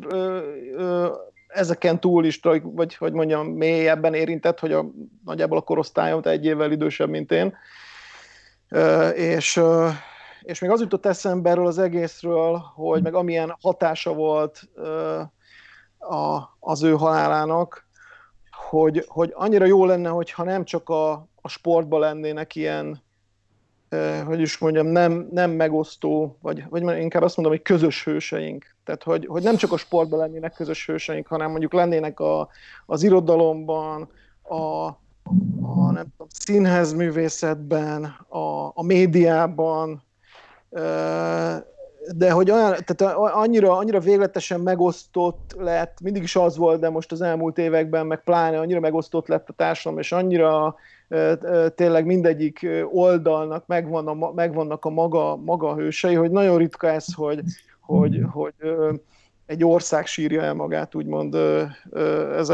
ezeken 1.48 2.00
túl 2.00 2.26
is, 2.26 2.39
vagy 2.62 2.95
hogy 2.95 3.14
mondjam, 3.14 3.48
mélyebben 3.48 4.14
érintett, 4.14 4.60
hogy 4.60 4.72
a, 4.72 4.86
nagyjából 5.26 5.58
a 5.58 5.62
korosztályom 5.62 6.22
egy 6.24 6.45
évvel 6.45 6.72
idősebb, 6.72 7.10
mint 7.10 7.32
én. 7.32 7.56
És, 9.16 9.62
és 10.41 10.60
még 10.60 10.70
az 10.70 10.82
jutott 10.82 11.06
eszembe 11.06 11.50
erről 11.50 11.68
az 11.68 11.78
egészről, 11.78 12.58
hogy 12.76 13.04
meg 13.04 13.14
amilyen 13.14 13.56
hatása 13.62 14.14
volt 14.14 14.70
a, 15.98 16.39
az 16.60 16.84
ő 16.84 16.91
halálának, 16.91 17.86
hogy, 18.70 19.06
hogy 19.08 19.32
annyira 19.36 19.66
jó 19.66 19.86
lenne, 19.86 20.10
hogyha 20.10 20.43
nem 20.43 20.64
csak 20.64 20.89
a, 20.89 21.12
a 21.41 21.48
sportban 21.48 22.00
lennének 22.00 22.56
ilyen, 22.56 23.06
hogy 24.26 24.40
is 24.40 24.58
mondjam, 24.58 24.88
nem, 24.88 25.28
nem 25.32 25.52
megosztó, 25.52 26.38
vagy, 26.42 26.64
vagy 26.70 26.98
inkább 27.00 27.22
azt 27.22 27.38
mondom, 27.38 27.56
hogy 27.56 27.64
közös 27.64 28.04
hőseink. 28.04 28.76
Tehát, 28.84 29.04
hogy, 29.04 29.26
hogy 29.26 29.44
nem 29.44 29.56
csak 29.56 29.72
a 29.72 29.78
sportban 29.78 30.20
lennének 30.20 30.54
közös 30.54 30.86
hőseink, 30.86 31.28
hanem 31.28 31.50
mondjuk 31.50 31.74
lennének 31.74 32.20
a, 32.20 32.50
az 32.86 33.04
irodalomban, 33.04 34.10
a, 34.42 34.86
a 35.62 35.92
nem 35.92 36.06
tudom, 36.12 36.28
színház 36.30 36.94
művészetben, 36.94 38.04
a, 38.28 38.72
a 38.74 38.84
médiában, 38.84 40.04
eh, 40.70 41.58
de 42.16 42.32
hogy 42.32 42.52
olyan, 42.52 42.76
tehát 42.86 43.16
annyira, 43.18 43.78
annyira 43.78 44.00
végletesen 44.00 44.60
megosztott 44.60 45.56
lett, 45.58 46.02
mindig 46.02 46.24
is 46.24 46.36
az 46.36 46.58
volt, 46.58 46.80
de 46.80 46.90
most 46.90 47.12
az 47.12 47.22
elmúlt 47.22 47.58
években 47.58 48.06
meg 48.06 48.24
pláne 48.24 48.60
annyira 48.60 48.80
megosztott 48.80 49.28
lett 49.28 49.50
a 49.50 49.54
társadalom, 49.54 50.00
és 50.00 50.12
annyira 50.12 50.76
tényleg 51.76 52.05
mindegyik 52.05 52.68
oldalnak 52.91 53.68
megvan 53.68 54.08
a, 54.08 54.32
megvannak 54.34 54.86
a 54.86 54.89
maga, 54.89 55.36
maga 55.36 55.76
hősei, 55.76 56.16
hogy 56.16 56.32
nagyon 56.32 56.58
ritka 56.58 56.88
ez, 56.88 57.14
hogy, 57.14 57.39
hogy, 57.80 58.22
hogy 58.32 58.53
egy 59.45 59.64
ország 59.64 60.05
sírja 60.05 60.41
el 60.41 60.53
magát, 60.53 60.95
úgymond 60.95 61.36
ez 62.36 62.49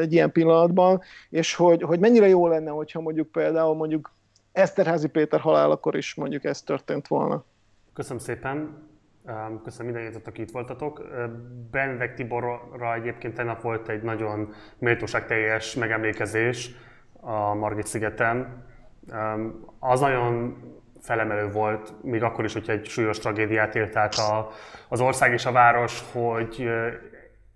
egy 0.00 0.12
ilyen 0.12 0.32
pillanatban, 0.32 1.00
és 1.30 1.54
hogy, 1.54 1.82
hogy 1.82 1.98
mennyire 1.98 2.28
jó 2.28 2.46
lenne, 2.46 2.70
hogyha 2.70 3.00
mondjuk 3.00 3.32
például 3.32 3.74
mondjuk 3.74 4.10
Eszterházi 4.52 5.08
Péter 5.08 5.40
halálakor 5.40 5.96
is 5.96 6.14
mondjuk 6.14 6.44
ez 6.44 6.62
történt 6.62 7.08
volna. 7.08 7.44
Köszönöm 7.92 8.18
szépen. 8.18 8.90
Köszönöm 9.64 9.92
mindenkit, 9.92 10.26
akik 10.26 10.46
itt 10.46 10.50
voltatok. 10.52 11.02
Benvek 11.70 12.14
Tiborra 12.14 12.94
egyébként 12.94 13.34
tegnap 13.34 13.60
volt 13.60 13.88
egy 13.88 14.02
nagyon 14.02 14.52
méltóságteljes 14.78 15.74
megemlékezés 15.74 16.70
a 17.24 17.54
Margit 17.54 17.86
szigeten. 17.86 18.64
Az 19.78 20.00
nagyon 20.00 20.56
felemelő 21.00 21.50
volt, 21.50 22.02
még 22.02 22.22
akkor 22.22 22.44
is, 22.44 22.52
hogyha 22.52 22.72
egy 22.72 22.86
súlyos 22.86 23.18
tragédiát 23.18 23.74
élt 23.74 23.96
át 23.96 24.14
a, 24.14 24.48
az 24.88 25.00
ország 25.00 25.32
és 25.32 25.46
a 25.46 25.52
város, 25.52 26.02
hogy 26.12 26.70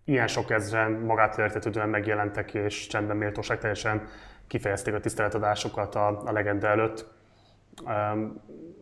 ilyen 0.05 0.27
sok 0.27 0.51
ezren 0.51 0.93
magától 0.93 1.45
értetődően 1.45 1.89
megjelentek 1.89 2.55
és 2.55 2.87
csendben 2.87 3.17
méltóság 3.17 3.59
teljesen 3.59 4.09
kifejezték 4.47 4.95
a 4.95 5.01
tiszteletadásukat 5.01 5.95
a, 5.95 6.23
a 6.25 6.33
legenda 6.33 6.67
előtt. 6.67 7.07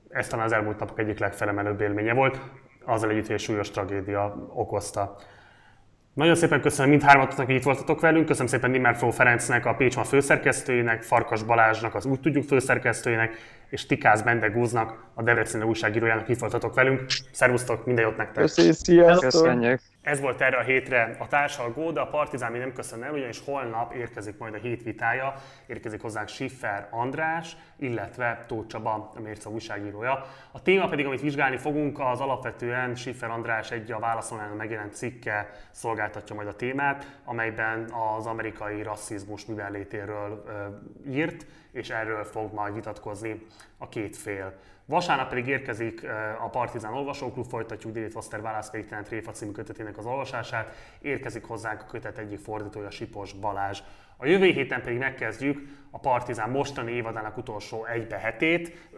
Ez 0.08 0.28
talán 0.28 0.44
az 0.44 0.52
elmúlt 0.52 0.78
napok 0.78 0.98
egyik 0.98 1.18
legfelemelőbb 1.18 1.80
élménye 1.80 2.14
volt 2.14 2.40
azzal 2.84 3.10
együtt, 3.10 3.26
hogy 3.26 3.38
súlyos 3.38 3.70
tragédia 3.70 4.48
okozta. 4.54 5.16
Nagyon 6.14 6.34
szépen 6.34 6.60
köszönöm 6.60 6.90
mindhármatoknak, 6.90 7.46
hogy 7.46 7.54
itt 7.54 7.62
voltatok 7.62 8.00
velünk. 8.00 8.26
Köszönöm 8.26 8.48
szépen 8.48 8.70
Nimmer 8.70 8.96
Fló 8.96 9.10
Ferencnek, 9.10 9.66
a 9.66 9.74
Pécsma 9.74 10.04
főszerkesztőjének, 10.04 11.02
Farkas 11.02 11.42
Balázsnak, 11.42 11.94
az 11.94 12.04
Úgy 12.04 12.20
Tudjuk 12.20 12.44
főszerkesztőjének, 12.44 13.36
és 13.74 13.86
Tikász 13.86 14.22
Bendegúznak, 14.22 15.04
a 15.14 15.22
Debreceni 15.22 15.64
újságírójának 15.64 16.28
itt 16.28 16.38
voltatok 16.38 16.74
velünk. 16.74 17.04
Szervusztok, 17.32 17.86
minden 17.86 18.04
jót 18.04 18.16
nektek! 18.16 18.42
Köszönjük! 18.42 19.18
Köszönjük! 19.18 19.80
Ez 20.02 20.20
volt 20.20 20.40
erre 20.40 20.56
a 20.56 20.62
hétre 20.62 21.16
a 21.18 21.26
társalgó, 21.26 21.90
de 21.90 22.00
a 22.00 22.06
Partizán 22.06 22.52
még 22.52 22.60
nem 22.60 22.72
köszön 22.72 23.02
el, 23.02 23.12
ugyanis 23.12 23.42
holnap 23.44 23.94
érkezik 23.94 24.38
majd 24.38 24.54
a 24.54 24.56
hét 24.56 24.82
vitája, 24.82 25.34
érkezik 25.66 26.00
hozzánk 26.00 26.28
Schiffer 26.28 26.88
András, 26.90 27.56
illetve 27.76 28.44
Tóth 28.48 28.66
Csaba, 28.66 29.12
a 29.14 29.20
Mérce 29.20 29.48
újságírója. 29.48 30.26
A 30.52 30.62
téma 30.62 30.88
pedig, 30.88 31.06
amit 31.06 31.20
vizsgálni 31.20 31.56
fogunk, 31.56 31.98
az 32.00 32.20
alapvetően 32.20 32.94
Schiffer 32.94 33.30
András 33.30 33.70
egy 33.70 33.92
a 33.92 33.98
válaszolán 33.98 34.50
megjelent 34.50 34.94
cikke 34.94 35.50
szolgáltatja 35.70 36.34
majd 36.34 36.48
a 36.48 36.56
témát, 36.56 37.18
amelyben 37.24 37.90
az 38.16 38.26
amerikai 38.26 38.82
rasszizmus 38.82 39.44
művelétéről 39.44 40.44
írt, 41.08 41.46
és 41.72 41.90
erről 41.90 42.24
fog 42.24 42.52
majd 42.52 42.74
vitatkozni 42.74 43.46
a 43.78 43.88
két 43.88 44.16
fél. 44.16 44.54
Vasárnap 44.86 45.28
pedig 45.28 45.46
érkezik 45.46 46.06
a 46.40 46.48
Partizán 46.48 46.92
Olvasóklub, 46.92 47.46
folytatjuk 47.46 47.92
David 47.92 48.10
Foster 48.10 48.42
Válasz 48.42 48.70
végtelen 48.70 49.04
Tréfa 49.04 49.30
című 49.30 49.52
kötetének 49.52 49.98
az 49.98 50.06
olvasását. 50.06 50.74
Érkezik 51.00 51.44
hozzánk 51.44 51.80
a 51.80 51.86
kötet 51.86 52.18
egyik 52.18 52.38
fordítója, 52.38 52.90
Sipos 52.90 53.32
Balázs. 53.32 53.82
A 54.16 54.26
jövő 54.26 54.46
héten 54.46 54.82
pedig 54.82 54.98
megkezdjük 54.98 55.58
a 55.94 55.98
Partizán 55.98 56.50
mostani 56.50 56.92
évadának 56.92 57.36
utolsó 57.36 57.84
egybe 57.84 58.16
hetét, 58.16 58.88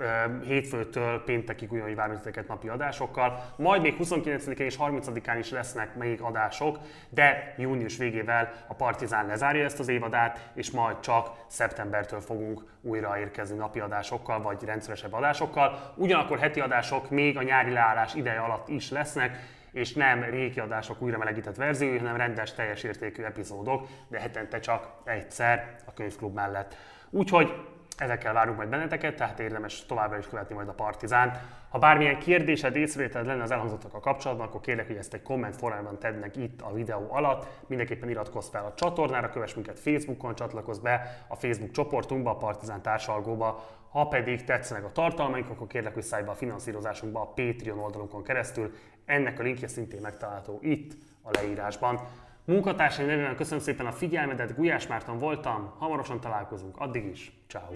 hétfőtől 0.44 1.24
péntekig 1.24 1.72
ugyanúgy 1.72 1.94
várunk 1.94 2.46
napi 2.48 2.68
adásokkal, 2.68 3.52
majd 3.56 3.82
még 3.82 3.96
29-én 3.98 4.66
és 4.66 4.76
30-án 4.80 5.36
is 5.38 5.50
lesznek 5.50 5.94
még 5.94 6.20
adások, 6.20 6.78
de 7.08 7.54
június 7.56 7.96
végével 7.96 8.52
a 8.66 8.74
Partizán 8.74 9.26
lezárja 9.26 9.64
ezt 9.64 9.78
az 9.78 9.88
évadát, 9.88 10.50
és 10.54 10.70
majd 10.70 11.00
csak 11.00 11.30
szeptembertől 11.46 12.20
fogunk 12.20 12.62
újra 12.80 13.18
érkezni 13.18 13.56
napi 13.56 13.80
adásokkal, 13.80 14.42
vagy 14.42 14.64
rendszeresebb 14.64 15.12
adásokkal. 15.12 15.92
Ugyanakkor 15.94 16.38
heti 16.38 16.60
adások 16.60 17.10
még 17.10 17.36
a 17.36 17.42
nyári 17.42 17.70
leállás 17.70 18.14
ideje 18.14 18.38
alatt 18.38 18.68
is 18.68 18.90
lesznek, 18.90 19.38
és 19.76 19.92
nem 19.92 20.22
régi 20.22 20.60
adások 20.60 21.02
újra 21.02 21.18
melegített 21.18 21.56
verziói, 21.56 21.98
hanem 21.98 22.16
rendes, 22.16 22.52
teljes 22.52 22.82
értékű 22.82 23.22
epizódok, 23.22 23.88
de 24.08 24.20
hetente 24.20 24.60
csak 24.60 24.88
egyszer 25.04 25.76
a 25.84 25.92
könyvklub 25.92 26.34
mellett. 26.34 26.76
Úgyhogy 27.10 27.54
Ezekkel 27.96 28.32
várunk 28.32 28.56
majd 28.56 28.68
benneteket, 28.68 29.16
tehát 29.16 29.40
érdemes 29.40 29.86
továbbra 29.86 30.18
is 30.18 30.26
követni 30.26 30.54
majd 30.54 30.68
a 30.68 30.72
Partizánt. 30.72 31.38
Ha 31.68 31.78
bármilyen 31.78 32.18
kérdésed, 32.18 32.76
észrevételed 32.76 33.26
lenne 33.26 33.42
az 33.42 33.50
a 33.92 34.00
kapcsolatban, 34.00 34.46
akkor 34.46 34.60
kérlek, 34.60 34.86
hogy 34.86 34.96
ezt 34.96 35.14
egy 35.14 35.22
komment 35.22 35.56
formában 35.56 35.98
tedd 35.98 36.14
meg 36.14 36.36
itt 36.36 36.60
a 36.60 36.72
videó 36.72 37.06
alatt. 37.10 37.46
Mindenképpen 37.66 38.08
iratkozz 38.08 38.48
fel 38.48 38.64
a 38.64 38.74
csatornára, 38.74 39.30
kövess 39.30 39.54
minket 39.54 39.78
Facebookon, 39.78 40.34
csatlakozz 40.34 40.78
be 40.78 41.24
a 41.28 41.34
Facebook 41.34 41.70
csoportunkba, 41.70 42.30
a 42.30 42.36
Partizán 42.36 42.82
társalgóba. 42.82 43.64
Ha 43.90 44.08
pedig 44.08 44.44
tetszenek 44.44 44.84
a 44.84 44.92
tartalmaink, 44.92 45.50
akkor 45.50 45.66
kérlek, 45.66 45.94
hogy 45.94 46.02
szállj 46.02 46.24
be 46.24 46.30
a 46.30 46.34
finanszírozásunkba 46.34 47.20
a 47.20 47.32
Patreon 47.34 47.78
oldalunkon 47.78 48.22
keresztül. 48.22 48.72
Ennek 49.06 49.38
a 49.38 49.42
linkje 49.42 49.68
szintén 49.68 50.00
megtalálható 50.00 50.58
itt 50.62 50.96
a 51.22 51.30
leírásban. 51.32 52.00
Munkatársai 52.44 53.06
nevében 53.06 53.36
köszönöm 53.36 53.60
szépen 53.60 53.86
a 53.86 53.92
figyelmedet, 53.92 54.56
Gulyás 54.56 54.86
Márton 54.86 55.18
voltam, 55.18 55.74
hamarosan 55.78 56.20
találkozunk, 56.20 56.76
addig 56.78 57.04
is, 57.04 57.32
ciao. 57.48 57.72